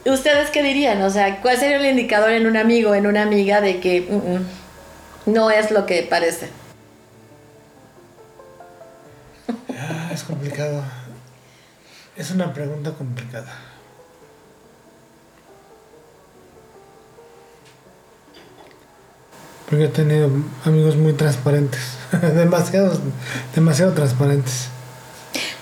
[0.04, 1.00] ¿Ustedes qué dirían?
[1.02, 4.14] O sea, ¿cuál sería el indicador en un amigo, en una amiga de que mm,
[4.14, 4.46] mm,
[5.34, 6.48] no es lo que parece?
[10.12, 10.82] Es complicado.
[12.16, 13.52] Es una pregunta complicada.
[19.68, 20.28] Porque he tenido
[20.64, 21.80] amigos muy transparentes.
[22.34, 22.98] Demasiados,
[23.54, 24.66] demasiado transparentes.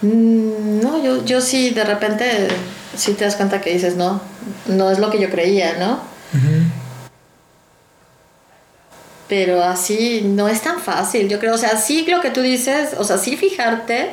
[0.01, 2.49] Mm, No, yo, yo sí, de repente,
[2.96, 4.20] sí te das cuenta que dices, no,
[4.66, 5.94] no es lo que yo creía, ¿no?
[6.32, 6.78] Ujú.
[9.29, 12.91] Pero así no es tan fácil, yo creo, o sea, sí lo que tú dices,
[12.97, 14.11] o sea, sí fijarte,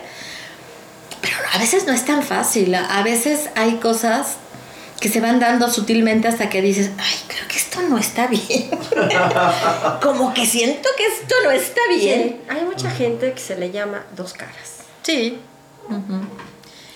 [1.21, 4.35] pero a veces no es tan fácil, a veces hay cosas
[4.99, 8.69] que se van dando sutilmente hasta que dices, ay, creo que esto no está bien.
[10.01, 12.21] Como que siento que esto no está bien.
[12.21, 14.79] Sí, hay mucha gente que se le llama dos caras.
[15.03, 15.39] Sí.
[15.89, 16.25] Ujú.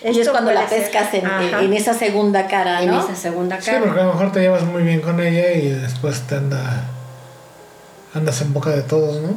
[0.02, 3.04] Y Esto es cuando la pescas en, en esa segunda cara, en ¿no?
[3.04, 3.80] esa segunda Sí, cara.
[3.84, 6.84] porque a lo mejor te llevas muy bien con ella y después te anda.
[8.14, 9.34] Andas en boca de todos, ¿no?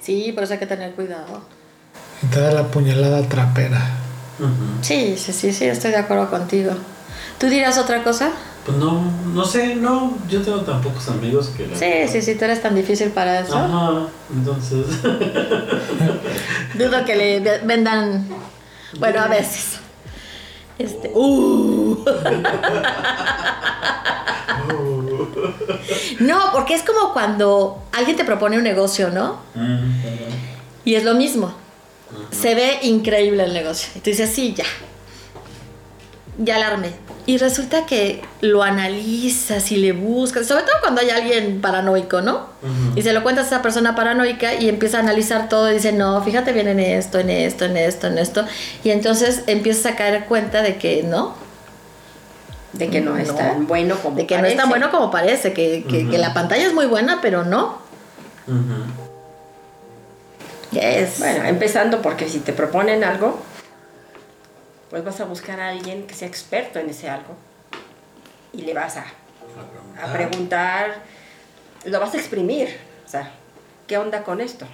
[0.00, 1.42] Sí, por eso hay que tener cuidado.
[2.22, 3.80] Y te da la puñalada trapera.
[4.82, 6.72] Sí, sí, sí, sí, estoy de acuerdo contigo.
[7.38, 8.30] ¿Tú dirás otra cosa?
[8.64, 9.02] Pues no,
[9.34, 11.66] no sé, no, yo tengo tan pocos amigos que...
[11.66, 13.56] la- Sí, sí, sí, tú eres tan difícil para eso.
[13.56, 14.84] Ajá, entonces...
[16.74, 18.28] Dudo que le ve- vendan.
[18.98, 19.78] Bueno, a veces.
[20.78, 21.10] Este.
[21.14, 22.04] Uh.
[26.18, 29.38] No, porque es como cuando alguien te propone un negocio, ¿no?
[30.84, 31.52] Y es lo mismo.
[32.30, 33.90] Se ve increíble el negocio.
[33.94, 34.64] Y tú dices, sí, ya.
[36.38, 36.92] Ya la armé.
[37.26, 42.46] Y resulta que lo analizas y le buscas, sobre todo cuando hay alguien paranoico, ¿no?
[42.96, 45.92] Y se lo cuentas a esa persona paranoica y empieza a analizar todo y dice,
[45.92, 48.46] no, fíjate bien en esto, en esto, en esto, en esto.
[48.82, 51.34] Y entonces empiezas a caer cuenta de que no,
[52.72, 53.34] De que no, es No.
[53.34, 56.66] tan bueno como de que no es tan bueno como parece, que, que- la pantalla
[56.66, 57.78] es muy buena, pero no.
[58.46, 58.84] Ujú.
[60.72, 61.18] Yes.
[61.18, 63.40] Bueno, empezando porque si te proponen algo,
[64.90, 67.34] pues vas a buscar a alguien que sea experto en ese algo
[68.52, 69.04] y le vas a,
[70.02, 70.96] a preguntar,
[71.86, 73.30] lo vas a exprimir, o sea,
[73.86, 74.66] ¿qué onda con esto?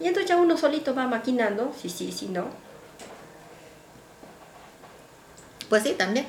[0.00, 2.46] Y entonces ya uno solito va maquinando, si sí, si no.
[5.68, 6.26] Pues sí, también.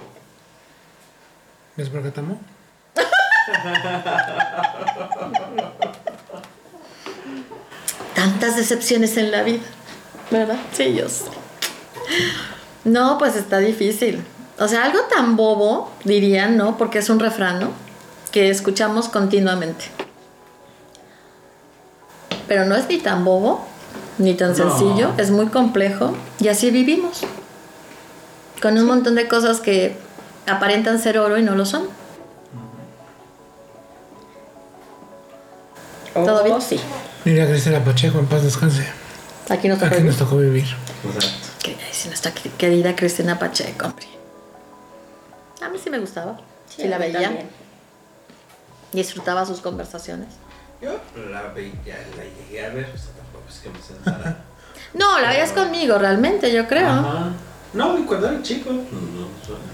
[1.77, 2.39] ¿Ves por qué te amo?
[8.13, 9.63] Tantas decepciones en la vida,
[10.31, 10.57] ¿verdad?
[10.73, 11.25] Sí, yo sé.
[12.83, 14.23] No, pues está difícil.
[14.59, 16.77] O sea, algo tan bobo, dirían, ¿no?
[16.77, 17.69] Porque es un refrán, ¿no?
[18.31, 19.85] Que escuchamos continuamente.
[22.47, 23.65] Pero no es ni tan bobo,
[24.17, 24.55] ni tan No.
[24.55, 27.21] sencillo, es muy complejo y así vivimos.
[28.61, 29.97] Con un montón de cosas que
[30.47, 31.87] aparentan ser oro y no lo son.
[36.13, 36.61] ¿Todo Oh, bien?
[36.61, 36.79] Sí.
[37.25, 38.85] Mira, Cristina Pacheco, en paz descanse.
[39.49, 40.09] Aquí nos tocó Aquí vivir.
[40.11, 40.63] nos tocó vivir.
[40.63, 41.47] Exacto.
[41.61, 44.07] Que- ay, sí, nuestra quer- querida Cristina Pacheco, hombre.
[45.61, 46.37] A mí sí me gustaba.
[46.73, 47.21] Sí, la a mí veía.
[47.23, 47.49] también.
[48.93, 50.29] Disfrutaba sus conversaciones.
[50.81, 50.91] Yo
[51.31, 54.37] la veía, la llegué a ver, o sea, tampoco es que me sentara.
[54.93, 56.87] No, la veías conmigo realmente, yo creo.
[56.87, 57.31] Ajá.
[57.75, 59.27] No, y cuando era chico, no, no,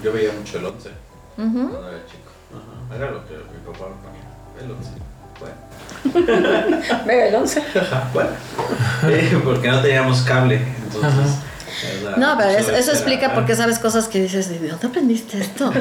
[0.03, 0.89] yo veía mucho el 11
[1.37, 1.69] Ujú.
[1.69, 2.31] cuando era chico.
[2.51, 2.95] Ajá.
[2.95, 4.25] Era lo que mi papá me ponía.
[4.61, 4.89] El 11.
[5.39, 5.55] Bueno.
[7.05, 7.59] Ve el 11.
[7.79, 8.29] Ajá, bueno.
[9.03, 11.11] Eh, porque no teníamos cable, entonces.
[11.13, 12.17] Ajá.
[12.17, 15.71] No, pero eso, explica por qué sabes cosas que dices, ¿de dónde aprendiste esto?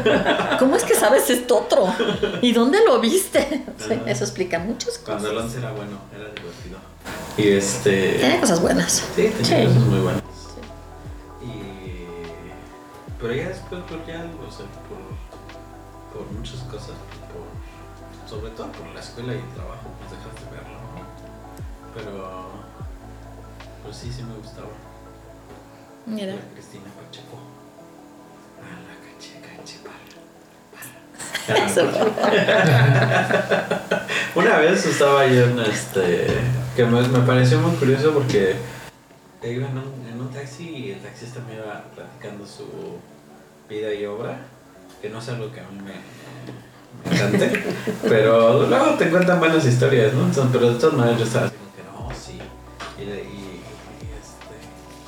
[0.59, 1.93] ¿Cómo es que sabes esto otro?
[2.41, 3.65] ¿Y dónde lo viste?
[3.77, 5.47] Sí, eso explica muchas Cuando el cosas.
[5.57, 6.79] 11 era bueno, era divertido.
[7.37, 8.13] Y este.
[8.19, 8.93] Tiene cosas buenas.
[9.17, 9.67] Sí, tenía Sí.
[9.67, 10.23] cosas muy buenas.
[13.21, 15.03] Pero ya después, pues ya, o sea, por,
[16.13, 16.97] por muchas cosas,
[17.29, 17.45] por,
[18.29, 21.05] sobre todo por la escuela y el trabajo, pues dejas de verlo, ¿no?
[21.95, 22.49] Pero,
[23.85, 24.69] pues sí, sí me gustaba.
[26.07, 26.35] Mira.
[26.35, 27.39] La Cristina Pacheco.
[28.63, 29.81] Ah, la caché, caché,
[31.67, 31.83] Eso.
[34.41, 36.27] Una vez estaba yo en este.
[36.75, 38.57] que me, me pareció muy curioso porque
[39.49, 42.67] iba en un, en un taxi y el taxista me iba platicando su
[43.69, 44.39] vida y obra,
[45.01, 47.63] que no es algo que a mí me, me encante,
[48.09, 50.25] pero luego te cuentan buenas historias, ¿no?
[50.27, 52.39] Entonces, pero de todas maneras yo estaba así como que no, sí.
[52.99, 53.55] Y, y,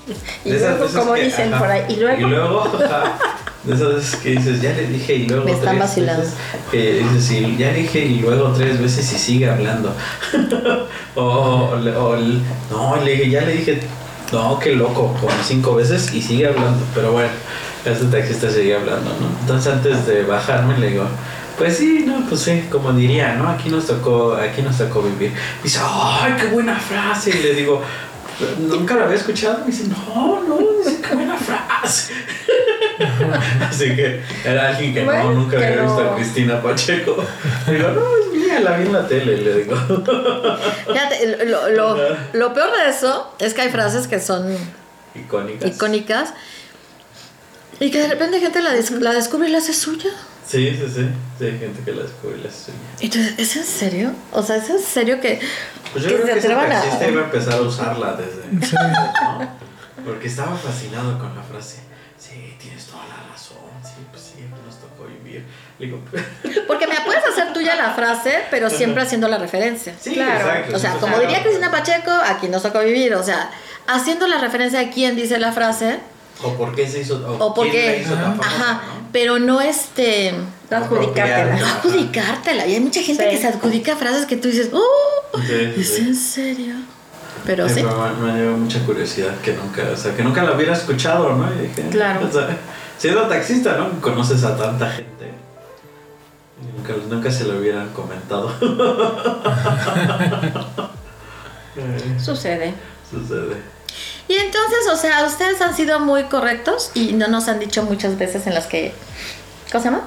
[0.08, 0.48] y este.
[0.48, 2.20] Y luego, como que- dicen ajá, por ahí, y luego.
[2.20, 3.18] Y luego, ajá,
[3.64, 6.22] De esas veces que dices, ya le dije y luego Me están tres vacilando.
[6.22, 6.38] veces.
[6.70, 9.94] Que dices, y ya le dije y luego tres veces y sigue hablando.
[11.14, 12.16] o, o o
[12.70, 13.80] no, le dije, ya le dije,
[14.32, 16.84] no, qué loco, como cinco veces y sigue hablando.
[16.94, 17.30] Pero bueno,
[17.84, 19.28] ese taxista sigue hablando, ¿no?
[19.40, 21.04] Entonces antes de bajarme le digo,
[21.58, 23.48] pues sí, no, pues sí, como diría, ¿no?
[23.48, 25.32] Aquí nos tocó, aquí nos tocó vivir.
[25.62, 27.30] dice, ay, qué buena frase.
[27.30, 27.82] Y le digo,
[28.58, 29.58] nunca la había escuchado.
[29.60, 32.14] Me dice, no, no, dice, qué buena frase.
[33.68, 37.24] Así que era alguien que Bueno, no, nunca había visto a Cristina Pacheco.
[37.66, 39.76] Le digo, no, es mía, la vi en la tele, le digo.
[40.86, 41.96] Fíjate, lo, lo,
[42.32, 44.56] lo peor de eso es que hay frases que son
[45.14, 45.68] Icónicas.
[45.70, 46.34] icónicas
[47.80, 50.10] y que de repente gente la, des- la descubre y la hace suya.
[50.46, 51.08] Sí, sí, sí.
[51.38, 52.78] Sí, hay gente que la descubre y la sueña.
[53.00, 54.12] Entonces, ¿es en serio?
[54.32, 55.40] O sea, ¿es en serio que,
[55.92, 57.08] Pues yo que creo se que ese a...
[57.08, 58.66] iba a empezar a usarla desde.
[58.66, 58.76] Sí.
[58.76, 59.48] ¿no?
[60.04, 61.78] Porque estaba fascinado con la frase.
[64.10, 65.44] Pues sí, nos tocó vivir.
[65.78, 65.98] Le digo,
[66.66, 69.94] Porque me puedes hacer tuya la frase, pero siempre haciendo la referencia.
[70.00, 70.48] sí, Claro.
[70.48, 70.76] exacto.
[70.76, 71.20] O sea, como Claro.
[71.22, 73.14] diría Cristina Pacheco, aquí nos tocó vivir.
[73.14, 73.50] O sea,
[73.86, 75.98] haciendo la referencia de quién dice la frase
[76.42, 77.16] O por qué se hizo.
[77.26, 78.00] O, o por quién la qué.
[78.02, 79.08] hizo tan famosa, Ajá, ¿no?
[79.12, 80.32] pero no este.
[80.70, 81.56] No adjudicártela.
[81.56, 82.66] No adjudicártela.
[82.66, 83.30] Y hay mucha gente Sí.
[83.30, 85.38] que se adjudica frases que tú dices, ¡Oh!
[85.38, 86.00] Sí, sí, ¿Es sí.
[86.02, 86.74] en serio?
[87.44, 90.52] Pero Sí, pero me, me dio mucha curiosidad que nunca, o sea, que nunca la
[90.52, 91.52] hubiera escuchado, ¿no?
[91.54, 92.26] Y dije, Claro.
[92.28, 92.56] o sea,
[93.02, 94.00] siendo taxista, ¿no?
[94.00, 95.32] Conoces a tanta gente.
[96.76, 98.52] Nunca, nunca se lo hubieran comentado.
[102.22, 102.74] Sucede.
[103.10, 103.56] Sucede.
[104.28, 108.16] Y entonces, o sea, ustedes han sido muy correctos y no nos han dicho muchas
[108.18, 108.94] veces en las que.
[109.70, 110.04] ¿Cómo se llama?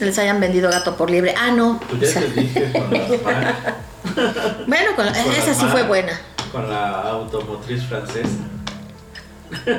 [0.00, 1.34] Les hayan vendido gato por libre.
[1.38, 1.80] Ah, no.
[1.88, 3.76] Pues o ya sea, te dije con la,
[4.66, 6.20] bueno, con- Con esa sí fue buena.
[6.52, 8.28] con la automotriz francesa.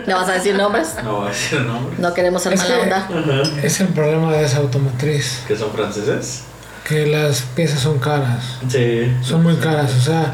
[0.08, 0.96] ¿No vas a decir nombres?
[1.04, 2.00] No voy a decir nombres.
[2.00, 2.98] No queremos ser Es mala que- onda.
[2.98, 3.52] Ajá.
[3.64, 6.42] Es el problema de esa automotriz, ¿Que son franceses?
[6.88, 9.16] que las piezas son caras, Sí.
[9.24, 10.34] son muy caras, o sea,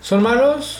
[0.00, 0.78] son malos,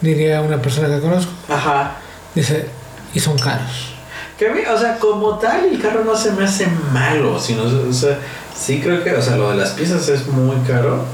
[0.00, 1.92] diría una persona que conozco, Ajá.
[2.34, 2.66] dice,
[3.14, 3.94] y son caros.
[4.38, 7.62] Que a mí, o sea, como tal, el carro no se me hace malo, sino,
[7.62, 8.18] o sea,
[8.58, 11.04] sí creo que, o sea, lo de las piezas es muy caro.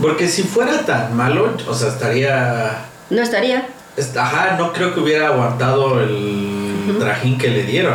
[0.00, 2.84] Porque si fuera tan malo, o sea, estaría.
[3.10, 3.66] No estaría.
[4.16, 7.94] Ajá, no creo que hubiera aguantado el trajín que le dieron.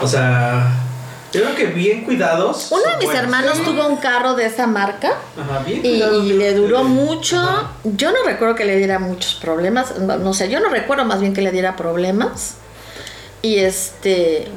[0.00, 0.72] O sea,
[1.32, 2.68] yo creo que bien cuidados.
[2.70, 3.22] Uno de mis buenos.
[3.22, 7.38] hermanos tuvo un carro de esa marca Ajá, bien y, cuidados, y le duró mucho.
[7.38, 7.72] Ajá.
[7.84, 9.98] Yo no recuerdo que le diera muchos problemas.
[9.98, 12.54] No no sé, yo no recuerdo más bien que le diera problemas.
[13.42, 14.48] Y este.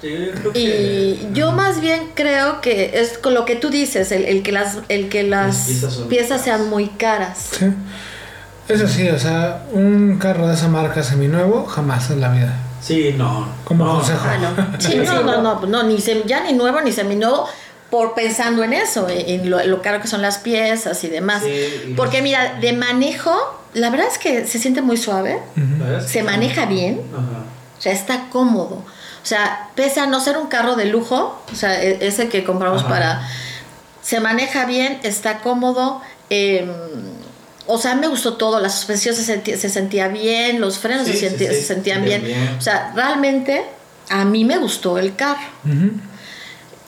[0.00, 3.70] Sí, yo creo que- Y yo más bien creo que es con lo que tú
[3.70, 7.48] dices, el, el que las, el que las Las piezas piezas sean muy caras.
[7.58, 7.66] ¿sí?
[8.68, 12.52] Eso sí, o sea, un carro de esa marca seminuevo, jamás en la vida.
[12.80, 13.48] Sí, no.
[13.64, 13.94] Como no.
[13.96, 14.20] consejo.
[14.24, 14.80] Ah, no.
[14.80, 17.48] Sí, no, no, no, no, ni sem- ya ni nuevo ni seminuevo
[17.90, 21.42] por pensando en eso, en lo, lo caro que son las piezas y demás.
[21.44, 21.50] Sí,
[21.90, 23.32] y- Porque mira, de manejo,
[23.74, 25.38] la verdad es que se siente muy suave,
[26.04, 27.00] se maneja bien,
[27.78, 28.82] o sea, está cómodo.
[29.22, 32.42] O sea, pese a no ser un carro de lujo, o sea, e- ese que
[32.44, 33.26] compramos para...
[34.02, 36.00] Se maneja bien, está cómodo.
[36.30, 36.68] eh,
[37.66, 41.12] o sea, me gustó todo, la suspensión se sentía, se sentía bien, los frenos Sí,
[41.14, 42.40] se, sí, senti- sí, se sentían bien, bien.
[42.42, 42.56] bien.
[42.58, 43.64] O sea, realmente
[44.08, 45.40] a mí me gustó el carro.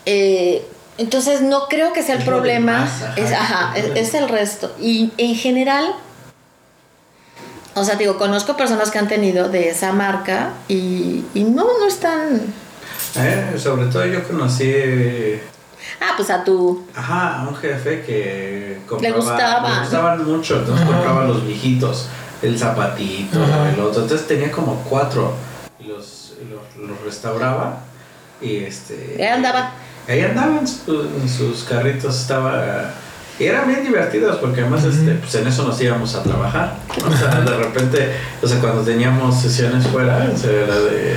[0.06, 0.64] Eh,
[0.98, 4.74] entonces no creo que sea el Es problema, es, ajá, es el resto.
[4.80, 5.94] Y en general,
[7.74, 11.86] o sea, digo, conozco personas que han tenido de esa marca y, y no, no
[11.86, 12.40] están...
[13.16, 14.64] Eh, sobre todo yo conocí
[16.00, 16.86] Ah, pues a tu...
[16.94, 19.74] Ajá, a un jefe que compraba, gustaba.
[19.74, 20.92] Le gustaban mucho, entonces Ajá.
[20.94, 22.08] compraba los viejitos,
[22.42, 23.70] el zapatito, Ajá.
[23.70, 24.02] el otro.
[24.02, 25.32] Entonces tenía como cuatro
[25.80, 27.80] y los, los, los restauraba
[28.40, 29.16] y este.
[29.18, 29.72] Ahí andaba.
[30.08, 32.92] Ahí andaban su- en sus carritos, estaba.
[33.38, 36.74] Y eran bien divertidos porque además este, pues en eso nos íbamos a trabajar.
[37.06, 38.12] O sea, de repente,
[38.42, 41.14] o sea, cuando teníamos sesiones fuera, o sea, era de,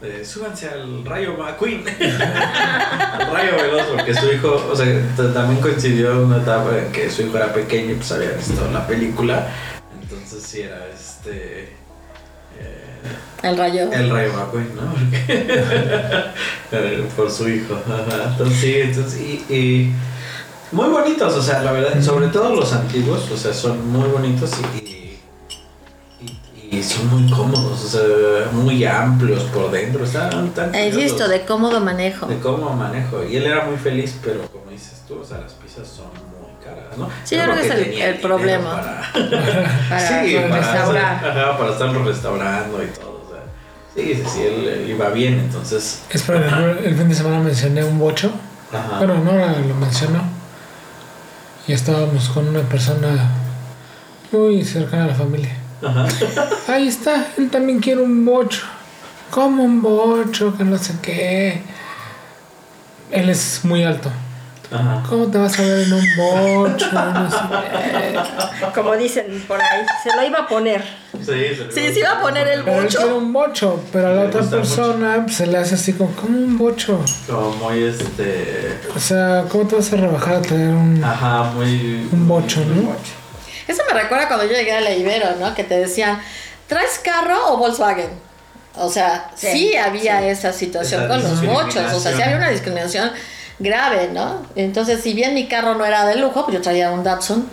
[0.00, 1.84] de súbanse al rayo McQueen.
[2.00, 4.86] al rayo veloz, porque su hijo, o sea,
[5.34, 8.86] también coincidió una etapa en que su hijo era pequeño y pues había visto la
[8.86, 9.48] película.
[10.00, 11.62] Entonces sí era este.
[12.60, 12.84] eh,
[13.42, 13.90] El rayo.
[13.92, 14.92] el Rayo McQueen, ¿no?
[14.92, 17.76] Porque- por su hijo.
[18.30, 19.92] Entonces, sí, entonces, y, y
[20.70, 24.52] muy bonitos, o sea, la verdad, sobre todo los antiguos, o sea, son muy bonitos
[24.74, 24.87] y,
[26.70, 30.04] y, son muy cómodos, o sea, muy amplios por dentro.
[30.04, 32.26] Están tan curiosos visto de cómodo manejo.
[32.26, 33.24] de cómo manejo.
[33.24, 36.52] Y él era muy feliz, pero como dices tú, o sea, las pizzas son muy
[36.64, 37.08] caras, ¿no?
[37.24, 38.70] Sí, yo creo que es el- problema.
[38.72, 39.02] Para,
[39.88, 41.28] Para sí, para, restaurar.
[41.28, 43.22] ajá, para estarlo restaurando y todo.
[43.26, 43.42] O sea,
[43.94, 46.02] Sí, sí, sí, él, él iba bien, entonces.
[46.10, 48.30] Espera, el, el fin de semana mencioné un bocho.
[48.72, 48.98] Ajá.
[48.98, 50.22] Bueno, no lo mencionó.
[51.66, 53.30] Y estábamos con una persona
[54.32, 55.54] muy cercana a la familia.
[55.82, 56.06] Ajá.
[56.68, 58.62] Ahí está, él también quiere un bocho.
[59.30, 61.62] Como un bocho, que no sé qué.
[63.10, 64.10] Él es muy alto.
[64.70, 65.02] Ajá.
[65.08, 66.92] ¿Cómo te vas a ver en un bocho?
[66.92, 68.18] No sé qué.
[68.74, 70.84] Como dicen por ahí, se lo iba a poner.
[71.20, 71.32] Sí,
[71.72, 72.98] se Sí, iba a poner el Pero él bocho.
[72.98, 76.36] quiere un bocho, pero a la otra persona pues, se le hace así como, como
[76.36, 77.00] un bocho.
[77.26, 78.78] Como muy este.
[78.94, 82.06] O sea, ¿cómo te vas a rebajar a traer un, Ajá, muy.
[82.12, 82.92] un bocho, no?
[83.68, 85.54] Eso me recuerda cuando yo llegué a la Ibero, ¿no?
[85.54, 86.20] Que te decían,
[86.66, 88.10] ¿traes carro o Volkswagen?
[88.76, 90.26] O sea, sí, Sí, había sí.
[90.28, 93.12] esa situación Esa con los bochos, o sea, sí había una discriminación
[93.58, 94.46] grave, ¿no?
[94.56, 97.48] Entonces, si bien mi carro no era de lujo, pues yo traía un Datsun,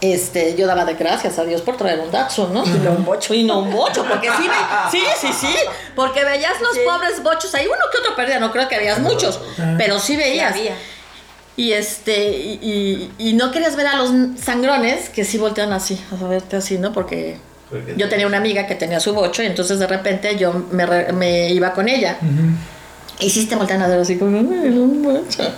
[0.00, 2.64] este, yo daba de gracias a Dios por traer un Datsun, ¿no?
[2.64, 3.34] Y no un bocho.
[3.34, 5.54] Y no un bocho, porque sí, ve- sí, sí, sí,
[5.94, 6.80] porque veías los Sí.
[6.86, 9.40] pobres bochos, ahí uno que otro perdía, no creo que veías muchos,
[9.76, 10.52] pero sí Sí veías.
[10.52, 10.74] había.
[11.56, 12.58] Y este, y,
[13.18, 14.10] y- y no querías ver a los
[14.42, 16.92] sangrones que sí voltean así, a verte así, ¿no?
[16.92, 17.36] Porque
[17.96, 21.12] yo tenía una amiga que tenía su bocho y entonces de repente yo me, re-
[21.12, 22.18] me iba con ella.
[23.18, 25.52] Y sí te voltean a ver así como, "Ay, un bocho.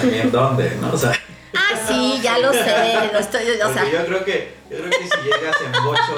[0.00, 0.92] También dónde, ¿no?
[0.92, 1.12] O sea.
[1.54, 2.64] Ah, sí, ya lo sé,
[3.12, 6.16] lo estoy, o sea, yo creo que, yo creo que si llegas en bocho,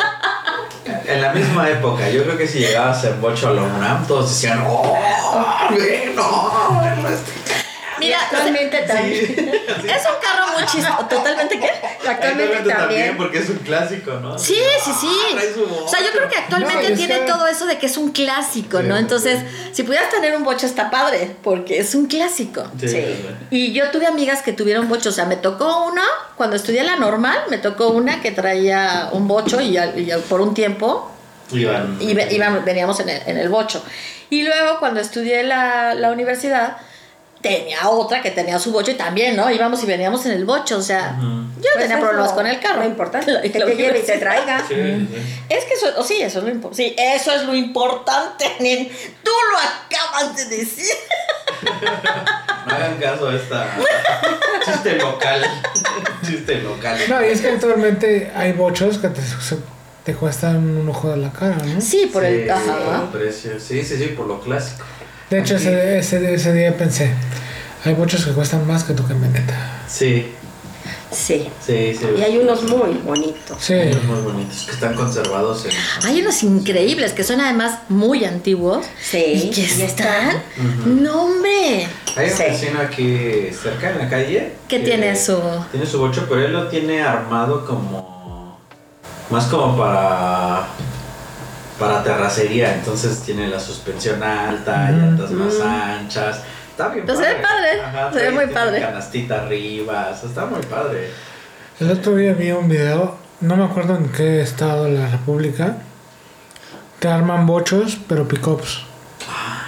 [1.07, 4.28] en la misma época, yo creo que si llegabas en bocho a la UNAM, todos
[4.30, 4.96] decían, oh,
[5.70, 7.32] güey, no, no este
[8.07, 9.26] mira, Actualmente también.
[9.26, 11.70] Sí, es un carro muy chistoso, totalmente qué?
[12.09, 13.16] Actualmente también.
[13.16, 14.38] porque es un clásico, ¿no?
[14.38, 15.09] Sí, sí, sí.
[15.55, 18.11] su O sea, yo creo que actualmente No, tiene todo eso de que es un
[18.12, 18.96] clásico, Sí, ¿no?
[18.96, 19.70] Entonces, sí.
[19.72, 22.64] si pudieras tener un bocho está padre, porque es un clásico.
[22.78, 23.05] Sí.
[23.50, 26.03] Y yo tuve amigas que tuvieron bocho, o sea, me tocó una,
[26.36, 30.55] cuando estudié la normal, me tocó una que traía un bocho y, y por un
[30.55, 31.11] tiempo
[31.53, 31.98] Iban.
[32.00, 33.82] y ve- iban- veníamos en el, en el bocho.
[34.30, 36.78] Y luego cuando estudié la, la universidad,
[37.43, 39.51] tenía otra que tenía su bocho y también, ¿no?
[39.51, 42.59] Íbamos y veníamos en el bocho, o sea, yo Pues tenía problemas lo- con el
[42.61, 42.80] carro.
[42.82, 44.64] Lo importante, La- que la te lleve y te traiga.
[44.66, 45.09] Sí, sí.
[45.49, 46.76] Es que eso, oh, sí, eso es lo importante.
[46.84, 48.88] Sí, eso es lo importante, nen.
[49.22, 50.86] Tú lo acabas de decir.
[52.66, 53.66] No hagan caso a esta
[54.64, 55.45] chiste local.
[56.24, 56.97] chiste local.
[57.09, 59.20] No, y es que actualmente hay bochos que te,
[60.05, 61.80] te cuestan un ojo de la cara, ¿no?
[61.80, 62.49] Sí, por el.
[62.49, 62.76] Ajá.
[63.11, 63.59] por el precio.
[63.59, 64.84] Sí, sí, sí, por lo clásico.
[65.32, 67.10] De hecho, ese, ese, ese día pensé,
[67.86, 69.80] hay bochos que cuestan más que tu camioneta.
[69.88, 70.30] Sí,
[71.10, 71.48] Sí.
[71.66, 72.06] sí, sí.
[72.18, 73.56] Y hay unos muy bonitos.
[73.58, 73.72] Sí.
[73.72, 75.70] Hay unos muy bonitos que están conservados en.
[76.06, 78.84] Hay unos increíbles que son además muy antiguos.
[79.02, 79.16] Sí.
[79.44, 80.36] Y que y están.
[80.58, 80.90] Ujú.
[80.90, 81.86] No, hombre.
[82.14, 82.42] Hay un Sí.
[82.42, 84.52] vecino aquí cerca en la calle.
[84.68, 88.58] Que tiene su- Tiene su bocho, pero él lo tiene armado como.
[89.30, 90.66] Más como para.
[91.78, 92.74] Para terracería.
[92.74, 94.98] Entonces tiene la suspensión alta, Mm.
[95.00, 96.40] llantas más anchas.
[96.70, 98.80] Está bien Pues se ve padre, se ve muy padre.
[98.80, 100.10] Canastita arriba.
[100.12, 101.10] o sea, está muy padre.
[101.80, 105.76] El otro día vi un video, no me acuerdo en qué estado de la República,
[107.00, 108.84] te arman bochos, pero pickups,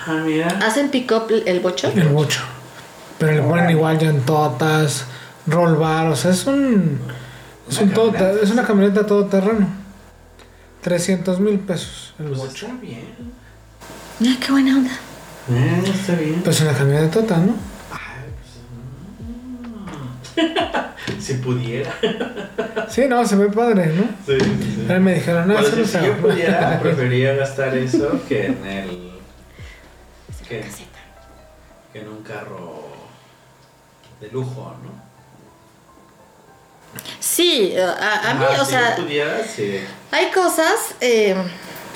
[0.06, 0.48] Ah, mira.
[0.64, 1.90] ¿Hacen pick up el bocho?
[1.94, 2.40] el bocho.
[3.18, 5.06] Pero le ponen igual llantotas,
[5.46, 7.00] roll bar, o sea, es un...
[7.68, 8.42] Es, Una un todo, camioneta.
[8.44, 9.66] es una camioneta todoterreno.
[10.84, 12.66] 300 mil pesos el Pues bocho.
[12.66, 13.06] está bien.
[14.22, 14.90] Ah, qué buena onda.
[15.50, 16.42] Eh, está bien.
[16.44, 17.54] Pues una camioneta tota, ¿no?
[17.90, 18.28] Ay,
[20.36, 21.20] pues, mm.
[21.20, 21.90] si pudiera.
[22.90, 24.02] Sí, no, se ve padre, ¿no?
[24.26, 24.84] Sí, sí, sí.
[24.86, 26.22] Pero me dijeron, no, Bueno, eso si, no si yo haga".
[26.22, 29.10] pudiera, preferiría gastar eso que en el.
[30.48, 30.62] Que,
[31.92, 32.88] que en un carro
[34.20, 35.03] de lujo, ¿no?
[37.20, 39.80] Sí, a, a mí, o si sea, yo pudiera, sí.
[40.10, 40.94] hay cosas.
[41.00, 41.34] eh,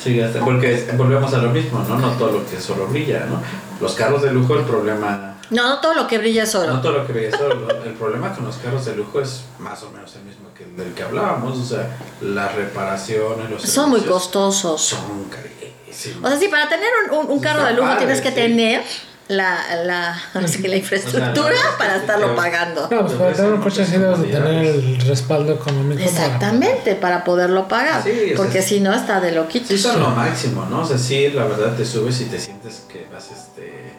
[0.02, 0.20] Sí.
[0.44, 1.98] Porque volvemos a lo mismo, ¿no?
[1.98, 3.42] No todo lo que solo brilla, ¿no?
[3.80, 5.36] Los carros de lujo, el problema.
[5.50, 6.72] no, no todo lo que brilla es oro.
[6.74, 7.66] No todo lo que brilla es oro.
[7.84, 10.76] El problema con los carros de lujo es más o menos el mismo que el
[10.76, 11.58] del que hablábamos.
[11.58, 14.80] O sea, las reparaciones, los Son muy costosos.
[14.80, 16.24] Son carísimos.
[16.24, 18.34] O sea, sí, para tener un, un- un carro de lujo padre, tienes que sí.
[18.36, 18.82] tener
[19.28, 22.88] la, la, así que la infraestructura O sea, para estarlo pagando.
[22.90, 26.02] No, pues para tener un coche así debes de tener el respaldo económico.
[26.02, 28.02] Exactamente, para poderlo pagar.
[28.02, 29.68] Sí, o sea, porque si no está de loquitos.
[29.68, 30.80] Sí, son lo máximo, ¿no?
[30.80, 33.92] O sea, sí, la verdad te subes y te sientes que vas, este...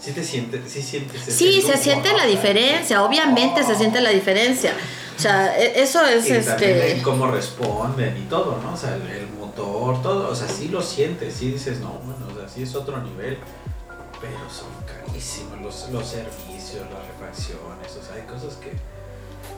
[0.00, 2.18] Sí te sientes, sí sientes Sí, se siente ¿no?
[2.18, 4.72] la diferencia, obviamente se siente la diferencia.
[5.16, 7.00] O sea, e- eso es Y este.
[7.02, 8.74] cómo responden y todo, ¿no?
[8.74, 12.26] O sea, el, el motor, todo, o sea, sí lo sientes, sí dices, no, bueno,
[12.32, 13.38] o sea, sí es otro nivel,
[14.20, 18.72] pero son carísimos los, los servicios, las refacciones, o sea, hay cosas que,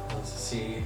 [0.09, 0.85] entonces sí,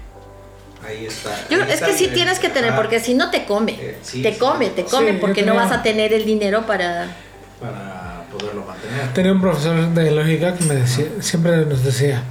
[0.87, 1.31] ahí está.
[1.49, 3.72] Yo, ahí es está que sí el- tienes que tener, porque si no te come.
[3.72, 4.39] Eh, sí, te sí.
[4.39, 7.16] come, te come, Sí, porque no vas a tener el dinero para...
[7.61, 9.12] Para poderlo mantener.
[9.14, 12.22] Tenía un profesor de lógica que me decía, siempre nos decía,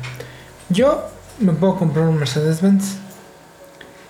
[0.69, 1.03] yo
[1.39, 2.97] me puedo comprar un Mercedes-Benz,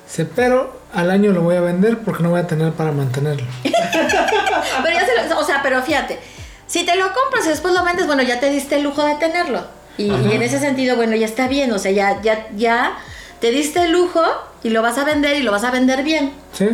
[0.07, 3.47] Dice, pero al año lo voy a vender porque no voy a tener para mantenerlo.
[3.63, 6.19] Pero ya se lo- o sea, pero fíjate,
[6.67, 9.15] si te lo compras y después lo vendes, bueno, ya te diste el lujo de
[9.15, 9.61] tenerlo.
[9.97, 12.97] Y, y en ese sentido, bueno, ya está bien, o sea, ya, ya, ya
[13.39, 14.21] te diste el lujo
[14.63, 16.31] y lo vas a vender y lo vas a vender bien.
[16.53, 16.67] ¿Sí?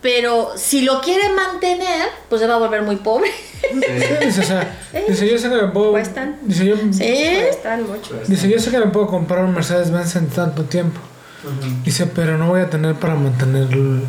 [0.00, 3.30] Pero si lo quiere mantener, pues se va a volver muy pobre.
[3.70, 3.80] Sí,
[4.26, 4.76] dice, o sea,
[5.08, 5.92] dice, yo sé que me puedo...
[5.92, 6.38] Cuestan.
[6.42, 7.36] Dice, yo, Sí.
[7.46, 8.18] Cuestan mucho.
[8.26, 11.00] dice, yo sé que me puedo comprar un Mercedes-Benz en tanto tiempo.
[11.84, 14.02] Dice, pero no voy a tener para mantener el,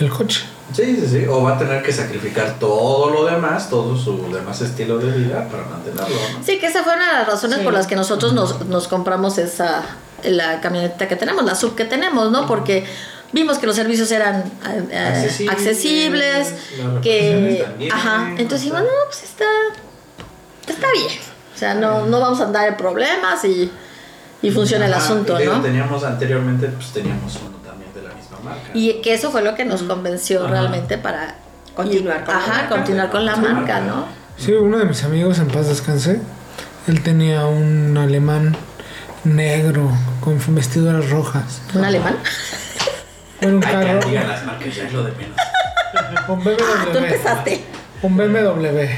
[0.00, 0.42] el coche.
[0.76, 1.26] Sí, sí, sí.
[1.26, 5.48] O va a tener que sacrificar todo lo demás, todo su demás estilo de vida
[5.48, 6.44] para mantenerlo, ¿no?
[6.44, 7.64] Sí, que esa fue una de las razones Sí.
[7.64, 9.82] por las que nosotros nos, nos compramos esa,
[10.22, 12.46] la camioneta que tenemos, la sub que tenemos, ¿no?
[12.46, 12.84] Porque
[13.32, 16.54] vimos que los servicios eran eh, eh, Accesibles, accesibles,
[17.02, 17.62] que...
[17.66, 19.44] también, Ajá, entonces dijimos, no, pues está,
[20.68, 21.18] está bien.
[21.54, 23.70] O sea, no, no vamos a andar en problemas y,
[24.42, 25.62] y funciona el asunto, y ¿no?
[25.62, 27.56] Teníamos anteriormente, pues teníamos uno
[28.46, 28.70] marca.
[28.74, 30.50] Y que eso fue lo que nos convenció Ajá.
[30.52, 31.36] realmente para
[31.74, 32.68] Continuar con la ajá, marca.
[32.70, 33.40] continuar con la Sí.
[33.42, 34.06] marca, ¿no?
[34.38, 36.20] Sí, uno de mis amigos en paz descanse,
[36.86, 38.56] él tenía un alemán
[39.24, 39.90] negro
[40.20, 41.60] con vestiduras rojas.
[41.74, 42.16] Un alemán.
[43.40, 45.36] Era un Ay, carro, que digan las marcas, ya es lo de menos.
[46.28, 47.04] un Ah, tú BMW.
[47.04, 47.64] empezaste.
[48.02, 48.88] Un BMW.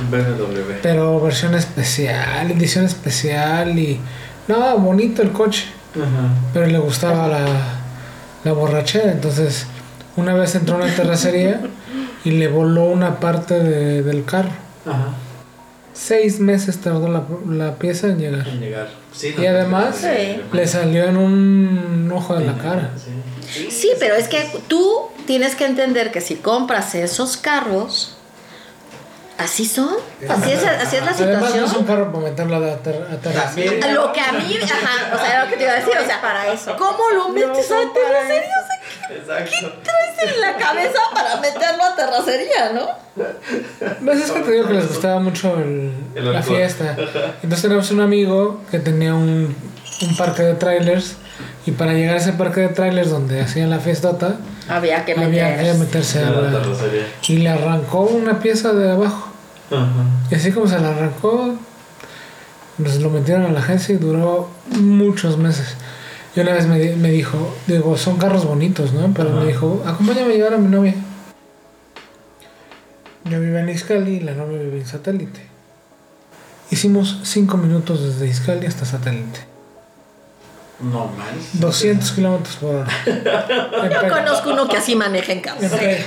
[0.00, 0.72] Un BMW.
[0.82, 4.00] Pero versión especial, edición especial y...
[4.48, 5.66] No, bonito el coche.
[5.94, 6.34] Ajá.
[6.52, 7.46] Pero le gustaba la,
[8.44, 9.10] la borrachera.
[9.12, 9.66] Entonces,
[10.16, 11.60] una vez entró a una terracería
[12.24, 14.50] y le voló una parte de- del carro.
[14.86, 15.08] Ajá.
[15.92, 18.46] Seis meses tardó la, la pieza en llegar.
[18.48, 18.88] En llegar.
[19.12, 20.40] Sí, Y además, sí.
[20.52, 22.90] Le salió en un ojo de la cara.
[22.96, 23.68] Sí.
[23.70, 24.92] Sí, pero es que tú
[25.26, 28.13] tienes que entender que si compras esos carros,
[29.38, 29.90] así son.
[30.28, 31.84] Así es, así es la Además, no es un situación.
[31.86, 33.88] carro para meterlo a, ter- a terracería.
[33.92, 36.06] Lo que a mí, ajá, o sea, era lo que te iba a decir, o
[36.06, 36.76] sea, para eso.
[36.76, 38.54] ¿cómo lo metes a terracería?
[38.62, 38.66] O
[39.26, 39.72] sea, Exacto.
[39.82, 42.88] traes en la cabeza para meterlo a terracería, no?
[44.04, 46.96] Pues es que te digo que les gustaba mucho el- El la fiesta.
[47.42, 49.54] Entonces teníamos un amigo que tenía un,
[50.02, 51.16] un parque de trailers
[51.66, 54.36] y para llegar a ese parque de trailers donde hacían la fiestota,
[54.68, 55.78] Había que había que meter.
[55.78, 56.60] meterse a la.
[57.28, 59.28] Y le arrancó una pieza de abajo.
[59.70, 59.86] Ajá.
[60.30, 61.54] Y así como se la arrancó,
[62.78, 65.76] nos lo metieron a la agencia y duró muchos meses.
[66.36, 69.12] Y una vez me, me dijo, digo, son carros bonitos, ¿no?
[69.14, 69.40] Pero Ajá.
[69.40, 70.94] me dijo, acompáñame a llevar a mi novia.
[73.24, 75.40] Yo vivía en Iscali y la novia vivía en Satélite.
[76.70, 79.40] Hicimos 5 minutos desde Iscali hasta Satélite.
[80.80, 81.28] No más.
[81.60, 82.86] 200 kilómetros por hora.
[83.06, 83.24] En,
[83.92, 85.82] Yo conozco uno que así maneja en en casa.
[85.82, 86.04] en.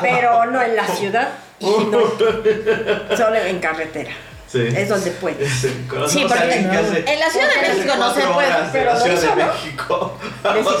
[0.00, 1.28] Pero no en la ciudad,
[1.58, 2.00] sino
[3.16, 4.12] solo en carretera.
[4.46, 4.66] Sí.
[4.76, 5.48] Es donde puedes.
[5.60, 5.68] Sí,
[6.08, 9.44] Sí, porque en la Ciudad de México no se puede, pero la lo Ciudad de.
[9.44, 10.18] México.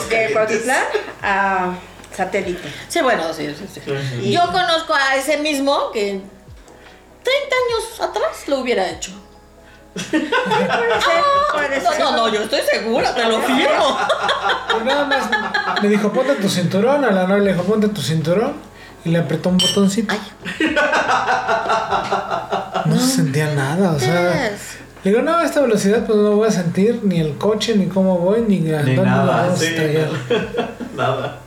[0.08, 0.82] De, de Cuautitlán
[1.22, 1.74] a
[2.16, 2.68] satélite.
[2.88, 4.32] Sí, bueno, sí, sí, sí.
[4.32, 6.20] Yo conozco a ese mismo que
[7.22, 9.12] 30 años atrás lo hubiera hecho.
[9.94, 11.22] Puede ser,
[11.52, 13.98] puede No, no, no, yo estoy segura, te lo firmo.
[14.70, 15.30] Pues nada más
[15.82, 17.04] le dijo, ponte tu cinturón.
[17.04, 18.52] A la novia le dijo, ponte tu cinturón.
[19.04, 20.12] Y le apretó un botoncito.
[20.14, 20.20] Ay,
[22.86, 24.48] No se sentía nada, o sea.
[24.48, 24.76] es.
[25.02, 27.86] Le digo, no, a esta velocidad pues no voy a sentir ni el coche, ni
[27.86, 29.64] cómo voy, ni Ni andando nada, sí.
[29.66, 30.10] estrellar.
[30.96, 31.38] Nada.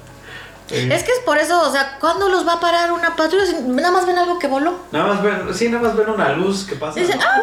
[0.70, 0.90] Sí.
[0.92, 3.46] Es que es por eso, o sea, ¿cuándo los va a parar una patrulla?
[3.46, 4.74] Si nada más ven algo que voló.
[4.92, 7.00] Nada más ven, sí, nada más ven una luz que pasa.
[7.00, 7.26] Dicen, ¿no?
[7.26, 7.40] ¡ah!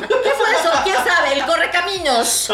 [0.00, 0.70] ¿Qué fue eso?
[0.82, 1.34] ¿Quién sabe?
[1.34, 2.50] El correcaminos.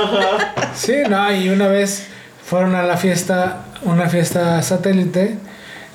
[0.74, 2.08] Sí, no, y una vez
[2.44, 5.38] fueron a la fiesta, una fiesta satélite,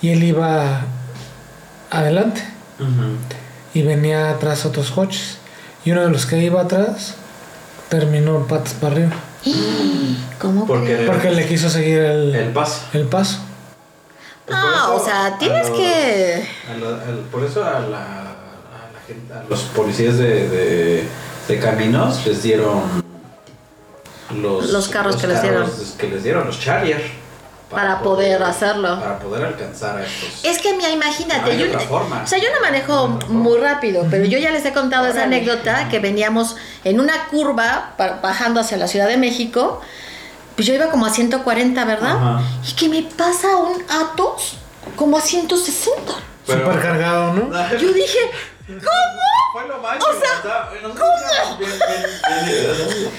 [0.01, 0.81] y él iba
[1.91, 2.43] adelante
[3.73, 5.37] y venía atrás otros coches.
[5.85, 7.15] Y uno de los que iba atrás
[7.89, 9.11] terminó patas para arriba.
[10.39, 10.65] ¿Cómo?
[10.65, 11.05] Porque?
[11.07, 12.81] Porque le quiso seguir el, el paso.
[12.93, 13.39] el paso.
[14.45, 16.47] Por Ah, eso o sea, tienes que...
[16.69, 18.23] a la- al- por eso a la, a
[18.93, 21.07] la gente, a los policías de, de,
[21.47, 22.81] de caminos les dieron
[24.35, 27.23] los, Los carros que les carros que les dieron, los Charrier.
[27.69, 28.99] Para poder hacerlo.
[28.99, 30.43] Para poder alcanzar a estos.
[30.45, 32.21] Es que, mira, imagínate, No yo, otra forma.
[32.23, 35.23] o sea, yo no manejo No muy rápido, pero yo ya les he contado esa
[35.23, 39.81] anécdota que veníamos en una curva bajando hacia la Ciudad de México,
[40.55, 42.15] pues yo iba como a 140, ¿verdad?
[42.15, 42.41] Ajá.
[42.67, 44.57] Y que me pasa un Atos
[44.95, 46.13] como a 160.
[46.45, 47.49] Pero- Super cargado, ¿no?
[47.77, 48.19] Yo dije,
[48.67, 48.79] ¿cómo?
[49.53, 50.11] Fue lo máximo.
[50.11, 50.97] O sea, íbamos
[51.59, 53.11] bien- bien- bien-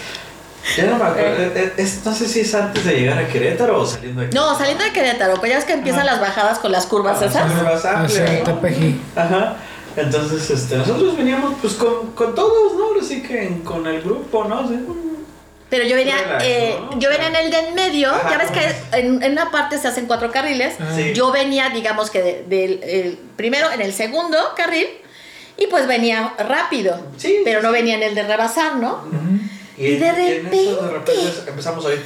[0.76, 1.42] Ya no me acuerdo.
[1.42, 4.28] eh, eh, es- no sé si es antes de llegar a Querétaro o saliendo de
[4.28, 7.26] No, saliendo de Querétaro, pues ya ves que empiezan las bajadas con las curvas Ah,
[7.26, 7.52] esas.
[7.52, 8.30] Curvas amplias.
[9.14, 9.56] Ajá.
[9.96, 13.00] Entonces, este, nosotros veníamos pues con, con todos, ¿no?
[13.00, 14.66] Así que en- con el grupo, ¿no?
[14.66, 14.84] Sí.
[15.70, 16.98] Pero yo venía, Relax, eh, ¿no?
[17.00, 18.30] yo venía en el de en medio, Ajá.
[18.30, 20.74] ya ves que en, en una parte se hacen cuatro carriles.
[20.94, 21.12] Sí.
[21.14, 24.86] Yo venía, digamos que de- del el primero en el segundo carril
[25.56, 27.00] y pues venía rápido.
[27.16, 27.78] Sí, pero sí, no sí.
[27.78, 29.04] venía en el de rebasar, ¿no?
[29.76, 32.04] Y de en eso de repente- repente empezamos a oír.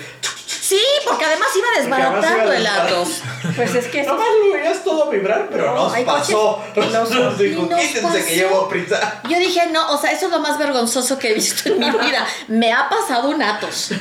[0.68, 2.66] Sí, porque además iba desbaratando el.
[2.66, 3.22] Atos.
[3.56, 6.62] Pues es que Nomás lo veías todo vibrar, pero No, nos pasó.
[6.74, 8.14] que Nos dijo, nos quítense pasó".
[8.26, 9.22] que llevo prisa.
[9.30, 11.90] Yo dije, no, o sea, eso es lo más vergonzoso que he visto en mi
[11.90, 12.26] vida.
[12.48, 13.92] Me ha pasado un Atos.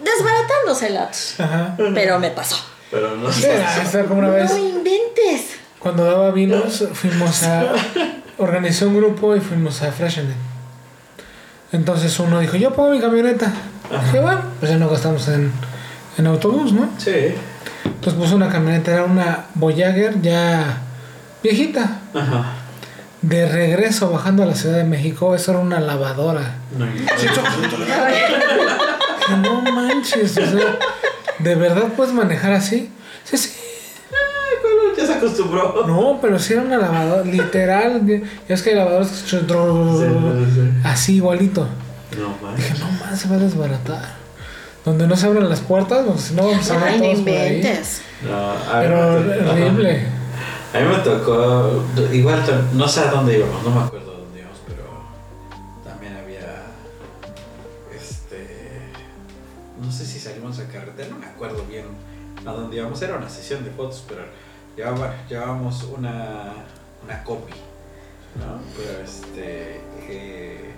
[0.00, 1.34] Desbaratándose el Atos.
[1.40, 1.76] Ajá.
[1.94, 2.56] Pero me pasó.
[2.90, 3.48] Pero no sé.
[3.52, 5.42] vez, No inventes.
[5.78, 7.66] cuando daba vinos, fuimos a.
[8.38, 10.36] Organizé un grupo y fuimos a Freshenet.
[11.72, 13.52] Entonces uno dijo, yo pongo mi camioneta.
[14.06, 15.52] Dije, bueno, pues ya no gastamos en,
[16.18, 16.88] en autobús, ¿no?
[16.98, 17.34] Sí.
[17.84, 20.78] Entonces puso una camioneta, era una Voyager ya
[21.42, 22.00] viejita.
[22.14, 22.54] Ajá.
[23.22, 26.54] De regreso bajando a la Ciudad de México, eso era una lavadora.
[26.78, 26.86] No,
[29.26, 30.78] Que no manches, o sea,
[31.38, 32.90] ¿de verdad puedes manejar así?
[33.24, 33.50] Sí, sí.
[34.96, 35.84] ya se acostumbró.
[35.86, 38.06] No, pero sí era una lavadora, literal.
[38.48, 39.36] Ya es que hay lavadoras que sí.
[40.84, 41.66] así igualito.
[42.16, 42.80] No Dije, manches.
[42.80, 44.18] no más se va a desbaratar.
[44.88, 47.80] Donde no se abren las puertas, porque si no vamos a ver todos por ahí.
[48.26, 50.06] No, a Pero horrible.
[50.72, 52.42] A mí me tocó, igual
[52.72, 54.84] no sé a dónde íbamos, no me acuerdo a dónde íbamos, pero
[55.84, 56.64] también había,
[57.94, 58.80] este,
[59.78, 61.84] no sé si salimos a carretera, no me acuerdo bien
[62.46, 64.22] a dónde íbamos, era una sesión de fotos, pero
[64.74, 66.54] llevaba, llevábamos una,
[67.04, 67.52] una copy,
[68.38, 68.60] ¿no?
[68.74, 70.70] Pero este, eh,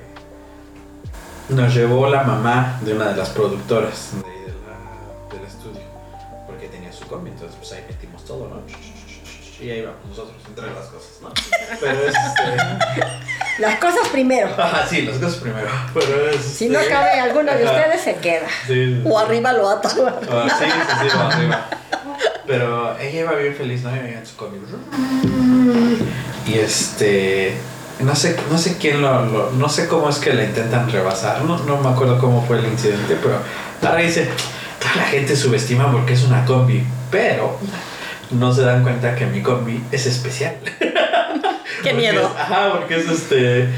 [1.50, 5.80] nos llevó la mamá de una de las productoras de, ahí de la- del estudio,
[6.46, 8.60] porque tenía su combi, entonces pues ahí metimos todo, ¿no?
[9.60, 11.28] Y ahí vamos nosotros, entre las cosas, ¿no?
[11.80, 13.60] Pero es este.
[13.60, 14.48] Las cosas primero.
[14.56, 15.68] Ajá, sí, las cosas primero.
[15.92, 16.40] Pero es.
[16.40, 18.46] Si no este, cabe alguno de ajá, ustedes, se queda.
[18.66, 19.02] Sí.
[19.04, 19.92] O arriba lo atan.
[20.30, 21.66] Ah, sí, sí, sí, arriba.
[22.46, 23.94] Pero ella iba bien feliz, ¿no?
[23.94, 24.58] Iba en su combi.
[26.46, 27.58] Y este.
[28.02, 31.42] No sé, no sé quién lo, lo- No sé cómo es que la intentan rebasar.
[31.44, 33.36] No, no me acuerdo cómo fue el incidente, pero
[33.82, 34.28] ahora dice.
[34.78, 36.82] Toda la gente subestima porque es una combi.
[37.10, 37.58] Pero
[38.30, 40.54] no se dan cuenta que mi combi es especial.
[41.82, 42.20] Qué miedo.
[42.22, 43.68] es- ajá, porque es este.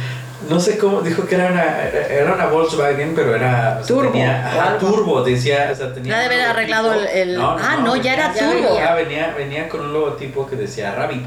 [0.48, 3.78] No sé cómo, dijo que era una, era una Volkswagen, pero era.
[3.80, 5.70] o sea, Turbo, tenía- ajá, turbo, decía.
[5.72, 8.76] O sea, tenía de haber arreglado el- el- ah, no, ya era venía- turbo.
[8.76, 11.26] ya venía, venía con un logotipo que decía Rabbit.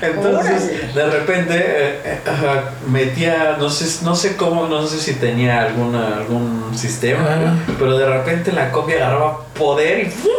[0.00, 5.14] Entonces, de repente, eh, eh, ajá, metía, no sé, no sé cómo, no sé si
[5.14, 10.32] tenía alguna, algún sistema, pero de repente la copia agarraba poder y ¡fum!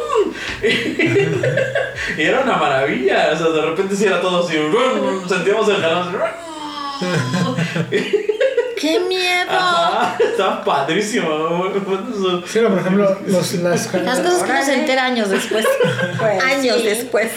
[2.18, 5.28] y era una maravilla, o sea, de repente sí era todo así, ¡rum!
[5.30, 6.18] sentíamos el jalón,
[8.84, 9.50] ¡Qué miedo!
[9.50, 11.30] Ajá, estaba padrísimo.
[12.46, 15.66] Sí, no, por ejemplo, los, las, Las cosas que uno se entera años después.
[16.20, 16.84] Pues, años sí.
[16.84, 17.32] después.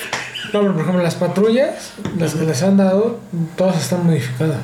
[0.53, 3.19] No, pero por ejemplo, las patrullas, las que les han dado,
[3.57, 4.61] todas están modificadas.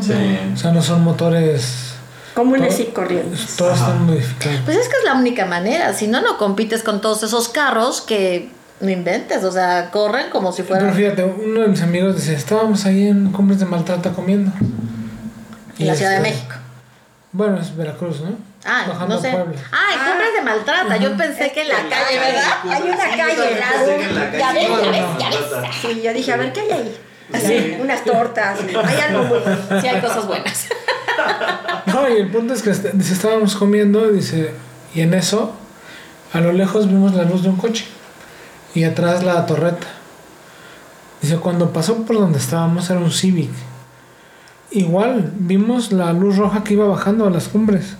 [0.00, 0.12] Sí.
[0.52, 1.92] O sea, no son motores,
[2.34, 3.54] Comunes y corrientes.
[3.56, 3.90] todas Ajá.
[3.92, 4.60] están modificadas.
[4.64, 5.92] Pues es que es la única manera.
[5.92, 9.44] Si no, no compites con todos esos carros que no inventes.
[9.44, 13.06] O sea, corren como si Pero fueran fíjate, uno de mis amigos dice, estábamos ahí
[13.08, 14.50] en Cumbres de Maltrata comiendo.
[15.78, 16.54] en la Ciudad de este, México.
[17.32, 18.36] Bueno, es Veracruz, ¿no?
[18.66, 19.30] Ah, no sé.
[19.30, 19.60] Puebla.
[19.72, 20.96] Ah, en Cumbres de Maltrata.
[20.96, 22.42] Yo pensé que en la calle, ¿verdad?
[22.70, 23.58] Hay una calle,
[24.38, 25.76] Ya ves, ya ves, ya ves.
[25.82, 26.98] Sí, yo dije, a ver, ¿qué hay ahí?
[27.40, 27.76] Sí.
[27.80, 29.80] Unas tortas, hay algo bueno.
[29.80, 30.66] Sí, hay cosas buenas.
[31.86, 34.52] No, y el punto es que est- dice, estábamos comiendo, dice,
[34.94, 35.52] y en eso,
[36.32, 37.86] a lo lejos vimos la luz de un coche.
[38.74, 39.86] Y atrás la torreta.
[41.22, 43.50] Dice, cuando pasó por donde estábamos era un Civic.
[44.70, 47.94] Igual, vimos la luz roja que iba bajando a las cumbres.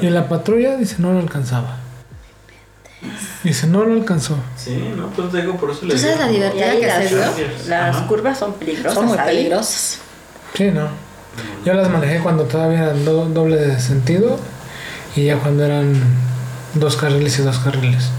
[0.00, 1.76] Y en la patrulla, dice, no lo alcanzaba.
[3.44, 4.36] Dice, no lo alcanzó.
[4.56, 6.26] Sí, no, pues digo, por eso le ¿Tú sabes digo.
[6.26, 7.46] la Y divertida que se las, dio?
[7.68, 8.06] las Ajá.
[8.08, 8.94] curvas son peligrosas.
[8.94, 9.26] Son muy ahí.
[9.36, 9.98] peligrosas.
[10.54, 10.88] Sí, no.
[11.64, 14.38] Yo las manejé cuando todavía eran do- doble de sentido
[15.14, 15.94] y ya cuando eran
[16.74, 18.10] dos carriles y dos carriles.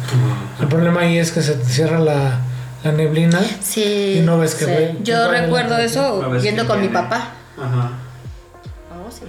[0.62, 2.40] El problema ahí es que se te cierra la,
[2.86, 4.16] la neblina Sí.
[4.20, 4.72] Y no ves que sí.
[4.72, 7.32] ve- Yo recuerdo eso que con mi papá.
[7.58, 7.92] Ajá.
[9.12, 9.22] Sí.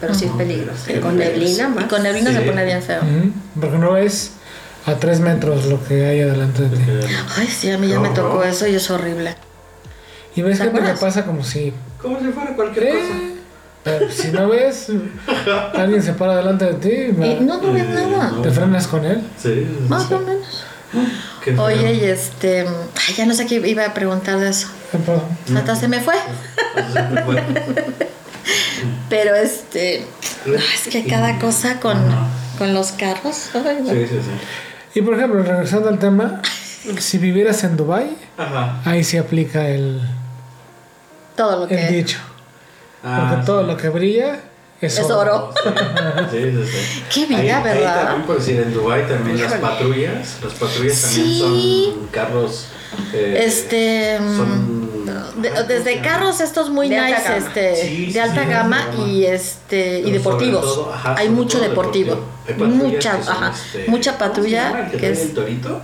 [0.00, 0.92] Pero sí es peligroso.
[0.92, 1.84] Y con neblina más.
[1.84, 2.36] Y con neblina Sí.
[2.36, 3.00] se pone bien feo.
[3.60, 4.32] Porque no ves
[4.86, 6.82] a tres metros lo que hay adelante de ti.
[7.36, 8.42] Ay, sí, a mí ya me tocó no.
[8.44, 9.34] eso y es horrible.
[10.36, 11.00] Y ves ¿Te gente que acuerdas?
[11.00, 11.72] pasa como si...
[12.00, 13.14] Como si fuera cualquier cosa.
[13.84, 14.88] Pero si no ves,
[15.74, 18.32] alguien se para delante de ti y me- Y no, no ves Eh, nada.
[18.42, 19.22] te frenas con él.
[19.40, 20.14] Sí, Más sí.
[20.14, 20.64] o menos.
[21.58, 22.60] Oye, y este.
[22.60, 24.68] ay, ya no sé qué iba a preguntar de eso.
[24.90, 25.20] Perdón.
[25.56, 26.14] Hasta se me fue.
[29.08, 30.04] Pero este.
[30.74, 31.96] es que cada cosa con,
[32.58, 33.50] con los carros.
[33.54, 33.90] ay, no.
[33.90, 34.98] Sí, sí, sí.
[34.98, 36.40] Y por ejemplo, regresando al tema,
[36.98, 38.80] si vivieras en Dubai, Ajá.
[38.84, 40.00] ahí sí aplica el,
[41.36, 41.88] Todo lo el que.
[41.88, 42.18] dicho.
[43.02, 43.66] Ah, Porque todo sí.
[43.66, 44.36] lo que brilla
[44.80, 45.52] es, Es oro.
[46.30, 47.02] Sí, sí, sí.
[47.12, 48.04] Qué vida, Ahí- ahí ¿verdad?
[48.04, 50.36] también puedes ir en Dubai también las patrullas.
[50.42, 51.38] Las patrullas también Sí.
[51.94, 52.66] son carros.
[53.12, 54.18] eh, Este.
[54.20, 55.42] mm, Son.
[55.42, 58.80] de- ay, ¿cómo desde carros estos muy De nice, este, Sí, de alta sí, gama
[59.06, 60.64] y este y deportivos.
[60.64, 62.18] sobre todo, ajá, Hay mucho deportivo,
[62.48, 65.34] Hay mucha, que son, ajá, este, mucha ¿cómo se patrulla llama el que es el
[65.34, 65.80] torito.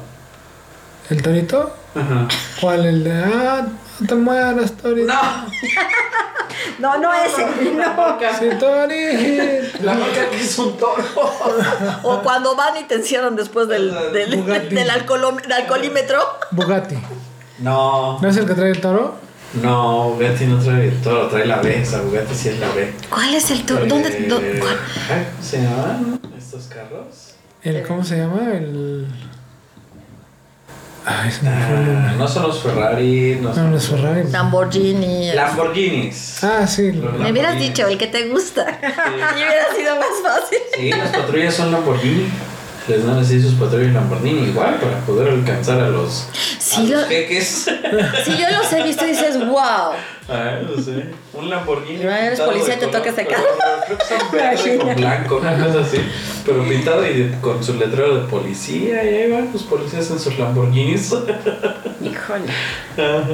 [1.10, 1.74] ¿El torito?
[1.94, 2.28] Ajá.
[2.60, 2.86] ¿Cuál?
[2.86, 3.66] El de, ah,
[3.98, 5.12] no te mueras, torito.
[5.12, 5.20] No,
[6.78, 7.44] No, no ese.
[7.72, 8.18] No.
[8.38, 9.82] Sí, torito.
[9.82, 11.02] la marca que es un toro.
[12.02, 16.20] o cuando van y te encierran después del, del, del del alcoholímetro.
[16.52, 16.96] Bugatti.
[17.60, 19.14] No, ¿No es el que trae el toro?
[19.62, 21.80] no, Bugatti no trae el toro, trae la B.
[21.82, 22.92] Esa Bugatti sí es la B.
[23.10, 23.84] ¿Cuál es el toro?
[23.86, 24.08] ¿Dónde?
[24.08, 24.76] Eh, dó- cuál?
[25.10, 27.34] ay, ¿Cómo se llaman estos carros?
[27.62, 28.40] El, ¿Cómo se llama?
[28.54, 29.06] El...
[31.04, 34.30] Ay, se me Ah, no son los Ferrari, no No, son los Ferrari.
[34.30, 35.32] Lamborghini.
[35.32, 36.44] Lamborghinis.
[36.44, 36.92] Ah, sí.
[37.18, 38.66] Me hubieras dicho el que te gusta.
[38.82, 40.58] Y hubiera sido más fácil.
[40.76, 42.28] Sí, las patrullas son Lamborghini.
[42.88, 46.26] Les dan así sus patrullas Lamborghini igual para poder alcanzar a los,
[46.58, 47.70] Sí, a los lo- jeques.
[48.24, 49.92] Si yo los he visto y dices, wow.
[50.28, 51.04] Ah, no sé.
[51.34, 52.04] Un Lamborghini.
[52.04, 53.78] Va, eres policía te color- toca ese color- carro.
[53.86, 55.98] Creo que son verde con blanco, una cosa así.
[56.46, 59.04] Pero pintado y de- con su letrero de policía.
[59.04, 61.12] Y ahí van los policías en sus Lamborghinis.
[62.02, 62.44] Híjole.
[62.96, 63.24] Ajá.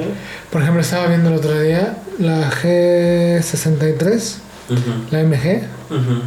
[0.51, 4.35] Por ejemplo, estaba viendo el otro día la G63,
[4.69, 5.63] Ujú, la MG.
[5.89, 6.21] ujú.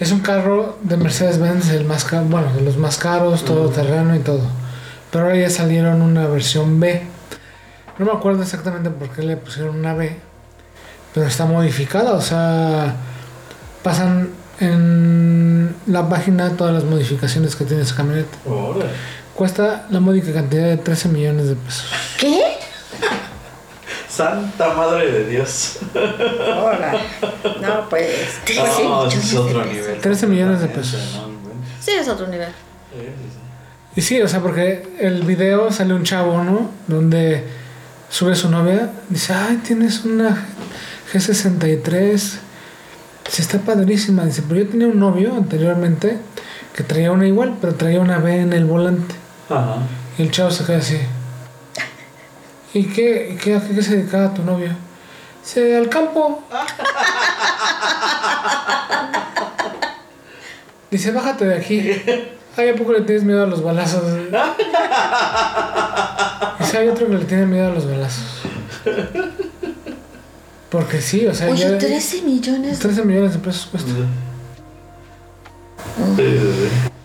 [0.00, 4.14] Es un carro de Mercedes-Benz, el más caro, bueno, de los más caros, todo terreno
[4.14, 4.42] y todo.
[5.10, 7.02] Pero ahora ya salieron una versión B.
[7.98, 10.16] No me acuerdo exactamente por qué le pusieron una B,
[11.12, 12.94] pero está modificada, o sea,
[13.82, 14.30] pasan
[14.60, 18.38] en la página todas las modificaciones que tiene esa camioneta.
[19.34, 21.90] Cuesta la módica cantidad de 13 millones de pesos.
[22.18, 22.40] ¿Qué?
[24.18, 25.78] Santa madre de Dios.
[26.52, 26.92] Ahora.
[27.62, 28.40] No, pues.
[28.82, 30.00] No, Sí, ese es otro nivel.
[30.00, 31.20] 13 millones de pesos.
[31.78, 32.48] Sí, es otro nivel.
[32.48, 33.38] Sí, sí, sí.
[33.94, 36.68] Y sí, o sea, porque el video sale un chavo, ¿no?
[36.88, 37.44] Donde
[38.10, 40.46] sube su novia, dice, ay, tienes una
[41.12, 44.24] G63, sí está padrísima.
[44.24, 46.18] Dice, pero yo tenía un novio anteriormente
[46.74, 49.14] que traía una igual, pero traía una B en el volante.
[49.48, 49.76] Ajá.
[50.18, 50.98] Y el chavo se queda así.
[52.74, 54.70] ¿Y qué, qué, a qué se dedicaba tu novio?
[55.42, 56.42] Dice, al campo.
[60.90, 61.90] Dice, bájate de aquí.
[62.56, 64.02] Ay, ¿a poco le tienes miedo a los balazos?
[66.58, 68.42] Dice, hay otro que le tiene miedo a los balazos.
[70.68, 72.78] Porque sí, o sea, Oye, ya 13 millones.
[72.78, 73.90] 13 millones de pesos cuesta.
[76.16, 76.68] Sí, sí, sí.
[76.68, 76.97] Híjole.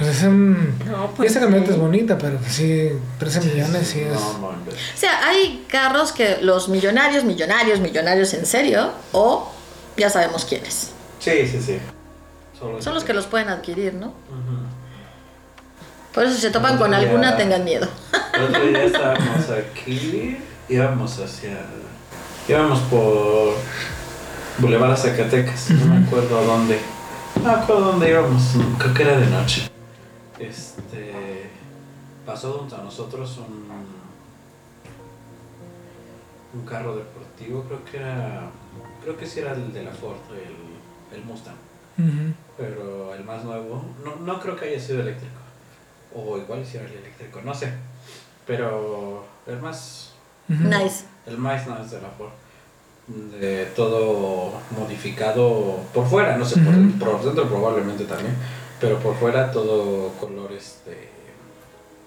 [0.00, 0.76] O sea, es un...
[0.86, 1.28] No, pues.
[1.28, 1.74] esta camioneta sí.
[1.74, 4.12] es bonita, pero que sí, 13 millones sí es...
[4.12, 4.48] No.
[4.48, 4.54] O
[4.96, 9.52] sea, hay carros que los millonarios, millonarios, millonarios en serio, o
[9.96, 10.90] ya sabemos quiénes.
[11.20, 11.78] Sí, sí, sí.
[12.58, 14.14] Solo Son los que los pueden adquirir, ¿no?
[16.12, 16.98] Por eso si se topan con Ya.
[16.98, 17.88] alguna, tengan miedo.
[18.34, 20.38] El otro día estábamos aquí,
[20.68, 21.58] íbamos hacia.
[22.48, 23.54] íbamos por
[24.58, 26.78] Boulevard a Zacatecas, no me acuerdo a dónde.
[27.36, 28.42] No me acuerdo a dónde íbamos,
[28.78, 29.68] creo que era de noche.
[30.38, 31.50] Este.
[32.26, 33.68] Pasó junto a nosotros un.
[36.58, 38.50] un carro deportivo, creo que era.
[39.02, 41.54] creo que sí era el de la Ford, el, el Mustang.
[42.56, 45.34] Pero el más nuevo, no, no creo que haya sido eléctrico.
[46.14, 47.72] O igual si era el eléctrico, no sé.
[48.46, 50.12] Pero el más.
[50.48, 51.04] Nice.
[51.26, 52.30] el más nice de la Ford.
[53.06, 56.60] De todo modificado por fuera, no sé,
[56.98, 58.34] por dentro probablemente también.
[58.84, 61.08] Pero por fuera todo color este.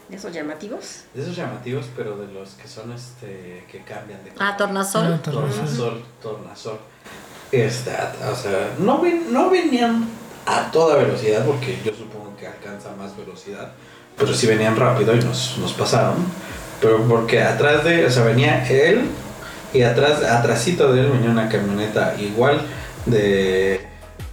[0.09, 1.01] ¿De esos llamativos?
[1.13, 3.63] De esos llamativos, pero de los que son este.
[3.71, 5.19] que cambian de Ah, Ah, tornasol.
[5.21, 5.51] tornasol.
[5.51, 6.79] Tornasol, tornasol.
[7.51, 7.91] Este,
[8.31, 10.05] o sea, no, ven- no venían
[10.45, 13.71] a toda velocidad, porque yo supongo que alcanza más velocidad,
[14.17, 16.15] pero sí venían rápido y nos, nos pasaron.
[16.81, 19.05] Pero porque atrás de, o sea, venía él
[19.73, 22.61] y atrás, atrásito de él venía una camioneta igual
[23.05, 23.87] de,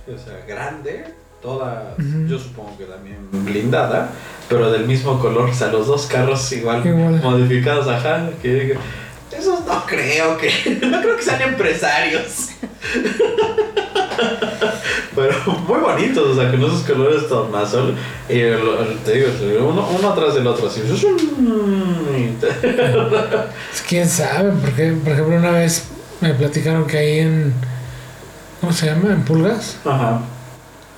[0.06, 1.13] o sea, grande,
[1.44, 1.94] toda,
[2.26, 4.10] yo supongo que también blindada,
[4.48, 7.20] pero del mismo color, o sea, los dos carros igual, Igual.
[7.22, 8.76] modificados, ajá, que,
[9.30, 10.50] que- esos no creo que.
[10.90, 12.48] No creo que sean empresarios.
[15.14, 15.34] Pero
[15.68, 17.74] muy bonitos, o sea, con esos colores tan más.
[18.28, 19.28] Y el- el- te digo,
[19.68, 20.82] uno, uno atrás del otro, así.
[22.40, 24.52] Pues, ¿Quién sabe?
[24.60, 25.84] Porque, por ejemplo, una vez
[26.20, 27.54] me platicaron que ahí en...
[28.60, 29.12] ¿Cómo se llama?
[29.12, 29.76] En Pulgas.
[29.84, 30.20] Ajá.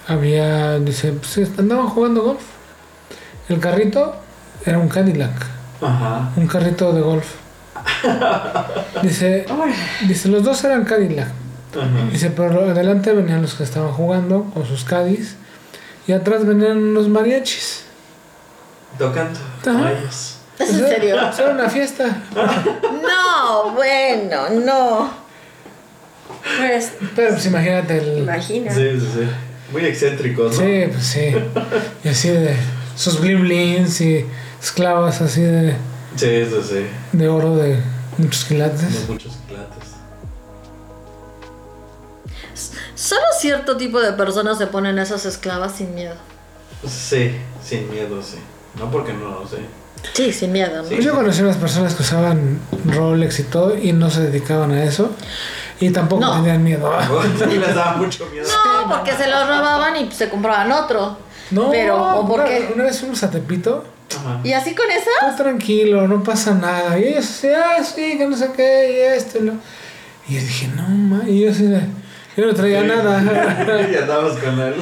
[0.09, 0.79] Había...
[0.79, 2.43] Dice, pues andaban jugando golf.
[3.49, 4.17] El carrito
[4.65, 5.33] era un Cadillac.
[5.81, 6.31] Ajá.
[6.37, 7.27] Un carrito de golf.
[9.03, 9.47] Dice,
[10.09, 11.29] dice, los dos eran Cadillac.
[11.29, 12.09] Ajá.
[12.11, 15.37] Dice, pero adelante venían los que estaban jugando con sus Cadis.
[16.07, 17.85] Y atrás venían los mariachis.
[18.99, 19.39] Tocando.
[19.67, 19.89] Ajá.
[19.89, 20.39] Ay, Dios.
[20.59, 21.17] ¿Es en serio?
[21.17, 22.23] Era una fiesta.
[22.35, 25.11] No, bueno, no.
[26.59, 28.19] Pues, Pero pues imagínate el...
[28.19, 28.73] imagina.
[28.73, 29.29] Sí, sí, sí.
[29.73, 30.65] Muy excéntricos, ¿no?
[30.65, 31.35] Sí, pues sí.
[32.05, 32.57] Y así de
[32.97, 34.25] sus bling blings y
[34.63, 35.73] esclavas así de,
[36.17, 36.87] Sí, sí, sí.
[37.13, 37.79] de oro de
[38.19, 39.07] muchos quilates.
[39.07, 39.91] De muchos clates.
[42.95, 46.15] Solo cierto tipo de personas se ponen esas esclavas sin miedo.
[46.89, 47.33] Sí,
[47.65, 48.39] sin miedo, sí.
[48.79, 49.59] No porque no lo sé.
[50.13, 50.89] Sí, sin miedo, ¿no?
[50.89, 50.95] Sí.
[50.95, 54.85] Pues yo conocí unas personas que usaban Rolex y todo y no se dedicaban a
[54.85, 55.11] eso.
[55.81, 56.35] Y tampoco No.
[56.37, 56.91] tenían miedo.
[57.39, 58.47] Sí, les daba mucho miedo.
[58.49, 61.19] No, porque se los robaban y se compraban otro.
[61.51, 62.71] No, Pero, ¿o por una, qué?
[62.75, 63.85] una vez fuimos a Tepito.
[64.19, 64.41] Ajá.
[64.43, 65.11] ¿Y así con esa?
[65.21, 66.99] Todo tranquilo, no pasa nada.
[66.99, 69.53] Y ellos así, ah, sí, que no sé qué, y esto y lo.
[70.29, 71.23] Y yo dije, no, ma.
[71.29, 71.69] Y yo así
[72.37, 73.23] yo no traía nada.
[73.93, 74.75] y andabas con él.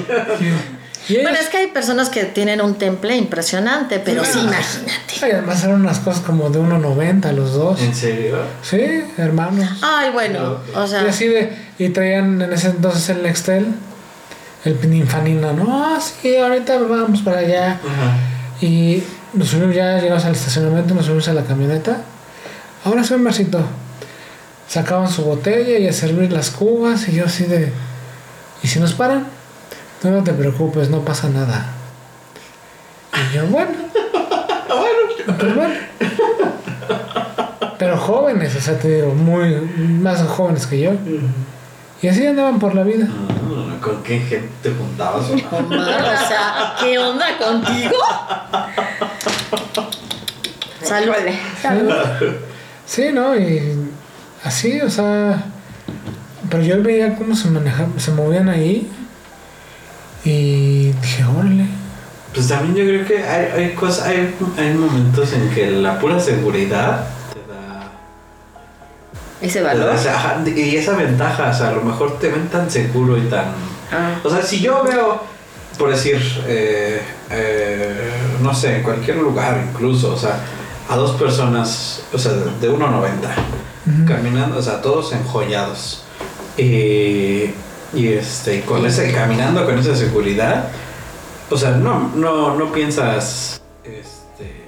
[1.09, 4.39] Y, y ellos, Bueno, es que hay personas que tienen un temple impresionante, pero sí,
[4.39, 5.15] imagínate.
[5.23, 7.81] Ay, además eran unas cosas como de 1.90 los dos.
[7.81, 8.39] ¿En serio?
[8.63, 9.79] Sí, hermanos.
[9.83, 13.75] Ay, bueno, o sea, y así de, y traían en ese entonces el Nextel,
[14.65, 17.73] el Pininfanina, no, ah, sí, ahorita vamos para allá.
[17.73, 18.17] Ajá.
[18.61, 19.03] Y
[19.35, 22.03] nos subimos ya, llegamos al estacionamiento, nos subimos a la camioneta.
[22.85, 23.63] Ahora sí, un vasito.
[24.69, 27.73] Sacaban su botella y a servir las cubas, y yo así de,
[28.63, 29.27] ¿y si nos paran?
[30.05, 31.65] No te preocupes, no pasa nada.
[33.15, 33.73] Y yo, bueno.
[35.39, 35.75] Pues bueno.
[37.79, 39.55] Pero jóvenes, o sea, te digo, muy
[40.01, 40.93] más jóvenes que yo.
[42.03, 43.09] Y así andaban por la vida.
[43.11, 45.31] Ah, ¿Con qué gente te juntabas?
[45.51, 47.97] Omar, o sea, ¿qué onda contigo?
[50.83, 51.15] Salud.
[51.15, 51.39] Híjole.
[52.85, 53.35] Sí, ¿no?
[53.35, 53.89] Y
[54.45, 55.45] así, o sea.
[56.51, 58.91] Pero yo veía cómo se manejaban, se movían ahí.
[60.25, 61.67] Y dije, órale.
[62.33, 66.19] Pues también yo creo que hay, hay cosas, hay, hay momentos en que la pura
[66.19, 67.93] seguridad te da,
[69.41, 69.95] Ese da valor.
[69.95, 73.47] esa- y esa ventaja, o sea, a lo mejor te ven tan seguro y tan...
[73.93, 74.19] Ah.
[74.25, 75.23] O sea, si yo veo,
[75.79, 76.17] por decir,
[76.49, 78.11] eh, eh,
[78.43, 80.39] no sé, en cualquier lugar incluso, o sea,
[80.89, 83.13] a dos personas, o sea, de 1,90,
[84.09, 86.03] caminando, o sea, todos enjollados.
[86.57, 87.51] Y,
[87.95, 90.69] y este, con ese, caminando con esa seguridad,
[91.51, 94.65] o sea, no, no, no piensas, este,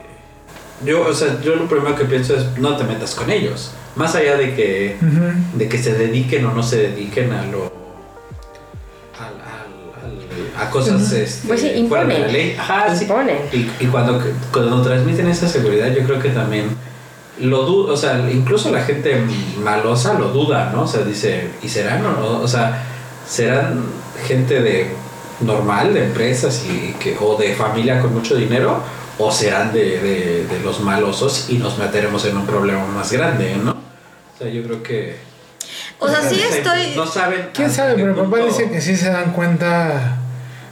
[0.85, 4.15] yo, o sea, yo lo primero que pienso es no te metas con ellos, más
[4.15, 4.97] allá de que
[5.55, 7.75] de que se dediquen o no se dediquen a lo
[10.59, 12.57] a cosas este, Pues sí, fuera de la ley.
[12.59, 13.07] Ajá, sí.
[13.53, 16.69] Y, y cuando, cuando transmiten esa seguridad yo creo que también
[17.41, 19.21] lo duda o sea incluso la gente
[19.63, 22.83] malosa lo duda no o sea dice y serán o no o sea
[23.29, 23.85] serán
[24.27, 24.91] gente de
[25.41, 28.81] normal de empresas y que o de familia con mucho dinero
[29.19, 33.57] o serán de, de, de los malosos y nos meteremos en un problema más grande
[33.63, 35.17] no o sea yo creo que
[35.99, 36.95] O sea, sí estoy.
[36.95, 37.95] no saben ¿Quién sabe?
[37.95, 40.19] Pero papá dice que sí se dan cuenta.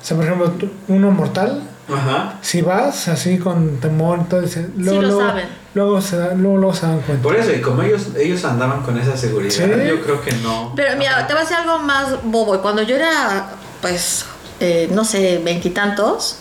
[0.00, 5.02] O sea, por ejemplo, tú- uno mortal, ajá si vas así con temor dice, luego,
[5.02, 5.48] lo luego, saben.
[5.74, 7.22] Luego, se luego, luego se dan cuenta.
[7.22, 9.88] Por eso, y como ellos, ellos andaban con esa seguridad, Sí.
[9.88, 10.72] yo creo que no.
[10.76, 12.60] Pero mira, te voy a decir algo más bobo.
[12.62, 13.48] Cuando yo era,
[13.82, 14.24] pues,
[14.60, 16.38] eh, no sé, veintitantos,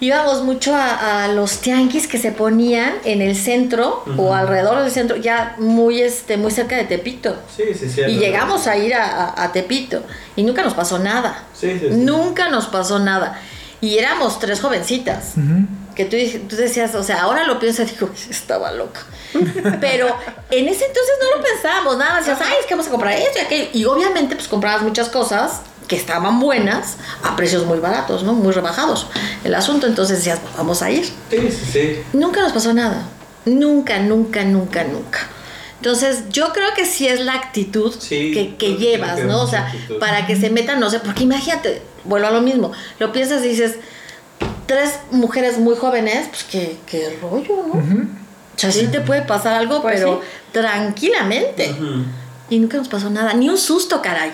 [0.00, 4.90] íbamos mucho a, a los tianguis que se ponían en el centro o alrededor del
[4.90, 7.36] centro, ya muy, este, muy cerca de Tepito.
[7.54, 8.00] Sí, sí, sí.
[8.08, 10.02] Y llegamos a ir a, a- a Tepito
[10.36, 11.44] y nunca nos pasó nada.
[11.54, 11.94] Sí, sí, sí.
[11.96, 13.38] Nunca nos pasó nada.
[13.80, 15.34] Y éramos tres jovencitas.
[15.94, 16.16] Que tú,
[16.48, 19.00] tú decías, o sea, ahora lo pienso y digo, estaba loca.
[19.80, 20.16] Pero
[20.50, 23.38] en ese entonces no lo pensábamos, nada, decías, ay, es que vamos a comprar esto
[23.38, 23.68] y aquello.
[23.72, 28.32] Y obviamente, pues comprabas muchas cosas que estaban buenas a precios muy baratos, ¿no?
[28.32, 29.06] Muy rebajados.
[29.44, 31.04] El asunto, entonces decías, vamos a ir.
[31.04, 32.02] Sí, sí, sí.
[32.12, 33.02] Nunca nos pasó nada.
[33.44, 35.20] Nunca, nunca, nunca, nunca.
[35.84, 39.42] Entonces, yo creo que sí es la actitud Sí, que, que llevas, ¿no?
[39.42, 39.98] O sea, actitud.
[39.98, 43.48] para que se metan, no sé, porque imagínate, vuelvo a lo mismo, lo piensas y
[43.48, 43.74] dices,
[44.64, 47.74] tres mujeres muy jóvenes, pues qué, qué rollo, ¿no?
[47.74, 51.74] O sea, sí te puede pasar algo, Pues pero tranquilamente.
[52.48, 54.30] Y nunca nos pasó nada, ni un susto, caray.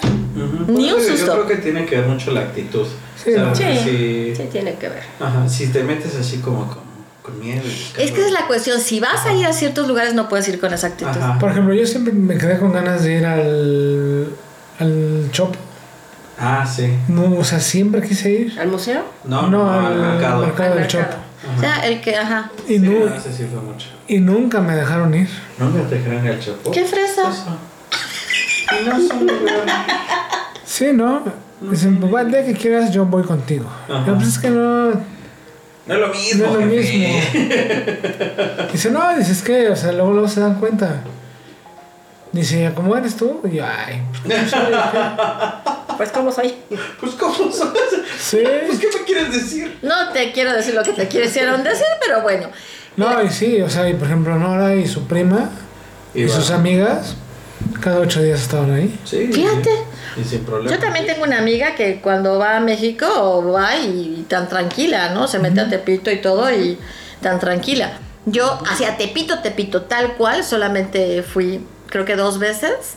[0.68, 1.26] Ni un susto.
[1.26, 2.86] Yo creo que tiene que ver mucho la actitud.
[3.16, 3.32] Sí.
[3.54, 5.02] Sí, Si, sí tiene que ver.
[5.18, 6.78] ajá, si te metes así como con,
[7.30, 7.62] con miedo.
[7.98, 10.60] Es que es la cuestión, si vas a ir a ciertos lugares no puedes ir
[10.60, 11.10] con esa actitud.
[11.10, 11.38] Ajá.
[11.38, 14.28] Por ejemplo, yo siempre me quedé con ganas de ir al,
[14.78, 15.54] al shop.
[16.38, 16.88] Ah, sí.
[17.08, 18.58] No, o sea, siempre quise ir.
[18.58, 19.02] ¿Al museo?
[19.24, 20.46] No, no, al mercado.
[20.46, 21.00] mercado Al del shop.
[21.00, 21.20] mercado.
[21.56, 22.50] O sea, el que, ajá.
[22.68, 23.88] Y, Sí, no, ese sí fue mucho.
[24.08, 25.28] y nunca me dejaron ir.
[25.58, 26.70] ¿Nunca te dejaron el chapo?
[26.70, 27.22] ¿Qué fresa?
[28.86, 29.26] No son.
[30.64, 31.22] Sí, ¿no?
[31.60, 33.66] Dicen, pues, el día que quieras yo voy contigo.
[33.88, 34.02] Ajá.
[34.04, 34.92] Pero pues es que no,
[35.90, 36.46] No es lo mismo.
[36.46, 37.20] no es lo mismo.
[38.72, 41.02] Dice, no, dice, es que, o sea, luego, luego se dan cuenta.
[42.30, 43.40] Dice, ¿cómo eres tú?
[43.50, 44.00] Y yo, ay,
[45.96, 46.54] pues, ¿cómo soy?
[47.00, 47.70] Pues, ¿cómo soy?
[47.72, 47.92] Pues.
[48.20, 48.38] Sí.
[48.66, 49.78] Pues, ¿qué me quieres decir?
[49.82, 52.50] No te quiero decir lo que te quisieron decir, pero bueno.
[52.96, 55.50] No, y sí, o sea, y por ejemplo, Nora y su prima
[56.14, 57.16] y, sus amigas,
[57.80, 58.98] cada ocho días estaban ahí.
[59.04, 59.28] Sí.
[59.32, 59.70] Fíjate.
[60.20, 60.74] Y sin problema.
[60.74, 65.28] Yo también tengo una amiga que cuando va a México va y, tan tranquila, ¿no?
[65.28, 66.78] Se mete a Tepito y todo y
[67.20, 67.98] tan tranquila.
[68.26, 72.96] Yo hacia Tepito, Tepito, tal cual, solamente fui creo que dos veces.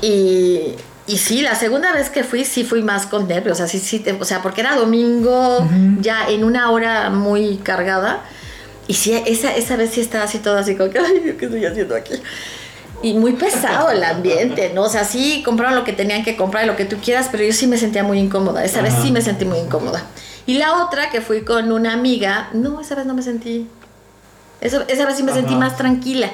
[0.00, 0.74] Y,
[1.06, 3.60] y sí, la segunda vez que fui, sí fui más con nervios.
[3.60, 5.66] Así, sí, te- o sea, porque era domingo,
[6.00, 8.22] ya en una hora muy cargada.
[8.88, 11.64] Y sí, esa, esa vez sí estaba así todo así como que, ay, ¿qué estoy
[11.64, 12.14] haciendo aquí?
[13.02, 14.82] Y muy pesado el ambiente, ¿no?
[14.82, 17.52] O sea, sí compraron lo que tenían que comprar, lo que tú quieras, pero yo
[17.52, 18.64] sí me sentía muy incómoda.
[18.64, 20.04] Esa vez sí me sentí muy incómoda.
[20.46, 23.68] Y la otra que fui con una amiga, no, esa vez no me sentí.
[24.60, 26.30] Esa, esa vez sí me sentí más tranquila.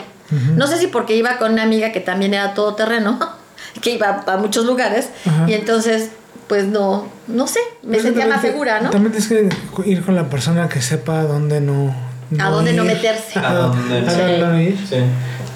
[0.57, 3.19] No sé si porque iba con una amiga que también era todoterreno,
[3.81, 5.47] que iba a muchos lugares, Ajá.
[5.49, 6.11] y entonces,
[6.49, 8.91] pues no, no sé, me Pero sentía más segura, ¿no?
[8.91, 12.08] También tienes que ir con la persona que sepa dónde no.
[12.39, 12.93] A dónde no ir.
[12.95, 13.39] meterse.
[13.39, 14.07] A dónde no.
[14.13, 14.79] dónde no ir.
[14.87, 14.97] Sí.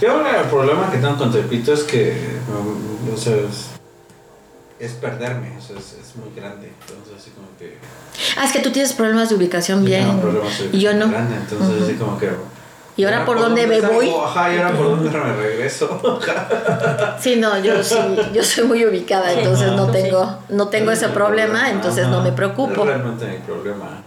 [0.00, 3.68] Yo el problema que tengo con Tepito es que, um, o sea, es,
[4.80, 6.72] es perderme, o sea, es, es muy grande.
[6.80, 7.78] Entonces, así como que.
[8.36, 10.06] Ah, es que tú tienes problemas de ubicación yo bien.
[10.08, 11.08] tengo problemas de Y yo no.
[11.08, 12.30] Grande, entonces, así como que.
[12.94, 14.10] ¿Y ahora por dónde me voy?
[14.22, 16.20] Ajá, y ahora por dónde me regreso.
[17.20, 17.96] Sí, no, yo sí,
[18.34, 22.34] yo soy muy ubicada, entonces no tengo, no tengo ese problema, entonces no me Es
[22.34, 22.84] preocupo.
[22.84, 24.02] realmente mi problema.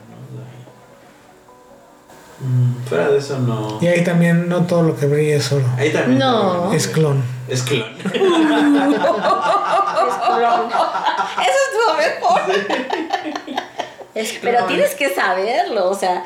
[2.40, 3.78] Mm, Fuera de eso, no.
[3.82, 5.66] Y ahí también no todo lo que brilla es oro.
[5.78, 6.20] Ahí también.
[6.20, 6.72] No.
[6.74, 7.24] Es clon.
[7.48, 7.86] Es clon.
[11.41, 12.41] Eso estuvo mejor.
[14.41, 16.24] Pero tienes que saberlo, o sea,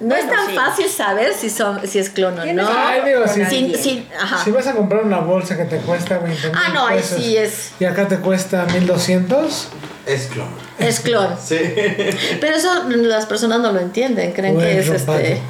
[0.00, 0.54] no es tan sí.
[0.54, 2.68] fácil saber si son, si es clon o no.
[2.68, 4.44] Ay, digo, ajá.
[4.44, 7.72] Si vas a comprar una bolsa que te cuesta 20 Ah, no, ahí sí es,
[7.80, 9.68] Y acá te cuesta 1200.
[10.06, 10.46] Es clon.
[10.78, 11.36] es clon.
[11.42, 11.56] Sí.
[12.40, 15.18] Pero eso las personas no lo entienden, creen o que es robado.
[15.18, 15.42] este.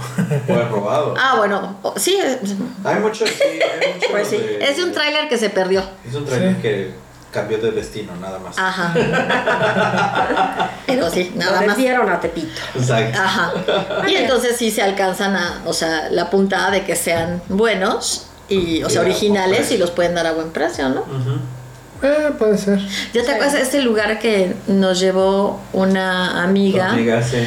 [0.48, 1.14] O es robado.
[1.18, 2.38] Ah, bueno, sí, es,
[2.84, 5.82] Hay mucho, sí, hay mucho pues sí, de- es de un tráiler que se perdió.
[6.08, 6.62] Es un trailer Sí.
[6.62, 6.90] que
[7.36, 8.56] cambió de destino, nada más.
[8.58, 8.92] Ajá.
[10.86, 11.76] Pero sí, nada Lo más.
[11.76, 12.60] desviaron a Tepito.
[12.74, 13.20] Exacto.
[13.22, 13.52] Ajá.
[14.08, 18.82] Y entonces sí se alcanzan a, o sea, la puntada de que sean buenos y,
[18.82, 21.00] o sea, originales y los pueden dar a buen precio, ¿no?
[21.02, 21.38] Ujú.
[22.02, 22.78] Eh, puede ser.
[23.14, 27.38] ¿Ya te acuerdas de este lugar que nos llevó una amiga, Amiga, sí.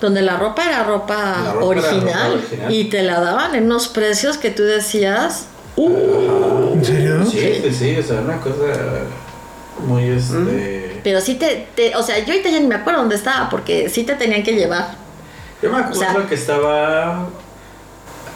[0.00, 2.72] donde la ropa era ropa, La ropa era original, ropa original.
[2.72, 6.72] y te la daban en unos precios que tú decías, uh.
[6.74, 7.24] ¿En serio?
[7.24, 8.56] Sí, sí, sí, o sea, una cosa
[9.86, 11.00] muy este.
[11.02, 13.88] pero sí te, te- o sea, yo ahorita ya ni me acuerdo dónde estaba porque
[13.88, 14.94] sí te tenían que llevar.
[15.62, 17.26] Yo me acuerdo sea- que estaba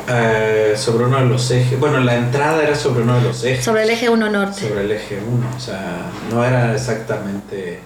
[0.09, 1.79] eh, sobre uno de los ejes.
[1.81, 3.65] Bueno, la entrada era sobre uno de los ejes.
[3.65, 4.69] Sobre el eje 1 norte.
[4.69, 7.81] sobre el eje 1, o sea, no era exactamente.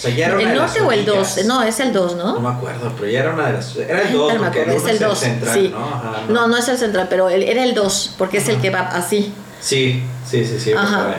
[0.00, 1.16] O sea, ya era ¿El norte o el 2?
[1.16, 1.44] orillas.
[1.46, 2.40] No, es el 2, No ¿no?
[2.40, 3.76] me acuerdo, pero ya era una de las.
[3.76, 5.68] Era el Ay, 2, no porque acuerdo, el es el 2, central, sí.
[5.68, 5.78] ¿no?
[5.86, 8.70] Ajá, No, no es el central, pero el- era el 2, porque es el que
[8.70, 9.32] va así.
[9.60, 10.72] Sí, sí, sí, sí.
[10.72, 11.14] Ajá.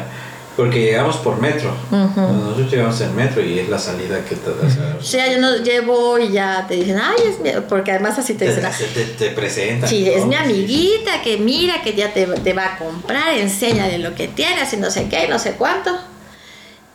[0.58, 1.72] porque- llegamos por metro.
[1.92, 4.96] Nosotros llegamos en metro y es la salida que te da.
[5.00, 7.50] o sea, yo no llevo y ya te dicen, ay, es mi...
[7.68, 9.90] Porque además así te dicen, te, te presentan.
[9.90, 10.12] sí, ¿no?
[10.12, 10.42] es mi Sí.
[10.44, 14.78] amiguita que mira que ya te, te va a comprar, enséñale lo que tienes y
[14.78, 15.98] no sé qué y no sé cuánto.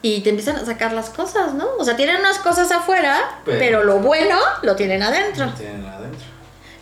[0.06, 1.66] Y te empiezan a sacar las cosas, ¿no?
[1.80, 5.46] O sea, tienen unas cosas afuera, Pero- pero, lo bueno lo tienen adentro.
[5.46, 6.20] No tienen adentro.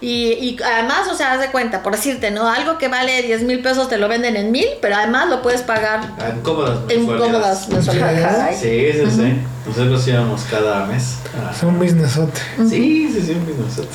[0.00, 2.46] Y, y además, o sea, haz de cuenta, por decirte, ¿no?
[2.50, 5.62] Algo que vale 10 mil pesos te lo venden en mil, pero además lo puedes
[5.62, 7.32] pagar Ah, En cómodas en mensualidades.
[7.32, 8.60] cómodas mensualidades.
[8.60, 9.40] Sí, sí, sí.
[9.66, 11.16] Nosotros íbamos cada mes.
[11.56, 12.38] Es un businessote.
[12.68, 13.88] Sí, sí, sí, un business.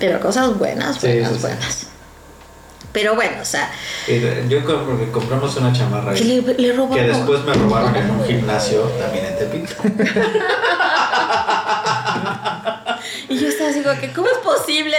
[0.00, 1.38] Pero cosas buenas, Sí, buenas, sí.
[1.42, 1.86] buenas.
[2.92, 3.70] Pero bueno, o sea,
[4.08, 6.96] Y de- Yo porque compramos una chamarra que ahí, le, le robaron.
[7.06, 9.74] que después me robaron en un gimnasio también en Tepito.
[13.28, 14.96] Y yo estaba así como que, ¿cómo es posible?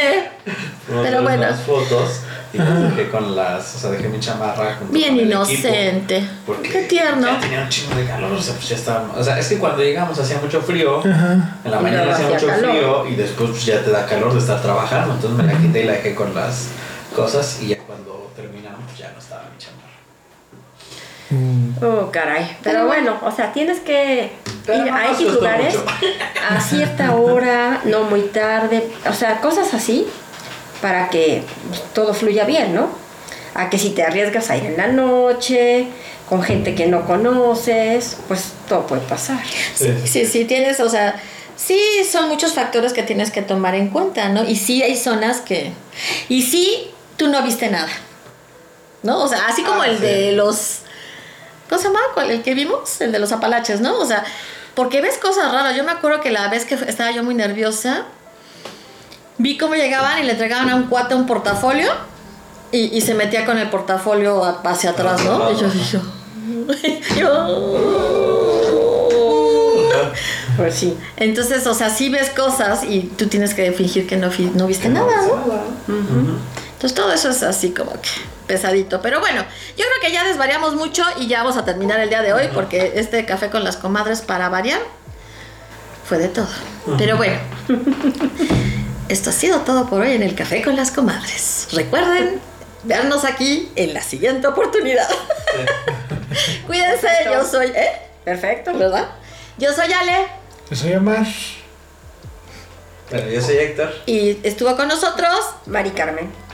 [1.03, 1.43] Pero bueno.
[1.43, 2.21] Unas fotos
[2.53, 3.75] y las dejé con las.
[3.75, 4.75] O sea, dejé mi chamarra.
[4.77, 6.25] junto Bien con inocente.
[6.45, 7.27] porque Qué tierno.
[7.27, 9.17] Ya tenía un chingo de calor, o sea, pues ya estábamos.
[9.17, 10.99] O sea, es que cuando llegamos hacía mucho frío.
[10.99, 11.57] Ajá.
[11.63, 12.71] En la Y mañana hacía mucho calor.
[12.71, 15.13] frío y después pues, ya te da calor de estar trabajando.
[15.15, 16.67] Entonces me la quité y la dejé con las
[17.15, 19.81] cosas y ya cuando terminamos ya no estaba mi chamarra.
[21.29, 21.83] Mm.
[21.83, 22.57] Oh, caray.
[22.61, 24.31] Pero bueno, o sea, tienes que
[24.65, 25.87] Pero ir no a X lugares mucho.
[26.49, 30.07] a cierta hora, no muy tarde, o sea, cosas así
[30.81, 31.43] para que
[31.93, 32.89] todo fluya bien, ¿no?
[33.53, 35.87] A que si te arriesgas a ir en la noche,
[36.27, 39.39] con gente que no conoces, pues todo puede pasar.
[39.75, 41.21] Sí, sí, sí, tienes, o sea,
[41.55, 41.79] sí
[42.09, 44.43] son muchos factores que tienes que tomar en cuenta, ¿no?
[44.43, 45.73] Y sí hay zonas que...
[46.29, 46.89] Y sí,
[47.21, 47.87] tú no viste nada,
[49.03, 49.19] ¿no?
[49.19, 50.01] O sea, así como Ah, el sí.
[50.03, 50.79] de los...
[51.69, 51.99] ¿Cómo se llama?
[52.27, 53.99] El que vimos, el de los Apalaches, ¿no?
[53.99, 54.23] O sea,
[54.73, 55.75] porque ves cosas raras.
[55.75, 58.05] Yo me acuerdo que la vez que estaba yo muy nerviosa,
[59.37, 61.91] vi cómo llegaban y le entregaban a un cuate un portafolio
[62.71, 65.51] y, y se metía con el portafolio hacia atrás, ¿no?
[65.51, 65.99] Y yo dije...
[67.19, 67.77] yo-
[70.57, 70.97] Pues sí.
[71.17, 74.29] Entonces, o sea, sí ves cosas y tú tienes que fingir que no,
[74.67, 76.35] viste nada, ¿no?
[76.81, 78.09] Entonces todo eso es así como que
[78.47, 79.03] pesadito.
[79.03, 79.45] Pero bueno,
[79.77, 82.49] yo creo que ya desvariamos mucho y ya vamos a terminar el día de hoy
[82.55, 84.81] porque este café con las comadres para variar
[86.09, 86.47] fue de todo.
[86.97, 87.37] Pero bueno,
[89.09, 91.67] esto ha sido todo por hoy en el café con las comadres.
[91.73, 92.41] Recuerden
[92.81, 95.07] vernos aquí en la siguiente oportunidad.
[96.65, 97.91] Cuídense, yo soy, ¿eh?
[98.25, 98.73] Perfecto.
[98.73, 99.07] ¿Verdad?
[99.59, 100.25] Yo soy Ale
[100.67, 101.27] Yo soy Omar.
[103.11, 103.93] Bueno, yo soy Héctor.
[104.07, 105.45] y estuvo con nosotros.
[105.67, 106.50] Mari Carmen.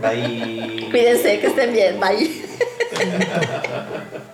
[0.00, 0.88] Bye.
[0.90, 2.00] Cuídense, que estén bien.
[2.00, 2.30] Bye.